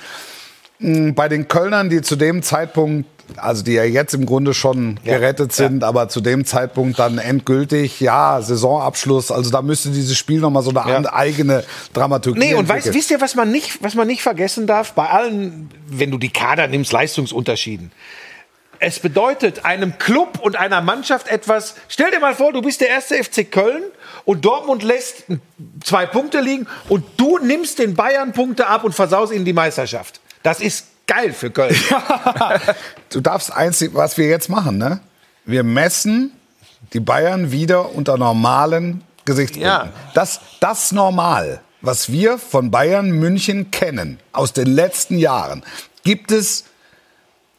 Mm, 0.78 1.12
Bei 1.12 1.28
den 1.28 1.49
Kölnern, 1.49 1.90
die 1.90 2.03
zu 2.03 2.16
dem 2.16 2.43
Zeitpunkt, 2.43 3.09
also 3.36 3.62
die 3.62 3.72
ja 3.72 3.84
jetzt 3.84 4.14
im 4.14 4.26
Grunde 4.26 4.53
schon 4.53 4.99
gerettet 5.05 5.53
sind, 5.53 5.84
aber 5.84 6.09
zu 6.09 6.20
dem 6.20 6.45
Zeitpunkt 6.45 6.99
dann 6.99 7.18
endgültig, 7.18 8.01
ja, 8.01 8.43
Saisonabschluss, 8.43 9.30
also 9.30 9.51
da 9.51 9.62
müsste 9.62 9.90
dieses 9.90 10.18
Spiel 10.18 10.40
nochmal 10.40 10.62
so 10.62 10.70
eine 10.70 11.05
Ja. 11.05 11.12
eigene 11.14 11.64
Dramaturgie 11.95 12.38
Nee, 12.38 12.55
und 12.55 12.68
weißt, 12.68 12.93
wisst 12.93 13.11
ihr, 13.11 13.20
was 13.20 13.34
man, 13.34 13.51
nicht, 13.51 13.82
was 13.82 13.95
man 13.95 14.07
nicht 14.07 14.22
vergessen 14.22 14.66
darf? 14.66 14.93
Bei 14.93 15.09
allen, 15.09 15.70
wenn 15.88 16.11
du 16.11 16.18
die 16.18 16.30
Kader 16.30 16.66
nimmst, 16.66 16.93
Leistungsunterschieden. 16.93 17.93
Es 18.80 18.99
bedeutet 18.99 19.64
einem 19.64 19.97
Club 19.99 20.40
und 20.43 20.57
einer 20.57 20.80
Mannschaft 20.80 21.28
etwas. 21.28 21.76
Stell 21.88 22.11
dir 22.11 22.18
mal 22.18 22.34
vor, 22.34 22.53
du 22.53 22.61
bist 22.61 22.80
der 22.80 22.88
erste 22.88 23.14
FC 23.22 23.49
Köln 23.49 23.84
und 24.24 24.44
Dortmund 24.44 24.82
lässt 24.82 25.24
zwei 25.84 26.06
Punkte 26.06 26.40
liegen 26.40 26.66
und 26.88 27.04
du 27.16 27.38
nimmst 27.38 27.78
den 27.78 27.94
Bayern 27.94 28.32
Punkte 28.32 28.66
ab 28.66 28.84
und 28.84 28.94
versaust 28.94 29.32
ihnen 29.32 29.44
die 29.44 29.52
Meisterschaft. 29.52 30.20
Das 30.42 30.60
ist 30.60 30.86
geil 31.06 31.32
für 31.32 31.50
Köln. 31.50 31.76
Du 33.10 33.20
darfst 33.20 33.52
eins, 33.52 33.84
was 33.92 34.16
wir 34.16 34.26
jetzt 34.26 34.48
machen, 34.48 34.78
ne? 34.78 35.00
Wir 35.44 35.64
messen 35.64 36.32
die 36.94 37.00
Bayern 37.00 37.52
wieder 37.52 37.94
unter 37.94 38.16
normalen 38.16 39.02
Gesichtspunkten. 39.24 39.70
Ja. 39.70 39.92
Das, 40.14 40.40
das 40.60 40.92
Normal, 40.92 41.60
was 41.82 42.10
wir 42.10 42.38
von 42.38 42.70
Bayern 42.70 43.10
München 43.10 43.70
kennen, 43.70 44.18
aus 44.32 44.52
den 44.52 44.68
letzten 44.68 45.18
Jahren, 45.18 45.62
gibt 46.04 46.32
es 46.32 46.64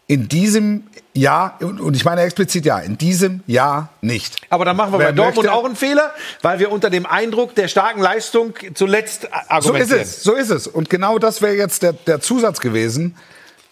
in 0.08 0.28
diesem 0.28 0.88
Jahr, 1.16 1.58
und 1.62 1.96
ich 1.96 2.06
meine 2.06 2.22
explizit 2.22 2.66
ja, 2.66 2.80
in 2.80 2.98
diesem 2.98 3.44
Jahr 3.46 3.90
nicht. 4.02 4.38
Aber 4.50 4.66
dann 4.66 4.76
machen 4.76 4.94
wir 4.94 5.00
Wer 5.00 5.06
bei 5.08 5.12
Dortmund 5.12 5.46
möchte- 5.46 5.54
auch 5.54 5.66
einen 5.66 5.76
Fehler, 5.76 6.12
weil 6.42 6.58
wir 6.60 6.72
unter 6.72 6.90
dem 6.90 7.06
Eindruck 7.06 7.54
der 7.56 7.68
starken 7.68 8.02
Leistung 8.02 8.54
zuletzt 8.74 9.22
So 9.24 9.28
ist 9.28 9.50
argumentieren. 9.50 10.02
es, 10.02 10.24
so 10.24 10.34
ist 10.34 10.50
es. 10.50 10.68
Und 10.68 10.90
genau 10.90 11.20
das 11.20 11.42
wäre 11.42 11.54
jetzt 11.56 11.84
der, 11.84 11.94
der 11.94 12.20
Zusatz 12.20 12.60
gewesen. 12.60 13.16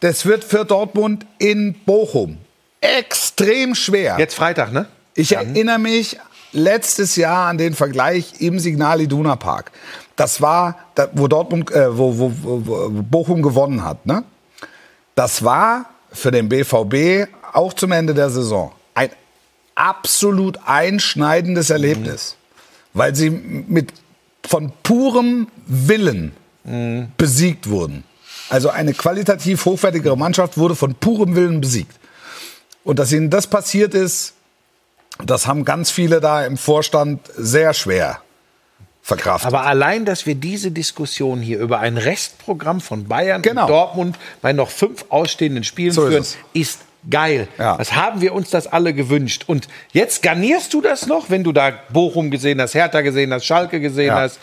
Das 0.01 0.25
wird 0.25 0.43
für 0.43 0.65
Dortmund 0.65 1.25
in 1.39 1.73
Bochum 1.85 2.37
extrem 2.79 3.75
schwer. 3.75 4.15
Jetzt 4.19 4.35
Freitag, 4.35 4.71
ne? 4.71 4.85
Ich 5.15 5.35
erinnere 5.35 5.79
mich 5.79 6.17
letztes 6.53 7.15
Jahr 7.15 7.47
an 7.47 7.57
den 7.57 7.73
Vergleich 7.75 8.33
im 8.39 8.59
Signal 8.59 9.01
Iduna 9.01 9.35
Park. 9.35 9.71
Das 10.15 10.41
war, 10.41 10.77
wo 11.13 11.27
Dortmund, 11.27 11.71
äh, 11.71 11.97
wo, 11.97 12.17
wo, 12.17 12.31
wo, 12.41 12.61
wo 12.65 13.01
Bochum 13.01 13.41
gewonnen 13.41 13.83
hat. 13.83 14.05
Ne? 14.05 14.23
Das 15.15 15.43
war 15.43 15.85
für 16.11 16.31
den 16.31 16.49
BVB 16.49 17.27
auch 17.53 17.73
zum 17.73 17.91
Ende 17.91 18.13
der 18.13 18.29
Saison 18.29 18.71
ein 18.93 19.09
absolut 19.75 20.59
einschneidendes 20.65 21.69
Erlebnis, 21.69 22.35
weil 22.93 23.15
sie 23.15 23.29
mit 23.29 23.93
von 24.45 24.71
purem 24.83 25.47
Willen 25.65 26.33
besiegt 27.17 27.69
wurden. 27.69 28.03
Also 28.49 28.69
eine 28.69 28.93
qualitativ 28.93 29.65
hochwertigere 29.65 30.17
Mannschaft 30.17 30.57
wurde 30.57 30.75
von 30.75 30.93
purem 30.95 31.35
Willen 31.35 31.61
besiegt. 31.61 31.95
Und 32.83 32.99
dass 32.99 33.11
ihnen 33.11 33.29
das 33.29 33.47
passiert 33.47 33.93
ist, 33.93 34.33
das 35.25 35.47
haben 35.47 35.65
ganz 35.65 35.91
viele 35.91 36.19
da 36.19 36.45
im 36.45 36.57
Vorstand 36.57 37.21
sehr 37.37 37.73
schwer 37.73 38.21
verkraftet. 39.01 39.47
Aber 39.47 39.65
allein, 39.65 40.05
dass 40.05 40.25
wir 40.25 40.35
diese 40.35 40.71
Diskussion 40.71 41.39
hier 41.41 41.59
über 41.59 41.79
ein 41.79 41.97
Restprogramm 41.97 42.81
von 42.81 43.05
Bayern 43.07 43.41
Genau. 43.41 43.63
und 43.63 43.69
Dortmund 43.69 44.15
bei 44.41 44.53
noch 44.53 44.69
fünf 44.69 45.05
ausstehenden 45.09 45.63
Spielen 45.63 45.91
So 45.91 46.03
ist 46.05 46.09
führen, 46.09 46.21
es. 46.21 46.37
ist 46.53 46.79
geil. 47.09 47.47
Ja. 47.57 47.79
Was 47.79 47.93
haben 47.93 48.21
wir 48.21 48.33
uns 48.33 48.51
das 48.51 48.67
alle 48.67 48.93
gewünscht? 48.93 49.45
Und 49.47 49.67
jetzt 49.91 50.21
garnierst 50.21 50.71
du 50.73 50.81
das 50.81 51.07
noch, 51.07 51.29
wenn 51.31 51.43
du 51.43 51.51
da 51.51 51.71
Bochum 51.91 52.29
gesehen 52.29 52.61
hast, 52.61 52.75
Hertha 52.75 53.01
gesehen 53.01 53.33
hast, 53.33 53.45
Schalke 53.45 53.79
gesehen 53.79 54.07
Ja. 54.07 54.19
hast, 54.21 54.39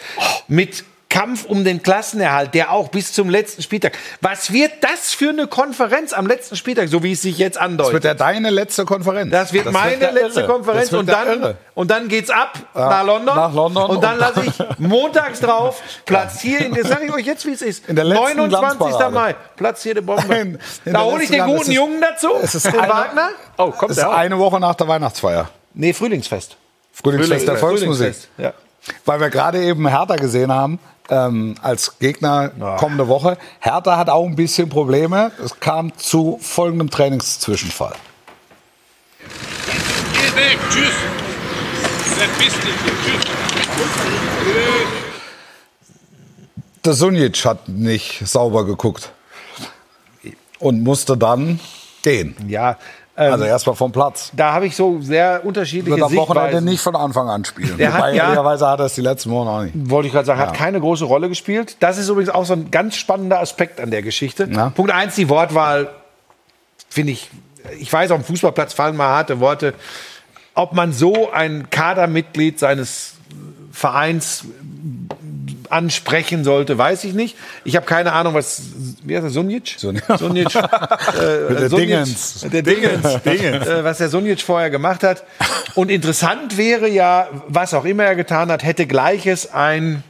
mit 0.48 0.84
Kampf 1.11 1.46
um 1.46 1.64
den 1.64 1.82
Klassenerhalt, 1.82 2.52
der 2.52 2.70
auch 2.70 2.88
bis 2.88 3.14
zum 3.14 3.30
letzten 3.30 3.62
Spieltag. 3.62 3.96
Was 4.20 4.52
wird 4.52 4.72
das 4.82 5.14
für 5.14 5.30
eine 5.30 5.46
Konferenz 5.46 6.12
am 6.12 6.26
letzten 6.26 6.54
Spieltag, 6.54 6.88
so 6.88 7.02
wie 7.02 7.12
es 7.12 7.22
sich 7.22 7.38
jetzt 7.38 7.56
Das 7.56 7.62
andeutet? 7.62 7.92
wird 7.94 8.04
ja 8.04 8.14
deine 8.14 8.50
letzte 8.50 8.84
Konferenz. 8.84 9.30
Das 9.32 9.52
wird 9.54 9.72
meine 9.72 9.96
der 9.96 10.12
letzte 10.12 10.40
Irre. 10.40 10.52
Konferenz 10.52 10.82
Das 10.82 10.92
wird 10.92 11.00
und 11.00 11.06
der 11.09 11.24
dann, 11.24 11.40
Irre. 11.42 11.56
und 11.74 11.90
dann 11.90 12.09
geht's 12.09 12.28
ab 12.28 12.59
nach 12.74 13.04
London. 13.06 13.34
nach 13.36 13.54
London 13.54 13.90
Und 13.90 14.04
dann 14.04 14.18
lasse 14.18 14.42
ich 14.44 14.52
montags 14.78 15.40
drauf, 15.40 15.80
platziere 16.04 16.64
ihn, 16.64 16.74
das 16.74 16.88
sage 16.88 17.06
ich 17.06 17.12
euch 17.14 17.24
jetzt, 17.24 17.46
wie 17.46 17.52
es 17.52 17.62
ist. 17.62 17.88
In 17.88 17.96
der 17.96 18.04
letzten 18.04 18.24
29. 18.36 18.78
Glanzparade. 18.78 19.14
Mai, 19.14 19.36
platzierte 19.56 20.02
Bombe. 20.02 20.24
Nein, 20.28 20.59
in 20.84 20.92
da 20.92 20.98
der 21.04 21.11
hole 21.11 21.22
ich 21.22 21.30
den 21.30 21.36
Glanz- 21.44 21.59
guten 21.59 21.70
Jungen 21.72 22.00
dazu, 22.02 22.28
es 22.42 22.54
ist 22.54 22.66
den 22.66 22.78
eine- 22.78 22.92
Wagner. 22.92 23.30
Oh, 23.56 23.70
kommt 23.70 23.90
Das 23.92 23.96
ist 23.96 24.02
der 24.04 24.11
eine 24.14 24.38
Woche 24.38 24.61
nach 24.61 24.74
der 24.74 24.86
Weihnachtsfeier. 24.86 25.48
Nee, 25.72 25.94
Frühlingsfest. 25.94 26.56
Frühlingsfest 26.92 27.48
der 27.48 27.56
Volksmusik. 27.56 27.98
Frühlingsfest, 28.14 28.28
Ja. 28.36 28.52
Weil 29.04 29.20
wir 29.20 29.28
gerade 29.28 29.62
eben 29.62 29.86
Hertha 29.86 30.16
gesehen 30.16 30.50
haben, 30.52 30.78
ähm, 31.11 31.54
als 31.62 31.98
Gegner 31.98 32.50
kommende 32.78 33.09
Woche. 33.09 33.38
Hertha 33.61 33.96
hat 33.96 34.11
auch 34.11 34.26
ein 34.26 34.36
bisschen 34.36 34.68
Probleme. 34.68 35.32
Es 35.42 35.59
kam 35.61 35.96
zu 35.96 36.38
folgendem 36.40 36.90
Trainingszwischenfall. 36.90 37.94
Geh 40.12 40.36
weg, 40.36 40.59
tschüss. 40.70 40.92
Verpiss 42.16 42.54
dich, 42.61 42.74
tschüss. 43.04 43.24
Der 46.84 46.92
Sunic 46.94 47.44
hat 47.44 47.68
nicht 47.68 48.26
sauber 48.26 48.64
geguckt 48.64 49.11
und 50.59 50.82
musste 50.82 51.16
dann 51.16 51.61
gehen. 52.02 52.34
Ja, 52.48 52.78
Also 53.19 53.45
erstmal 53.45 53.75
vom 53.75 53.91
Platz. 53.91 54.31
da 54.35 54.53
habe 54.53 54.66
ich 54.66 54.77
so 54.77 55.01
sehr 55.01 55.45
unterschiedliche 55.45 55.97
Wird 55.97 56.11
am 56.11 56.14
Wochenende 56.16 56.62
nicht 56.62 56.81
von 56.81 56.95
Anfang 56.95 57.29
an 57.29 57.45
spielen. 57.45 57.77
Der 57.77 57.93
hat 57.93 57.99
Wobei, 58.01 58.14
ja- 58.14 58.25
ehrlicherweise 58.25 58.69
hat 58.69 58.79
er 58.79 58.87
es 58.87 58.95
die 58.95 59.01
letzten 59.01 59.31
Monate 59.31 59.57
auch 59.57 59.62
nicht. 59.62 59.91
Wollte 59.91 60.07
ich 60.07 60.12
gerade 60.12 60.27
sagen, 60.27 60.39
hat 60.41 60.55
keine 60.55 60.79
große 60.81 61.05
Rolle 61.05 61.29
gespielt. 61.29 61.77
Das 61.81 61.99
ist 61.99 62.09
übrigens 62.09 62.31
auch 62.31 62.45
so 62.45 62.53
ein 62.53 62.71
ganz 62.71 62.95
spannender 62.97 63.41
Aspekt 63.41 63.81
an 63.81 63.91
der 63.91 64.03
Geschichte. 64.03 64.49
Ja. 64.51 64.71
Punkt 64.71 64.93
eins, 64.93 65.16
die 65.16 65.29
Wortwahl, 65.29 65.91
finde 66.89 67.12
ich, 67.12 67.29
ich 67.81 67.93
weiß, 67.93 68.11
auf 68.12 68.21
dem 68.21 68.25
Fußballplatz 68.25 68.73
fallen 68.73 68.97
mal 68.97 69.09
harte 69.09 69.41
Worte. 69.41 69.75
Ob 70.55 70.73
man 70.73 70.93
so 70.93 71.31
ein 71.31 71.71
Kadermitglied 71.71 72.59
seines 72.59 73.14
Vereins 73.73 74.45
ansprechen 75.71 76.45
sollte, 76.45 76.77
weiß 76.79 77.05
ich 77.05 77.14
nicht. 77.14 77.37
Ich 77.64 77.77
habe 77.77 77.87
keine 77.87 78.12
Ahnung, 78.12 78.35
was, 78.35 78.62
wie 79.05 79.14
heißt 79.14 79.25
der, 79.25 79.31
Sunic? 79.31 79.75
Sunic. 79.79 80.03
Sunic, 80.19 80.55
äh, 80.55 80.61
der 81.55 81.69
Sunic, 81.69 81.87
Dingens. 81.89 82.47
Der 82.51 82.62
Dingens, 82.62 83.05
Äh, 83.66 83.85
was 83.85 83.99
der 83.99 84.09
Sunic 84.09 84.41
vorher 84.41 84.71
gemacht 84.71 85.03
hat. 85.03 85.25
Und 85.75 85.91
interessant 85.91 86.57
wäre 86.57 86.89
ja, 86.89 87.29
was 87.49 87.75
auch 87.75 87.85
immer 87.85 88.05
er 88.05 88.16
getan 88.16 88.51
hat, 88.51 88.62
hätte 88.64 88.87
Gleiches 88.87 89.53
ein 89.53 90.03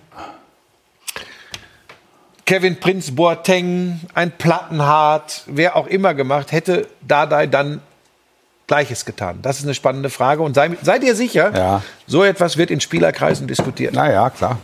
Kevin 2.46 2.80
Prinz 2.80 3.10
Boateng, 3.14 4.00
ein 4.14 4.30
Plattenhardt, 4.30 5.42
wer 5.46 5.76
auch 5.76 5.86
immer 5.86 6.14
gemacht, 6.14 6.50
hätte 6.52 6.86
Dardai 7.06 7.46
dann 7.46 7.82
Gleiches 8.66 9.04
getan? 9.04 9.40
Das 9.42 9.58
ist 9.58 9.64
eine 9.64 9.74
spannende 9.74 10.08
Frage. 10.08 10.42
Und 10.42 10.54
sei, 10.54 10.70
seid 10.82 11.04
ihr 11.04 11.14
sicher, 11.14 11.52
Ja. 11.54 11.82
so 12.06 12.24
etwas 12.24 12.56
wird 12.56 12.70
in 12.70 12.80
Spielerkreisen 12.80 13.46
diskutiert. 13.48 13.92
Naja, 13.94 14.30
klar. 14.30 14.58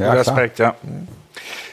Ja, 0.00 0.14
Guter 0.14 0.48
klar. 0.48 0.50
Ja. 0.58 0.74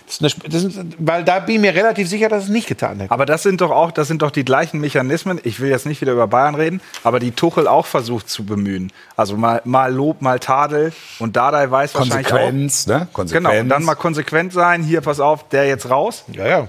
Das 0.05 0.21
ist 0.21 0.21
eine, 0.21 0.53
das 0.53 0.63
ist, 0.63 0.80
weil 0.99 1.25
da 1.25 1.39
bin 1.39 1.55
ich 1.55 1.61
mir 1.61 1.75
relativ 1.75 2.07
sicher, 2.07 2.30
dass 2.30 2.45
es 2.45 2.49
nicht 2.49 2.65
getan 2.67 3.01
hätte. 3.01 3.11
Aber 3.11 3.25
das 3.25 3.43
sind 3.43 3.59
doch 3.59 3.71
auch, 3.71 3.91
das 3.91 4.07
sind 4.07 4.21
doch 4.21 4.32
die 4.32 4.45
gleichen 4.45 4.80
Mechanismen. 4.80 5.38
Ich 5.43 5.59
will 5.59 5.69
jetzt 5.69 5.86
nicht 5.86 5.99
wieder 5.99 6.13
über 6.13 6.28
Bayern 6.28 6.55
reden, 6.55 6.80
aber 7.03 7.19
die 7.19 7.32
Tuchel 7.32 7.67
auch 7.67 7.86
versucht 7.86 8.30
zu 8.30 8.45
bemühen. 8.45 8.93
Also 9.17 9.36
mal, 9.36 9.61
mal 9.65 9.93
Lob, 9.93 10.21
mal 10.21 10.39
Tadel. 10.39 10.93
Und 11.19 11.36
Dardai 11.36 11.69
weiß 11.69 11.93
wahrscheinlich 11.95 12.28
auch. 12.28 12.38
Konsequenz, 12.38 12.88
ne? 12.88 13.07
Konsequenz. 13.11 13.49
Genau, 13.49 13.61
und 13.61 13.67
dann 13.67 13.84
mal 13.84 13.95
konsequent 13.95 14.53
sein. 14.53 14.82
Hier, 14.82 15.01
pass 15.01 15.19
auf, 15.19 15.49
der 15.49 15.67
jetzt 15.67 15.89
raus. 15.89 16.23
Ja, 16.32 16.47
ja. 16.47 16.67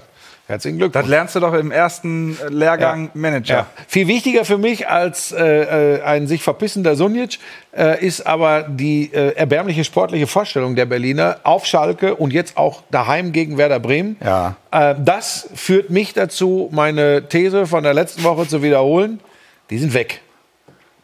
Herzlichen 0.49 0.79
Glückwunsch. 0.79 1.03
Das 1.05 1.11
lernst 1.11 1.35
du 1.37 1.41
doch 1.41 1.53
im 1.53 1.71
ersten 1.71 2.39
äh, 2.41 2.49
Lehrgang 2.49 3.11
Manager. 3.13 3.55
Ja. 3.55 3.67
Viel 3.87 4.09
wichtiger 4.09 4.47
für 4.47 4.57
mich 4.57 4.89
als 4.89 5.31
äh, 5.31 5.97
äh, 5.97 6.03
ein 6.03 6.27
sich 6.27 6.43
verpissender 6.43 6.97
Sunic 6.97 7.39
äh, 7.77 8.03
ist 8.03 8.27
aber 8.27 8.63
die 8.63 9.13
äh, 9.13 9.35
erbärmliche 9.37 9.85
sportliche 9.85 10.27
Vorstellung 10.27 10.75
der 10.75 10.87
Berliner 10.87 11.37
auf 11.43 11.67
Schalke 11.67 12.15
und 12.15 12.33
jetzt 12.33 12.57
auch 12.57 12.83
daheim 12.91 13.33
gegen 13.33 13.59
Werder 13.59 13.79
Bremen. 13.79 14.17
Ja. 14.25 14.57
Äh, 14.71 14.95
das 15.05 15.51
führt 15.55 15.91
mich 15.91 16.15
dazu, 16.15 16.71
meine 16.73 17.29
These 17.29 17.67
von 17.67 17.83
der 17.85 17.93
letzten 17.93 18.25
Woche 18.25 18.49
zu 18.49 18.63
wiederholen. 18.63 19.21
Die 19.69 19.77
sind 19.77 19.93
weg. 19.93 20.23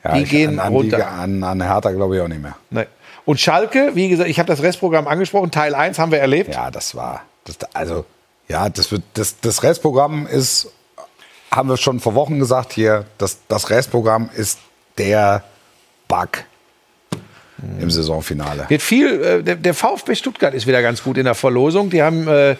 Ja, 0.02 0.14
die 0.14 0.22
ich- 0.22 0.30
gehen 0.30 0.58
an, 0.58 0.68
an 0.68 0.72
runter. 0.72 0.96
Die, 0.96 1.02
an, 1.02 1.44
an 1.44 1.62
Hertha 1.62 1.90
glaube 1.90 2.16
ich 2.16 2.22
auch 2.22 2.28
nicht 2.28 2.40
mehr. 2.40 2.56
Nee. 2.70 2.86
Und 3.26 3.38
Schalke, 3.40 3.90
wie 3.92 4.08
gesagt, 4.08 4.30
ich 4.30 4.38
habe 4.38 4.46
das 4.46 4.62
Restprogramm 4.62 5.06
angesprochen. 5.06 5.50
Teil 5.50 5.74
1 5.74 5.98
haben 5.98 6.12
wir 6.12 6.18
erlebt. 6.20 6.54
Ja, 6.54 6.70
das 6.70 6.94
war. 6.94 7.22
Das, 7.44 7.58
also, 7.74 8.06
ja, 8.48 8.68
das, 8.68 8.90
wird, 8.92 9.02
das, 9.14 9.40
das 9.40 9.62
Restprogramm 9.62 10.26
ist, 10.26 10.70
haben 11.50 11.68
wir 11.68 11.76
schon 11.76 12.00
vor 12.00 12.14
Wochen 12.14 12.38
gesagt 12.38 12.72
hier, 12.72 13.06
das, 13.18 13.38
das 13.48 13.70
Restprogramm 13.70 14.30
ist 14.34 14.58
der 14.98 15.44
Bug 16.08 16.44
im 17.80 17.90
Saisonfinale. 17.90 18.66
Wird 18.68 18.82
viel, 18.82 19.22
äh, 19.22 19.42
der, 19.42 19.56
der 19.56 19.74
VfB 19.74 20.14
Stuttgart 20.14 20.54
ist 20.54 20.66
wieder 20.66 20.82
ganz 20.82 21.02
gut 21.02 21.16
in 21.16 21.24
der 21.24 21.34
Verlosung. 21.34 21.90
Die 21.90 22.02
haben, 22.02 22.28
äh, 22.28 22.56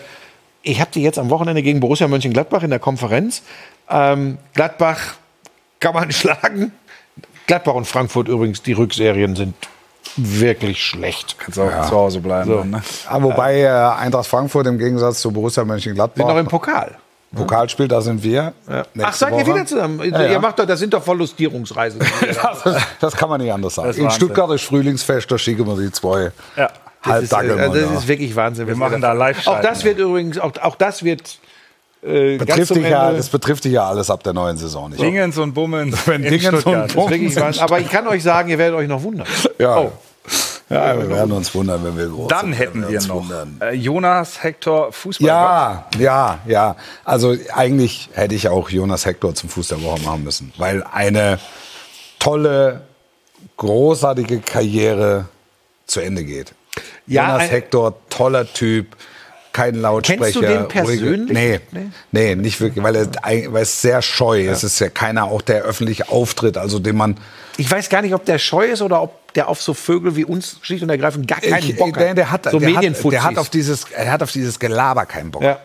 ich 0.62 0.80
habe 0.80 0.91
die 0.95 1.03
jetzt 1.03 1.18
am 1.18 1.30
Wochenende 1.30 1.62
gegen 1.62 1.80
Borussia 1.80 2.09
Mönchengladbach 2.09 2.62
in 2.62 2.70
der 2.70 2.78
Konferenz. 2.78 3.43
Ähm, 3.91 4.39
Gladbach 4.55 5.14
kann 5.80 5.95
man 5.95 6.11
schlagen. 6.12 6.72
Gladbach 7.47 7.74
und 7.74 7.87
Frankfurt 7.87 8.28
übrigens, 8.28 8.62
die 8.62 8.72
Rückserien 8.72 9.37
sind 9.37 9.55
wirklich 10.16 10.84
schlecht. 10.84 11.36
Kannst 11.38 11.59
auch 11.59 11.88
zu 11.88 11.96
Hause 11.96 12.20
bleiben. 12.20 12.50
Dann, 12.50 12.70
ne? 12.70 12.82
Wobei 13.20 13.61
äh, 13.61 13.68
Eintracht 13.68 14.26
Frankfurt 14.26 14.66
im 14.66 14.78
Gegensatz 14.78 15.20
zu 15.20 15.30
Borussia 15.32 15.62
Sind 15.62 15.68
noch 15.68 15.74
Mönchengladbach 15.74 16.36
im 16.36 16.46
Pokal. 16.46 16.96
Pokalspiel, 17.34 17.88
da 17.88 18.00
sind 18.00 18.22
wir. 18.22 18.52
Ach, 18.68 18.84
nächste 18.94 19.18
seid 19.18 19.32
ihr 19.32 19.40
Woche. 19.40 19.55
wieder 19.55 19.66
zusammen? 19.66 20.00
Ja, 20.00 20.22
ja. 20.22 20.32
Ihr 20.32 20.38
macht 20.38 20.59
doch, 20.59 20.66
das 20.66 20.78
sind 20.78 20.94
doch 20.94 21.02
Verlustierungsreisen. 21.02 22.00
Das, 22.64 22.82
das 23.00 23.16
kann 23.16 23.28
man 23.28 23.40
nicht 23.40 23.52
anders 23.52 23.74
sagen. 23.74 23.92
In. 23.92 24.11
Stuttgart 24.11 24.50
ist 24.52 24.64
Frühlingsfest, 24.64 25.30
da 25.30 25.38
schicken 25.38 25.66
wir 25.66 25.76
die 25.76 25.90
zwei 25.90 26.30
Ja. 26.57 26.70
Das 27.05 27.22
ist, 27.22 27.32
äh, 27.32 27.36
Halbdackel. 27.36 27.82
das 27.82 27.98
ist 27.98 28.09
wirklich 28.09 28.34
Wahnsinn. 28.34 28.66
Wir 28.66 28.76
machen 28.76 29.00
da 29.00 29.12
Auch 29.12 29.16
Live-Schalten. 29.16 29.62
das 29.62 29.84
wird 29.84 29.98
übrigens, 29.98 30.38
auch, 30.38 30.52
auch 30.62 30.76
das 30.76 31.02
wird 31.02 31.38
äh, 32.05 32.36
betrifft 32.36 32.74
dich 32.74 32.88
ja, 32.88 33.12
das 33.12 33.28
betrifft 33.28 33.64
dich 33.64 33.72
ja 33.72 33.86
alles 33.88 34.11
ab 34.11 34.22
der 34.22 34.32
neuen 34.32 34.57
Saison 34.57 34.90
nicht. 34.90 35.00
Dingens 35.00 35.38
und 35.38 35.55
Bummens 35.55 35.96
Wenn 36.07 36.22
in 36.22 36.38
Dingens 36.38 36.64
und. 36.64 36.94
Bummens-. 36.94 37.59
Aber 37.59 37.80
ich 37.80 37.88
kann 37.88 38.07
euch 38.07 38.22
sagen, 38.22 38.50
ihr 38.50 38.59
werdet 38.59 38.78
euch 38.78 38.88
noch 38.88 39.02
wundern. 39.02 39.26
Ja. 39.59 39.78
Oh. 39.78 39.92
Ja, 40.70 40.96
wir 40.96 41.11
werden 41.11 41.32
uns 41.32 41.55
wundern, 41.55 41.84
wenn 41.84 41.96
wir 41.96 42.07
groß 42.07 42.28
Dann 42.28 42.46
sind. 42.46 42.52
hätten 42.55 42.80
wir 42.80 42.88
uns 42.88 43.07
noch 43.07 43.16
wundern. 43.16 43.59
äh, 43.61 43.74
Jonas 43.74 44.42
Hector 44.42 44.92
Fußball. 44.92 45.26
Ja, 45.26 45.86
ja, 45.98 46.38
ja. 46.46 46.76
Also 47.05 47.36
eigentlich 47.52 48.09
hätte 48.14 48.34
ich 48.34 48.48
auch 48.48 48.70
Jonas 48.70 49.05
Hector 49.05 49.34
zum 49.34 49.50
Fuß 49.50 49.68
der 49.68 49.82
Woche 49.82 50.00
machen 50.02 50.24
müssen, 50.24 50.52
weil 50.57 50.82
eine 50.82 51.38
tolle, 52.18 52.80
großartige 53.59 54.40
Karriere 54.40 55.26
zu 55.86 56.00
Ende 56.00 56.24
geht. 56.24 56.55
Ja, 57.07 57.32
Jonas 57.34 57.50
Hector, 57.50 57.94
toller 58.09 58.50
Typ, 58.50 58.96
kein 59.55 59.76
Lautsprecher. 59.76 60.20
Kennst 60.20 60.36
du 60.36 60.40
den 60.42 60.68
persönlich? 60.68 61.32
Nee, 61.32 61.61
Nee? 61.70 61.86
nee, 62.12 62.34
nicht 62.34 62.61
wirklich, 62.61 62.84
weil 62.84 62.96
er, 62.96 63.07
weil 63.52 63.62
ist 63.62 63.80
sehr 63.80 64.02
scheu. 64.02 64.46
Es 64.46 64.62
ist 64.64 64.78
ja 64.80 64.90
keiner, 64.90 65.24
auch 65.24 65.40
der 65.40 65.62
öffentlich 65.62 66.11
auftritt, 66.11 66.59
also 66.59 66.78
den 66.78 66.96
man 66.96 67.16
Ich 67.57 67.70
weiß 67.70 67.88
gar 67.88 68.02
nicht, 68.02 68.12
ob 68.14 68.24
der 68.26 68.38
scheu 68.38 68.66
ist 68.66 68.82
oder 68.82 69.00
ob 69.00 69.32
der 69.32 69.48
auf 69.48 69.62
so 69.62 69.72
Vögel 69.72 70.14
wie 70.16 70.24
uns 70.26 70.59
schlicht 70.61 70.82
und 70.82 70.90
ergreifend 70.90 71.26
gar 71.26 71.40
keinen 71.40 71.70
Ich- 71.70 71.76
Bock 71.76 71.94
der, 71.96 72.11
hat. 72.11 72.18
der 72.18 72.30
hat, 72.30 72.44
so 72.50 72.59
der, 72.59 72.74
hat, 72.74 72.82
der 73.12 73.22
hat 73.24 73.38
auf 73.38 73.48
dieses, 73.48 73.84
er 73.90 74.12
hat 74.12 74.22
auf 74.22 74.30
dieses 74.32 74.59
Gelaber 74.59 75.07
keinen 75.07 75.30
Bock. 75.30 75.42
ja. 75.42 75.59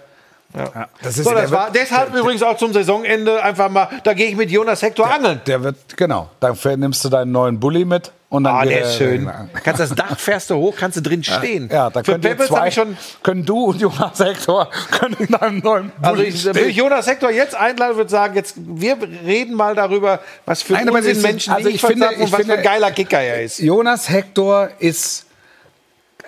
Das 1.04 1.18
ist, 1.18 1.26
So, 1.26 1.32
das 1.32 1.42
der 1.42 1.52
war 1.52 1.66
wird- 1.74 1.76
deshalb 1.84 2.16
übrigens 2.16 2.42
auch 2.42 2.58
zum 2.58 2.74
Saisonende 2.74 3.44
einfach 3.44 3.70
mal, 3.70 3.88
da 4.04 4.14
gehe 4.14 4.28
ich 4.28 4.36
mit 4.36 4.50
Jonas 4.50 4.82
Hector 4.82 5.12
angeln. 5.12 5.42
Der 5.46 5.62
wird, 5.64 5.76
genau. 5.96 6.30
Dafür 6.40 6.76
nimmst 6.76 7.04
du 7.06 7.10
deinen 7.10 7.32
neuen 7.32 7.60
Bulli 7.60 7.86
mit 7.86 8.12
und 8.30 8.44
dann 8.44 8.56
Ah, 8.56 8.64
der 8.64 8.82
er- 8.82 8.86
ist 8.88 8.96
schön. 8.98 9.30
Kannst 9.64 9.80
das 9.80 9.90
Dach 9.96 10.20
fährst 10.20 10.50
du 10.52 10.56
hoch, 10.56 10.76
kannst 10.78 10.98
du 10.98 11.02
drin 11.02 11.24
stehen. 11.24 11.68
Ja, 11.72 11.90
da 11.90 12.02
Peppels 12.04 12.50
hab 12.52 12.58
zwei, 12.60 12.72
schon. 12.72 12.96
können 13.24 13.44
du 13.46 13.66
und 13.66 13.82
Jonas 13.82 14.20
Hector 14.20 14.70
können 14.92 15.16
in 15.20 15.28
deinem 15.28 15.58
neuen 15.60 15.90
Bulli 15.92 16.08
Also 16.08 16.22
ich, 16.24 16.46
würde. 16.46 16.68
Jonas 16.70 17.08
Hector 17.08 17.32
jetzt 17.32 17.56
einladen 17.56 17.98
würde 17.98 18.10
sagen, 18.12 18.36
jetzt 18.36 18.54
wir 18.58 18.98
reden 19.26 19.56
mal 19.56 19.74
darüber, 19.76 20.20
was 20.46 20.62
für 20.62 20.74
Nein, 20.74 20.90
Unsinn 20.90 21.22
Menschen 21.22 21.54
also 21.54 21.70
ich 21.70 21.82
finde- 21.82 22.08
und 22.10 22.14
ich 22.14 22.20
was 22.22 22.30
für 22.30 22.36
ein 22.38 22.46
finde- 22.46 22.62
geiler 22.62 22.92
Kicker 22.92 23.20
er 23.20 23.42
ist. 23.44 23.60
Jonas 23.60 24.10
Hector 24.10 24.70
ist, 24.78 25.26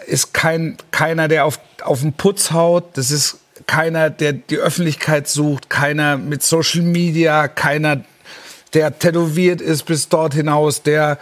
ist 0.08 0.34
kein, 0.34 0.78
keiner, 0.90 1.28
der 1.28 1.46
auf, 1.46 1.60
auf 1.84 2.02
den 2.02 2.14
Putz 2.14 2.52
haut. 2.52 2.98
Das 2.98 3.12
ist 3.12 3.38
keiner, 3.68 4.10
der 4.10 4.34
die 4.34 4.58
Öffentlichkeit 4.58 5.28
sucht. 5.28 5.70
Keiner 5.70 6.18
mit 6.18 6.42
Social 6.42 6.82
Media. 6.82 7.48
Keiner, 7.48 8.02
der 8.74 8.98
tätowiert 8.98 9.62
ist 9.62 9.84
bis 9.84 10.10
dort 10.10 10.34
hinaus. 10.34 10.82
Der 10.82 11.20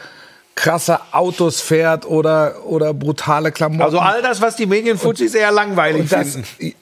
krasse 0.59 0.99
Autos 1.13 1.61
fährt 1.61 2.05
oder, 2.05 2.65
oder 2.65 2.93
brutale 2.93 3.49
Klamotten. 3.53 3.81
Also 3.81 3.99
all 3.99 4.21
das, 4.21 4.41
was 4.41 4.57
die 4.57 4.65
Medienfuzis 4.65 5.33
eher 5.33 5.53
langweilig 5.53 6.09
das, 6.09 6.33
finden. 6.33 6.75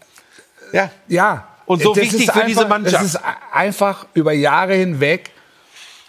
Ja. 0.74 0.90
Ja. 1.08 1.48
Und 1.68 1.84
so 1.84 1.94
Das 1.94 2.02
wichtig 2.04 2.24
ist 2.28 2.32
für 2.32 2.44
diese 2.46 2.62
einfach- 2.62 2.70
Mannschaft. 2.70 2.96
Das 2.96 3.04
ist 3.14 3.20
einfach 3.54 4.08
über 4.16 4.34
Jahre 4.34 4.74
hinweg 4.74 5.30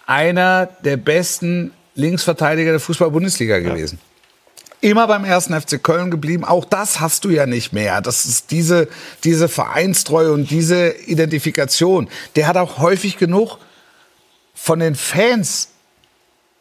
einer 0.07 0.67
der 0.83 0.97
besten 0.97 1.73
Linksverteidiger 1.95 2.71
der 2.71 2.81
Fußball-Bundesliga 2.81 3.59
gewesen. 3.59 3.99
immer 4.81 5.07
beim 5.07 5.25
ersten 5.27 5.53
FC 5.61 5.83
Köln 5.83 6.11
geblieben. 6.11 6.45
Auch 6.45 6.65
das 6.65 7.01
hast 7.01 7.25
du 7.27 7.31
ja 7.31 7.45
nicht 7.45 7.73
mehr. 7.75 8.01
Das 8.01 8.25
ist 8.25 8.51
diese, 8.51 8.89
diese 9.25 9.49
Vereinstreue 9.49 10.33
und 10.33 10.51
diese 10.51 10.93
Identifikation. 11.07 12.09
Der 12.37 12.47
hat 12.47 12.57
auch 12.57 12.79
häufig 12.79 13.19
genug 13.19 13.59
von 14.55 14.79
den 14.79 14.95
Fans 14.95 15.69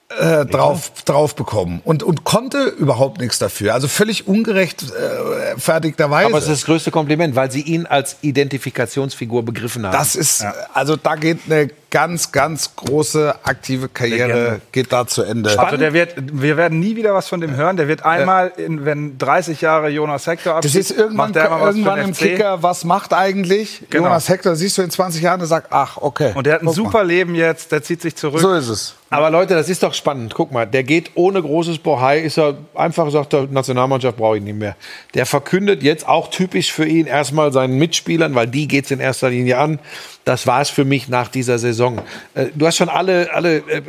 äh, 0.09 0.45
drauf, 0.45 0.91
drauf 1.03 1.35
bekommen 1.35 1.81
und, 1.83 2.01
und 2.01 2.23
konnte 2.23 2.63
überhaupt 2.63 3.19
nichts 3.19 3.39
dafür. 3.39 3.73
Also 3.73 3.89
völlig 3.89 4.27
ungerechtfertigterweise. 4.27 6.27
Aber 6.27 6.37
es 6.37 6.45
ist 6.45 6.61
das 6.61 6.65
größte 6.65 6.91
Kompliment, 6.91 7.35
weil 7.35 7.51
sie 7.51 7.61
ihn 7.61 7.85
als 7.85 8.15
Identifikationsfigur 8.21 9.43
begriffen 9.43 9.85
haben. 9.85 9.91
Das 9.91 10.15
ist, 10.15 10.45
also 10.73 10.95
da 10.95 11.15
geht 11.15 11.39
eine 11.47 11.69
ganz, 11.89 12.31
ganz 12.31 12.75
große 12.75 13.35
aktive 13.43 13.88
Karriere 13.89 14.61
geht 14.71 14.91
da 14.91 15.07
zu 15.07 15.23
Ende. 15.23 15.57
Also 15.57 15.77
der 15.77 15.93
wird, 15.93 16.15
wir 16.17 16.57
werden 16.57 16.79
nie 16.79 16.95
wieder 16.95 17.13
was 17.13 17.27
von 17.27 17.39
dem 17.39 17.55
hören. 17.55 17.77
Der 17.77 17.88
wird 17.88 18.05
einmal, 18.05 18.51
in, 18.57 18.85
wenn 18.85 19.17
30 19.17 19.61
Jahre 19.61 19.89
Jonas 19.89 20.27
Hector 20.27 20.55
Das 20.55 20.65
abschließt, 20.65 20.91
ist 20.91 20.97
irgendwann, 20.97 21.31
macht 21.31 21.35
der 21.35 21.49
mal 21.49 21.61
was 21.61 21.75
irgendwann 21.75 21.99
im 21.99 22.13
FC. 22.13 22.19
Kicker, 22.19 22.63
was 22.63 22.83
macht 22.83 23.13
eigentlich 23.13 23.83
Genau. 23.89 24.05
Jonas 24.05 24.27
Hector? 24.29 24.55
Siehst 24.55 24.77
du 24.77 24.81
in 24.81 24.91
20 24.91 25.21
Jahren 25.21 25.41
und 25.41 25.47
sagt, 25.47 25.67
ach, 25.71 25.97
okay. 25.97 26.31
Und 26.35 26.45
der 26.45 26.55
hat 26.55 26.61
ein 26.61 26.69
super 26.69 26.99
mal. 26.99 27.07
Leben 27.07 27.35
jetzt, 27.35 27.71
der 27.71 27.81
zieht 27.81 28.01
sich 28.01 28.15
zurück. 28.15 28.41
So 28.41 28.53
ist 28.53 28.67
es. 28.67 28.95
Aber 29.09 29.29
Leute, 29.29 29.53
das 29.53 29.69
ist 29.69 29.83
doch 29.83 29.93
spannend. 29.93 30.33
Guck 30.33 30.51
mal, 30.51 30.65
der 30.65 30.83
geht 30.83 31.11
ohne 31.15 31.41
großes 31.41 31.77
Bohai, 31.77 32.19
ist 32.19 32.38
er 32.38 32.57
einfach, 32.75 33.09
sagt 33.09 33.31
der 33.31 33.43
Nationalmannschaft 33.43 34.17
brauche 34.17 34.38
ich 34.38 34.43
nicht 34.43 34.57
mehr. 34.57 34.75
Der 35.13 35.25
verkündet 35.25 35.81
jetzt 35.81 36.07
auch 36.07 36.29
typisch 36.29 36.73
für 36.73 36.85
ihn 36.85 37.07
erstmal 37.07 37.53
seinen 37.53 37.77
Mitspielern, 37.77 38.35
weil 38.35 38.47
die 38.47 38.67
geht's 38.67 38.91
in 38.91 38.99
erster 38.99 39.29
Linie 39.29 39.59
an. 39.59 39.79
Das 40.28 40.45
war's 40.45 40.69
für 40.69 40.84
mich 40.84 41.07
nach 41.07 41.30
dieser 41.30 41.57
Saison. 41.57 42.01
Äh, 42.36 42.47
Du 42.53 42.67
hast 42.67 42.75
schon 42.75 42.89
alle, 42.89 43.34
alle 43.34 43.59
äh, 43.59 43.82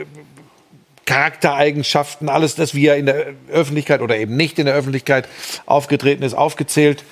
Charaktereigenschaften, 1.04 2.28
alles 2.28 2.54
das, 2.54 2.74
wie 2.74 2.86
er 2.86 2.96
in 2.96 3.06
der 3.06 3.32
Öffentlichkeit 3.50 4.02
oder 4.02 4.16
eben 4.16 4.36
nicht 4.36 4.60
in 4.60 4.66
der 4.66 4.76
Öffentlichkeit 4.76 5.28
aufgetreten 5.66 6.22
ist, 6.22 6.34
aufgezählt. 6.34 7.02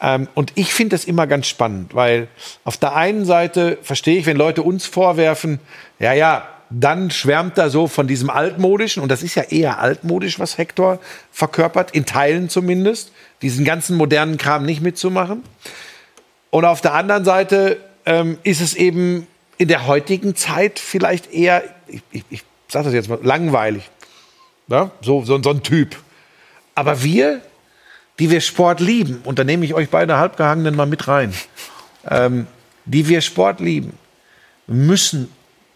Ähm, 0.00 0.28
und 0.34 0.52
ich 0.54 0.72
finde 0.72 0.94
das 0.94 1.06
immer 1.06 1.26
ganz 1.26 1.48
spannend, 1.48 1.96
weil 1.96 2.28
auf 2.62 2.76
der 2.76 2.94
einen 2.94 3.24
Seite 3.24 3.78
verstehe 3.82 4.16
ich, 4.16 4.26
wenn 4.26 4.36
Leute 4.36 4.62
uns 4.62 4.86
vorwerfen, 4.86 5.58
ja, 5.98 6.12
ja, 6.12 6.46
dann 6.70 7.10
schwärmt 7.10 7.58
er 7.58 7.70
so 7.70 7.88
von 7.88 8.06
diesem 8.06 8.30
altmodischen, 8.30 9.02
und 9.02 9.08
das 9.10 9.24
ist 9.24 9.34
ja 9.34 9.42
eher 9.42 9.80
altmodisch, 9.80 10.38
was 10.38 10.56
Hector 10.56 11.00
verkörpert, 11.32 11.90
in 11.90 12.06
Teilen 12.06 12.48
zumindest, 12.48 13.10
diesen 13.42 13.64
ganzen 13.64 13.96
modernen 13.96 14.38
Kram 14.38 14.64
nicht 14.64 14.82
mitzumachen. 14.82 15.42
Und 16.50 16.64
auf 16.64 16.80
der 16.80 16.94
anderen 16.94 17.24
Seite 17.24 17.78
ähm, 18.08 18.38
ist 18.42 18.62
es 18.62 18.74
eben 18.74 19.26
in 19.58 19.68
der 19.68 19.86
heutigen 19.86 20.34
Zeit 20.34 20.78
vielleicht 20.78 21.30
eher, 21.30 21.62
ich, 21.86 22.02
ich, 22.10 22.24
ich 22.30 22.44
sage 22.68 22.86
das 22.86 22.94
jetzt 22.94 23.10
mal, 23.10 23.18
langweilig. 23.22 23.90
Ja? 24.68 24.90
So, 25.02 25.24
so, 25.24 25.40
so 25.42 25.50
ein 25.50 25.62
Typ. 25.62 25.94
Aber 26.74 27.02
wir, 27.02 27.42
die 28.18 28.30
wir 28.30 28.40
Sport 28.40 28.80
lieben, 28.80 29.20
und 29.24 29.38
da 29.38 29.44
nehme 29.44 29.66
ich 29.66 29.74
euch 29.74 29.90
beide 29.90 30.16
Halbgehangenen 30.16 30.74
mal 30.74 30.86
mit 30.86 31.06
rein, 31.06 31.34
ähm, 32.08 32.46
die 32.86 33.08
wir 33.08 33.20
Sport 33.20 33.60
lieben, 33.60 33.92
müssen 34.66 35.30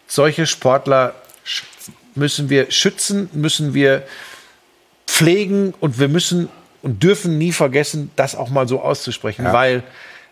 solche 0.06 0.46
Sportler 0.46 1.14
müssen 2.14 2.48
wir 2.48 2.70
schützen, 2.70 3.28
müssen 3.34 3.74
wir 3.74 4.04
pflegen 5.06 5.74
und 5.80 5.98
wir 5.98 6.08
müssen 6.08 6.48
und 6.80 7.02
dürfen 7.02 7.36
nie 7.36 7.52
vergessen, 7.52 8.10
das 8.16 8.34
auch 8.34 8.48
mal 8.48 8.66
so 8.66 8.80
auszusprechen, 8.80 9.44
weil 9.52 9.82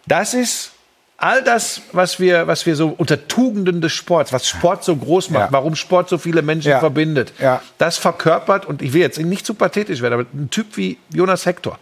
das 0.07 0.35
ist 0.35 0.73
all 1.21 1.43
das, 1.45 1.83
was 1.93 2.19
wir, 2.19 2.47
was 2.47 2.65
wir 2.67 2.75
so 2.75 2.95
unter 2.97 3.29
Tugenden 3.29 3.81
des 3.81 3.93
Sports, 3.93 4.33
was 4.33 4.49
Sport 4.49 4.83
so 4.85 4.97
groß 4.97 5.31
macht, 5.31 5.45
Ja. 5.47 5.53
warum 5.53 5.77
Sport 5.77 6.09
so 6.09 6.19
viele 6.19 6.43
Menschen 6.43 6.71
Ja. 6.71 6.81
verbindet, 6.81 7.33
Ja. 7.39 7.63
das 7.79 7.99
verkörpert, 7.99 8.65
und 8.67 8.81
ich 8.83 8.93
will 8.95 9.03
jetzt 9.03 9.19
nicht 9.21 9.45
zu 9.47 9.55
pathetisch 9.55 10.01
werden, 10.01 10.15
aber 10.15 10.27
ein 10.35 10.51
Typ 10.51 10.77
wie 10.77 10.99
Jonas 11.13 11.45
Hector, 11.47 11.79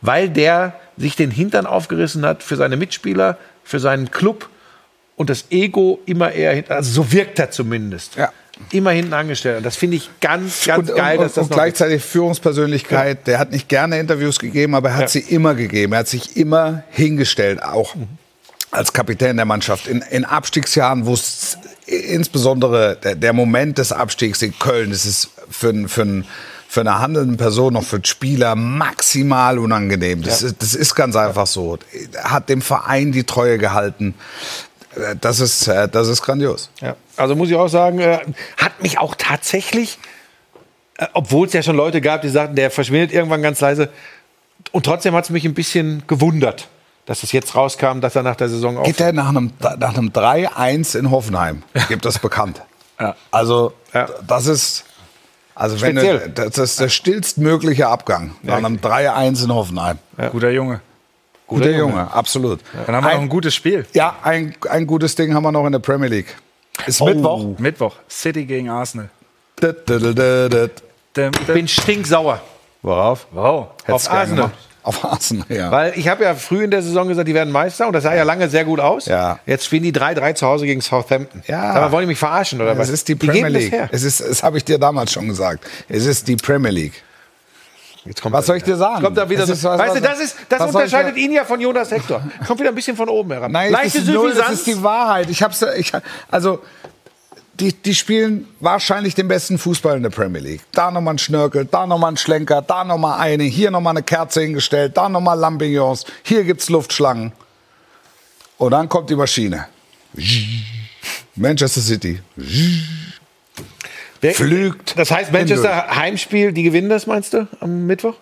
weil 0.00 0.28
der 0.28 0.74
sich 0.96 1.16
den 1.16 1.30
Hintern 1.30 1.66
aufgerissen 1.66 2.24
hat 2.24 2.42
für 2.42 2.56
seine 2.56 2.76
Mitspieler, 2.76 3.36
für 3.64 3.80
seinen 3.80 4.10
Club 4.10 4.48
und 5.16 5.30
das 5.30 5.46
Ego 5.50 6.00
immer 6.06 6.32
eher 6.32 6.52
hinten, 6.54 6.72
also 6.72 6.90
so 7.02 7.12
wirkt 7.12 7.38
er 7.38 7.50
zumindest. 7.50 8.14
Ja. 8.16 8.32
Immer 8.70 8.92
hinten 8.92 9.12
angestellt. 9.12 9.58
Und 9.58 9.66
das 9.66 9.76
finde 9.76 9.96
ich 9.98 10.08
ganz, 10.22 10.64
ganz 10.64 10.88
und, 10.88 10.96
geil, 10.96 11.18
und, 11.18 11.24
dass 11.24 11.34
das 11.34 11.48
und 11.48 11.52
gleichzeitig 11.52 12.02
Führungspersönlichkeit. 12.02 13.26
Der 13.26 13.38
hat 13.38 13.50
nicht 13.50 13.68
gerne 13.68 13.98
Interviews 13.98 14.38
gegeben, 14.38 14.74
aber 14.74 14.90
er 14.90 14.94
hat 14.94 15.02
Ja. 15.02 15.08
sie 15.08 15.20
immer 15.20 15.54
gegeben. 15.54 15.92
Er 15.92 15.98
hat 15.98 16.08
sich 16.08 16.36
immer 16.38 16.82
hingestellt, 16.90 17.62
auch 17.62 17.94
als 18.70 18.92
Kapitän 18.92 19.36
der 19.36 19.46
Mannschaft. 19.46 19.86
In, 19.86 20.02
in 20.10 20.24
Abstiegsjahren, 20.24 21.06
wo 21.06 21.14
es 21.14 21.58
insbesondere 21.86 22.96
der, 23.02 23.14
der 23.14 23.32
Moment 23.32 23.78
des 23.78 23.92
Abstiegs 23.92 24.42
in 24.42 24.58
Köln, 24.58 24.90
das 24.90 25.06
ist 25.06 25.30
für, 25.48 25.88
für, 25.88 26.24
für 26.68 26.80
eine 26.80 26.98
handelnde 26.98 27.36
Person, 27.36 27.74
noch 27.74 27.84
für 27.84 28.00
den 28.00 28.04
Spieler 28.04 28.54
maximal 28.54 29.58
unangenehm. 29.58 30.22
Das, 30.22 30.42
ist, 30.42 30.56
das 30.60 30.74
ist 30.74 30.94
ganz 30.94 31.16
einfach 31.16 31.46
so. 31.46 31.78
Hat 32.22 32.48
dem 32.48 32.60
Verein 32.60 33.12
die 33.12 33.24
Treue 33.24 33.58
gehalten. 33.58 34.14
Das 35.20 35.40
ist, 35.40 35.68
äh, 35.68 35.88
das 35.88 36.08
ist 36.08 36.22
grandios. 36.22 36.70
Ja. 36.80 36.96
Also 37.16 37.36
muss 37.36 37.50
ich 37.50 37.54
auch 37.54 37.68
sagen, 37.68 37.98
äh, 37.98 38.18
hat 38.56 38.82
mich 38.82 38.98
auch 38.98 39.14
tatsächlich, 39.16 39.98
äh, 40.96 41.06
obwohl 41.12 41.46
es 41.46 41.52
ja 41.52 41.62
schon 41.62 41.76
Leute 41.76 42.00
gab, 42.00 42.22
die 42.22 42.30
sagten, 42.30 42.56
der 42.56 42.70
verschwindet 42.70 43.12
irgendwann 43.12 43.42
ganz 43.42 43.60
leise. 43.60 43.90
Und 44.72 44.86
trotzdem 44.86 45.14
hat 45.14 45.24
es 45.24 45.30
mich 45.30 45.44
ein 45.44 45.52
bisschen 45.52 46.02
gewundert, 46.06 46.68
dass 47.06 47.22
es 47.22 47.32
jetzt 47.32 47.54
rauskam, 47.54 48.00
dass 48.00 48.14
er 48.16 48.22
nach 48.22 48.36
der 48.36 48.48
Saison 48.48 48.82
Geht 48.82 48.90
auf. 48.94 48.96
der 48.98 49.12
nach 49.12 49.28
einem, 49.28 49.52
nach 49.78 49.96
einem 49.96 50.10
3-1 50.10 50.98
in 50.98 51.10
Hoffenheim? 51.10 51.62
Gibt 51.88 52.04
das 52.04 52.18
bekannt. 52.18 52.60
Ja. 53.00 53.14
Also, 53.30 53.72
Ja. 53.94 54.08
das 54.26 54.46
ist. 54.46 54.84
Also, 55.54 55.80
wenn 55.80 55.96
du, 55.96 56.02
Speziell. 56.02 56.28
das 56.30 56.58
ist 56.58 56.80
der 56.80 56.88
stillstmögliche 56.90 57.86
Abgang. 57.88 58.32
Nach 58.42 58.56
einem 58.56 58.76
3-1 58.76 59.44
in 59.44 59.54
Hoffenheim. 59.54 59.98
Guter 60.32 60.50
Junge. 60.50 60.80
Guter 61.46 61.70
Junge, 61.70 62.12
absolut. 62.12 62.60
Dann 62.86 62.96
haben 62.96 63.04
wir 63.04 63.10
noch 63.12 63.16
ein 63.18 63.20
Ein, 63.22 63.28
gutes 63.28 63.54
Spiel. 63.54 63.86
ja, 63.92 64.16
ein, 64.22 64.54
ein 64.68 64.86
gutes 64.86 65.14
Ding 65.14 65.32
haben 65.32 65.44
wir 65.44 65.52
noch 65.52 65.64
in 65.64 65.72
der 65.72 65.78
Premier 65.78 66.08
League. 66.08 66.36
Ist 66.86 67.00
Mittwoch. 67.00 67.56
Mittwoch. 67.58 67.94
City 68.10 68.44
gegen 68.44 68.68
Arsenal. 68.68 69.08
Ich 69.62 71.46
bin 71.46 71.66
stinksauer 71.68 72.40
Worauf? 72.82 73.26
Wow. 73.30 73.68
Auf 73.88 74.10
Arsenal. 74.10 74.48
gemacht. 74.48 74.52
Auf 74.86 75.04
Arsenal, 75.04 75.44
ja. 75.48 75.68
Weil 75.72 75.94
ich 75.96 76.06
habe 76.06 76.22
ja 76.22 76.34
früh 76.36 76.62
in 76.62 76.70
der 76.70 76.80
Saison 76.80 77.08
gesagt, 77.08 77.26
die 77.26 77.34
werden 77.34 77.52
Meister 77.52 77.88
und 77.88 77.92
das 77.92 78.04
sah 78.04 78.14
ja 78.14 78.22
lange 78.22 78.48
sehr 78.48 78.64
gut 78.64 78.78
aus. 78.78 79.06
Ja. 79.06 79.40
Jetzt 79.44 79.64
spielen 79.64 79.82
die 79.82 79.92
3-3 79.92 80.34
zu 80.36 80.46
Hause 80.46 80.64
gegen 80.64 80.80
Southampton. 80.80 81.42
Ja. 81.48 81.72
Mal, 81.72 81.90
wollen 81.90 82.02
die 82.04 82.06
mich 82.08 82.18
verarschen 82.20 82.60
oder 82.60 82.78
was? 82.78 82.86
es 82.86 82.94
ist 82.94 83.08
die 83.08 83.16
Premier 83.16 83.48
League. 83.48 83.74
Es 83.90 84.04
ist, 84.04 84.20
das 84.20 84.44
habe 84.44 84.58
ich 84.58 84.64
dir 84.64 84.78
damals 84.78 85.12
schon 85.12 85.26
gesagt. 85.26 85.64
Es 85.88 86.06
ist 86.06 86.28
die 86.28 86.36
Premier 86.36 86.70
League. 86.70 87.02
Jetzt 88.04 88.22
kommt 88.22 88.32
Was 88.36 88.46
soll 88.46 88.58
ich 88.58 88.62
dir 88.62 88.76
sagen? 88.76 89.02
Kommt 89.02 89.16
da 89.18 89.28
wieder 89.28 89.40
Es 89.42 89.48
so, 89.48 89.52
ist 89.54 89.64
was- 89.64 89.78
weißt 89.80 89.96
du, 89.96 90.02
was- 90.02 90.08
das, 90.10 90.20
ist, 90.20 90.36
das 90.48 90.62
unterscheidet 90.72 91.16
ihn 91.16 91.32
ja 91.32 91.44
von 91.44 91.60
Jonas 91.60 91.90
Hector. 91.90 92.22
Kommt 92.46 92.60
wieder 92.60 92.68
ein 92.68 92.74
bisschen 92.76 92.96
von 92.96 93.08
oben 93.08 93.32
heran. 93.32 93.50
Nein, 93.50 93.72
Leichte 93.72 93.98
das 93.98 94.06
ist, 94.08 94.14
null, 94.14 94.32
das 94.34 94.50
ist 94.52 94.66
die 94.68 94.80
Wahrheit. 94.84 95.28
Ich 95.30 95.42
hab's, 95.42 95.62
ich, 95.76 95.90
also, 96.30 96.60
die, 97.60 97.72
die 97.72 97.94
spielen 97.94 98.46
wahrscheinlich 98.60 99.14
den 99.14 99.28
besten 99.28 99.58
Fußball 99.58 99.96
in 99.96 100.02
der 100.02 100.10
Premier 100.10 100.40
League. 100.40 100.60
Da 100.72 100.90
nochmal 100.90 101.14
ein 101.14 101.18
Schnörkel, 101.18 101.64
da 101.64 101.86
nochmal 101.86 102.12
ein 102.12 102.16
Schlenker, 102.16 102.62
da 102.62 102.84
nochmal 102.84 103.18
eine, 103.20 103.44
hier 103.44 103.70
nochmal 103.70 103.92
eine 103.92 104.02
Kerze 104.02 104.42
hingestellt, 104.42 104.96
da 104.96 105.08
nochmal 105.08 105.38
Lampignons, 105.38 106.04
hier 106.22 106.44
gibt's 106.44 106.68
Luftschlangen. 106.68 107.32
Und 108.58 108.70
dann 108.70 108.88
kommt 108.88 109.10
die 109.10 109.16
Maschine. 109.16 109.66
Manchester 111.34 111.80
City. 111.80 112.20
Wer- 114.20 114.34
Flügt 114.34 114.98
Das 114.98 115.10
heißt, 115.10 115.32
Manchester 115.32 115.94
Heimspiel, 115.94 116.52
die 116.52 116.62
gewinnen 116.62 116.88
das, 116.88 117.06
meinst 117.06 117.34
du, 117.34 117.46
am 117.60 117.86
Mittwoch? 117.86 118.14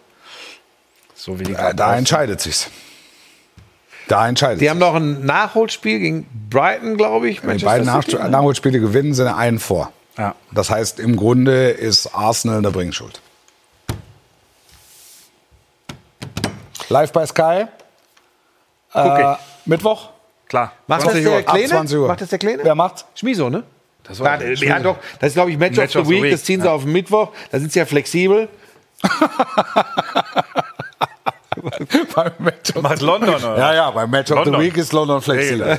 So 1.15 1.39
wie 1.39 1.45
die 1.45 1.53
Äh, 1.53 1.75
da 1.75 1.97
entscheidet 1.97 2.41
sich's. 2.41 2.69
Da 4.09 4.29
entscheidet 4.29 4.61
Die 4.61 4.69
haben 4.69 4.79
noch 4.79 4.95
ein 4.95 5.25
Nachholspiel 5.25 5.99
gegen 5.99 6.27
Brighton, 6.51 6.97
glaube 6.97 7.29
ich. 7.29 7.41
Die 7.41 7.47
Manchester 7.47 7.71
beiden 7.71 7.87
Nach 7.87 8.03
City? 8.03 8.29
Nachholspiele 8.29 8.81
gewinnen, 8.81 9.15
sind 9.15 9.29
einen 9.29 9.59
vor. 9.59 9.93
Ja. 10.19 10.35
Das 10.53 10.71
heißt, 10.71 11.01
im 11.01 11.17
Grunde 11.17 11.71
ist 11.71 12.15
Arsenal 12.15 12.59
in 12.59 12.63
der 12.63 12.71
Bringschuld. 12.71 13.21
Live 16.89 17.13
bei 17.13 17.27
Sky. 17.27 17.67
Äh. 18.93 19.35
Mittwoch. 19.65 20.11
Klar. 20.49 20.73
Macht 20.87 21.07
das 21.07 21.13
20 21.13 21.25
der 21.25 21.43
Kleine? 21.43 21.69
20 21.69 21.99
Uhr. 21.99 22.09
Macht 22.09 22.21
das 22.21 22.29
der 22.29 22.39
Kleine? 22.39 22.65
Wer 22.65 22.75
macht's? 22.75 23.05
Schmiso, 23.15 23.49
ne? 23.49 23.65
Das 24.05 24.21
war 24.21 24.43
ja, 24.43 24.53
ja, 24.53 24.79
doch. 24.81 24.99
Das 25.19 25.29
ist, 25.29 25.35
glaube 25.35 25.51
ich, 25.51 25.59
Match, 25.59 25.79
of, 25.79 25.91
the 25.91 26.07
Week. 26.07 26.31
Das 26.31 26.45
ziehen 26.45 26.61
sie 26.61 26.71
auf 26.71 26.83
den 26.83 26.93
Mittwoch. 26.93 27.33
Da 27.51 27.59
sind 27.59 27.73
sie 27.73 27.79
ja 27.79 27.87
flexibel. 27.87 28.49
beim 32.15 32.33
Match 32.39 32.75
of 32.77 32.83
Macht 32.83 33.01
London, 33.01 33.35
oder? 33.35 33.59
Ja, 33.59 33.75
ja, 33.75 33.91
beim 33.91 34.11
Match 34.11 34.31
of 34.31 34.39
London. 34.39 34.55
the 34.55 34.67
Week 34.67 34.77
ist 34.77 34.93
London 34.93 35.21
flexibel. 35.23 35.79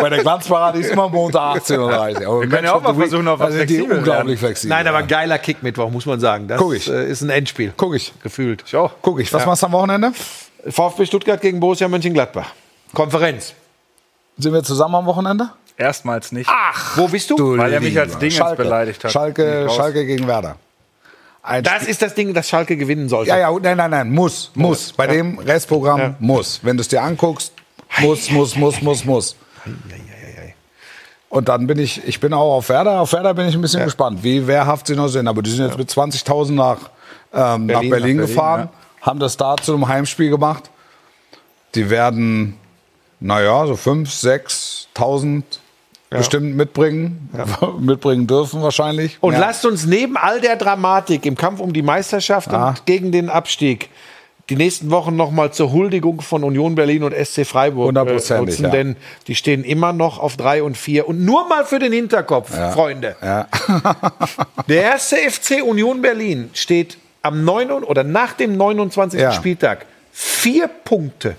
bei 0.00 0.08
der 0.08 0.18
Glanzparade 0.22 0.78
ist 0.78 0.90
immer 0.90 1.08
Montag 1.08 1.56
18.30 1.62 1.78
Uhr. 1.78 1.92
Aber 1.94 2.08
Wir 2.08 2.48
können 2.48 2.52
ja 2.52 2.60
Match 2.60 2.70
auch 2.70 2.76
of 2.76 2.82
mal 2.82 2.92
the 2.94 2.98
Week, 3.00 3.08
versuchen, 3.08 3.28
auf 3.28 3.38
was 3.40 3.52
sind 3.52 3.70
die 3.70 3.74
flexibel 3.76 3.98
unglaublich 3.98 4.38
flexibel. 4.38 4.76
Nein, 4.76 4.86
aber 4.86 5.02
geiler 5.02 5.38
Kick-Mittwoch, 5.38 5.90
muss 5.90 6.06
man 6.06 6.20
sagen. 6.20 6.48
Das 6.48 6.58
Guck 6.58 6.74
ich. 6.74 6.88
äh, 6.88 7.08
ist 7.10 7.22
ein 7.22 7.30
Endspiel. 7.30 7.72
Guck 7.76 7.94
ich. 7.94 8.12
Gefühlt. 8.22 8.62
Ich 8.66 8.74
auch. 8.76 8.92
Guck 9.02 9.20
ich. 9.20 9.32
Was 9.32 9.46
machst 9.46 9.62
du 9.62 9.66
am 9.66 9.72
Wochenende? 9.72 10.12
VfB 10.68 11.06
Stuttgart 11.06 11.40
gegen 11.40 11.58
Borussia 11.60 11.88
Mönchengladbach. 11.88 12.50
Konferenz. 12.94 13.54
Sind 14.38 14.52
wir 14.52 14.62
zusammen 14.62 14.94
am 14.94 15.06
Wochenende? 15.06 15.50
Erstmals 15.76 16.32
nicht. 16.32 16.48
Wo 16.96 17.08
bist 17.08 17.30
du? 17.30 17.36
Du 17.36 17.58
Weil 17.58 17.72
er 17.72 17.80
mich 17.80 17.98
als 17.98 18.16
Dingens 18.18 18.36
Schalke. 18.36 18.62
beleidigt 18.62 19.02
hat. 19.02 19.10
Schalke. 19.10 19.68
Schalke 19.74 20.04
gegen 20.06 20.26
Werder. 20.28 20.56
Ein 21.42 21.62
Das 21.64 21.74
Spiel- 21.76 21.88
ist 21.88 22.02
das 22.02 22.14
Ding, 22.14 22.32
das 22.34 22.48
Schalke 22.48 22.76
gewinnen 22.76 23.08
sollte. 23.08 23.30
Ja, 23.30 23.38
ja, 23.38 23.50
nein, 23.60 23.76
nein, 23.76 23.90
nein, 23.90 24.10
muss, 24.10 24.50
muss. 24.54 24.92
Bei 24.92 25.06
dem 25.06 25.38
Restprogramm 25.38 26.00
Ja. 26.00 26.14
muss. 26.20 26.60
Wenn 26.62 26.76
du 26.76 26.80
es 26.82 26.88
dir 26.88 27.02
anguckst, 27.02 27.52
muss, 28.00 28.30
muss, 28.30 28.56
muss, 28.56 28.80
muss, 28.82 29.04
muss. 29.04 29.36
Und 31.28 31.48
dann 31.48 31.66
bin 31.66 31.78
ich, 31.78 32.06
ich 32.06 32.20
bin 32.20 32.34
auch 32.34 32.56
auf 32.56 32.68
Werder. 32.68 33.00
Auf 33.00 33.12
Werder 33.12 33.32
bin 33.34 33.48
ich 33.48 33.54
ein 33.54 33.60
bisschen 33.62 33.84
gespannt, 33.84 34.22
wie 34.22 34.46
wehrhaft 34.46 34.86
sie 34.86 34.94
noch 34.94 35.08
sind. 35.08 35.26
Aber 35.28 35.40
die 35.42 35.50
sind 35.50 35.66
jetzt 35.66 35.78
mit 35.78 35.88
20.000 35.90 36.52
nach, 36.54 36.78
ähm, 37.32 37.66
nach 37.66 37.80
Berlin, 37.80 37.90
Berlin, 37.90 38.16
nach 38.18 38.26
gefahren, 38.26 38.68
haben 39.00 39.18
das 39.18 39.36
da 39.36 39.56
zu 39.56 39.72
einem 39.74 39.88
Heimspiel 39.88 40.28
gemacht. 40.30 40.68
Die 41.74 41.88
werden, 41.88 42.56
naja, 43.18 43.66
so 43.66 43.72
5.000, 43.76 44.06
6.000 44.94 45.42
bestimmt 46.18 46.56
mitbringen, 46.56 47.28
mitbringen 47.80 48.26
dürfen 48.26 48.62
wahrscheinlich. 48.62 49.18
Und 49.20 49.34
Ja. 49.34 49.40
lasst 49.40 49.64
uns 49.66 49.86
neben 49.86 50.16
all 50.16 50.40
der 50.40 50.56
Dramatik 50.56 51.26
im 51.26 51.36
Kampf 51.36 51.60
um 51.60 51.72
die 51.72 51.82
Meisterschaft 51.82 52.52
Ah. 52.52 52.68
und 52.70 52.86
gegen 52.86 53.12
den 53.12 53.28
Abstieg 53.28 53.88
die 54.50 54.56
nächsten 54.56 54.90
Wochen 54.90 55.14
noch 55.16 55.30
mal 55.30 55.52
zur 55.52 55.72
Huldigung 55.72 56.20
von 56.20 56.42
Union 56.44 56.74
Berlin 56.74 57.04
und 57.04 57.14
SC 57.14 57.46
Freiburg 57.46 57.96
äh, 57.96 58.04
nutzen, 58.38 58.64
ja. 58.64 58.70
denn 58.70 58.96
die 59.28 59.34
stehen 59.34 59.62
immer 59.64 59.92
noch 59.92 60.18
auf 60.18 60.36
drei 60.36 60.62
und 60.62 60.76
vier. 60.76 61.08
Und 61.08 61.24
nur 61.24 61.48
mal 61.48 61.64
für 61.64 61.78
den 61.78 61.92
Hinterkopf, 61.92 62.50
Freunde. 62.74 63.16
Ja. 63.22 63.46
Der 64.68 64.82
erste 64.82 65.16
FC 65.16 65.62
Union 65.64 66.02
Berlin 66.02 66.50
steht 66.54 66.98
am 67.22 67.44
9. 67.44 67.70
oder 67.84 68.02
nach 68.04 68.32
dem 68.32 68.56
29. 68.56 69.20
Ja. 69.20 69.32
Spieltag 69.32 69.86
vier 70.10 70.68
Punkte. 70.68 71.36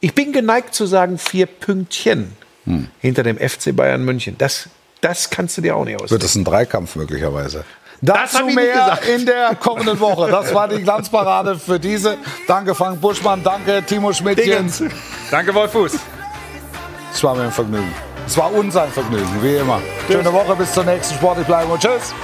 Ich 0.00 0.14
bin 0.14 0.32
geneigt 0.32 0.72
zu 0.74 0.86
sagen 0.86 1.18
vier 1.18 1.46
Pünktchen 1.46 2.32
Hm. 2.70 2.88
hinter 3.00 3.22
dem 3.22 3.36
FC 3.38 3.74
Bayern 3.74 4.04
München. 4.04 4.36
Das, 4.38 4.68
das 5.00 5.30
kannst 5.30 5.56
du 5.58 5.62
dir 5.62 5.76
auch 5.76 5.84
nicht 5.84 5.96
ausdenken. 5.96 6.12
Wird 6.12 6.24
es 6.24 6.34
ein 6.34 6.44
Dreikampf 6.44 6.96
möglicherweise. 6.96 7.64
Das 8.02 8.32
Dazu 8.32 8.48
ich 8.48 8.56
nicht 8.56 8.56
mehr 8.56 8.98
in 9.14 9.26
der 9.26 9.54
kommenden 9.56 10.00
Woche. 10.00 10.30
Das 10.30 10.54
war 10.54 10.68
die 10.68 10.82
Glanzparade 10.82 11.58
für 11.58 11.78
diese. 11.78 12.16
Danke 12.46 12.74
Frank 12.74 13.00
Buschmann, 13.00 13.42
danke 13.42 13.82
Timo 13.84 14.12
Schmidtchen. 14.12 14.68
Dingens. 14.68 14.82
Danke, 15.30 15.54
Wolf 15.54 15.72
Fuß. 15.72 15.92
Es 17.12 17.22
war 17.22 17.34
mir 17.34 17.42
ein 17.42 17.52
Vergnügen. 17.52 17.92
Es 18.26 18.38
war 18.38 18.52
uns 18.52 18.76
ein 18.76 18.90
Vergnügen, 18.90 19.28
wie 19.42 19.56
immer. 19.56 19.80
Schöne 20.06 20.32
Woche, 20.32 20.54
bis 20.56 20.72
zur 20.72 20.84
nächsten 20.84 21.14
Sportlich 21.16 21.46
bleiben 21.46 21.70
und 21.70 21.80
tschüss. 21.80 22.14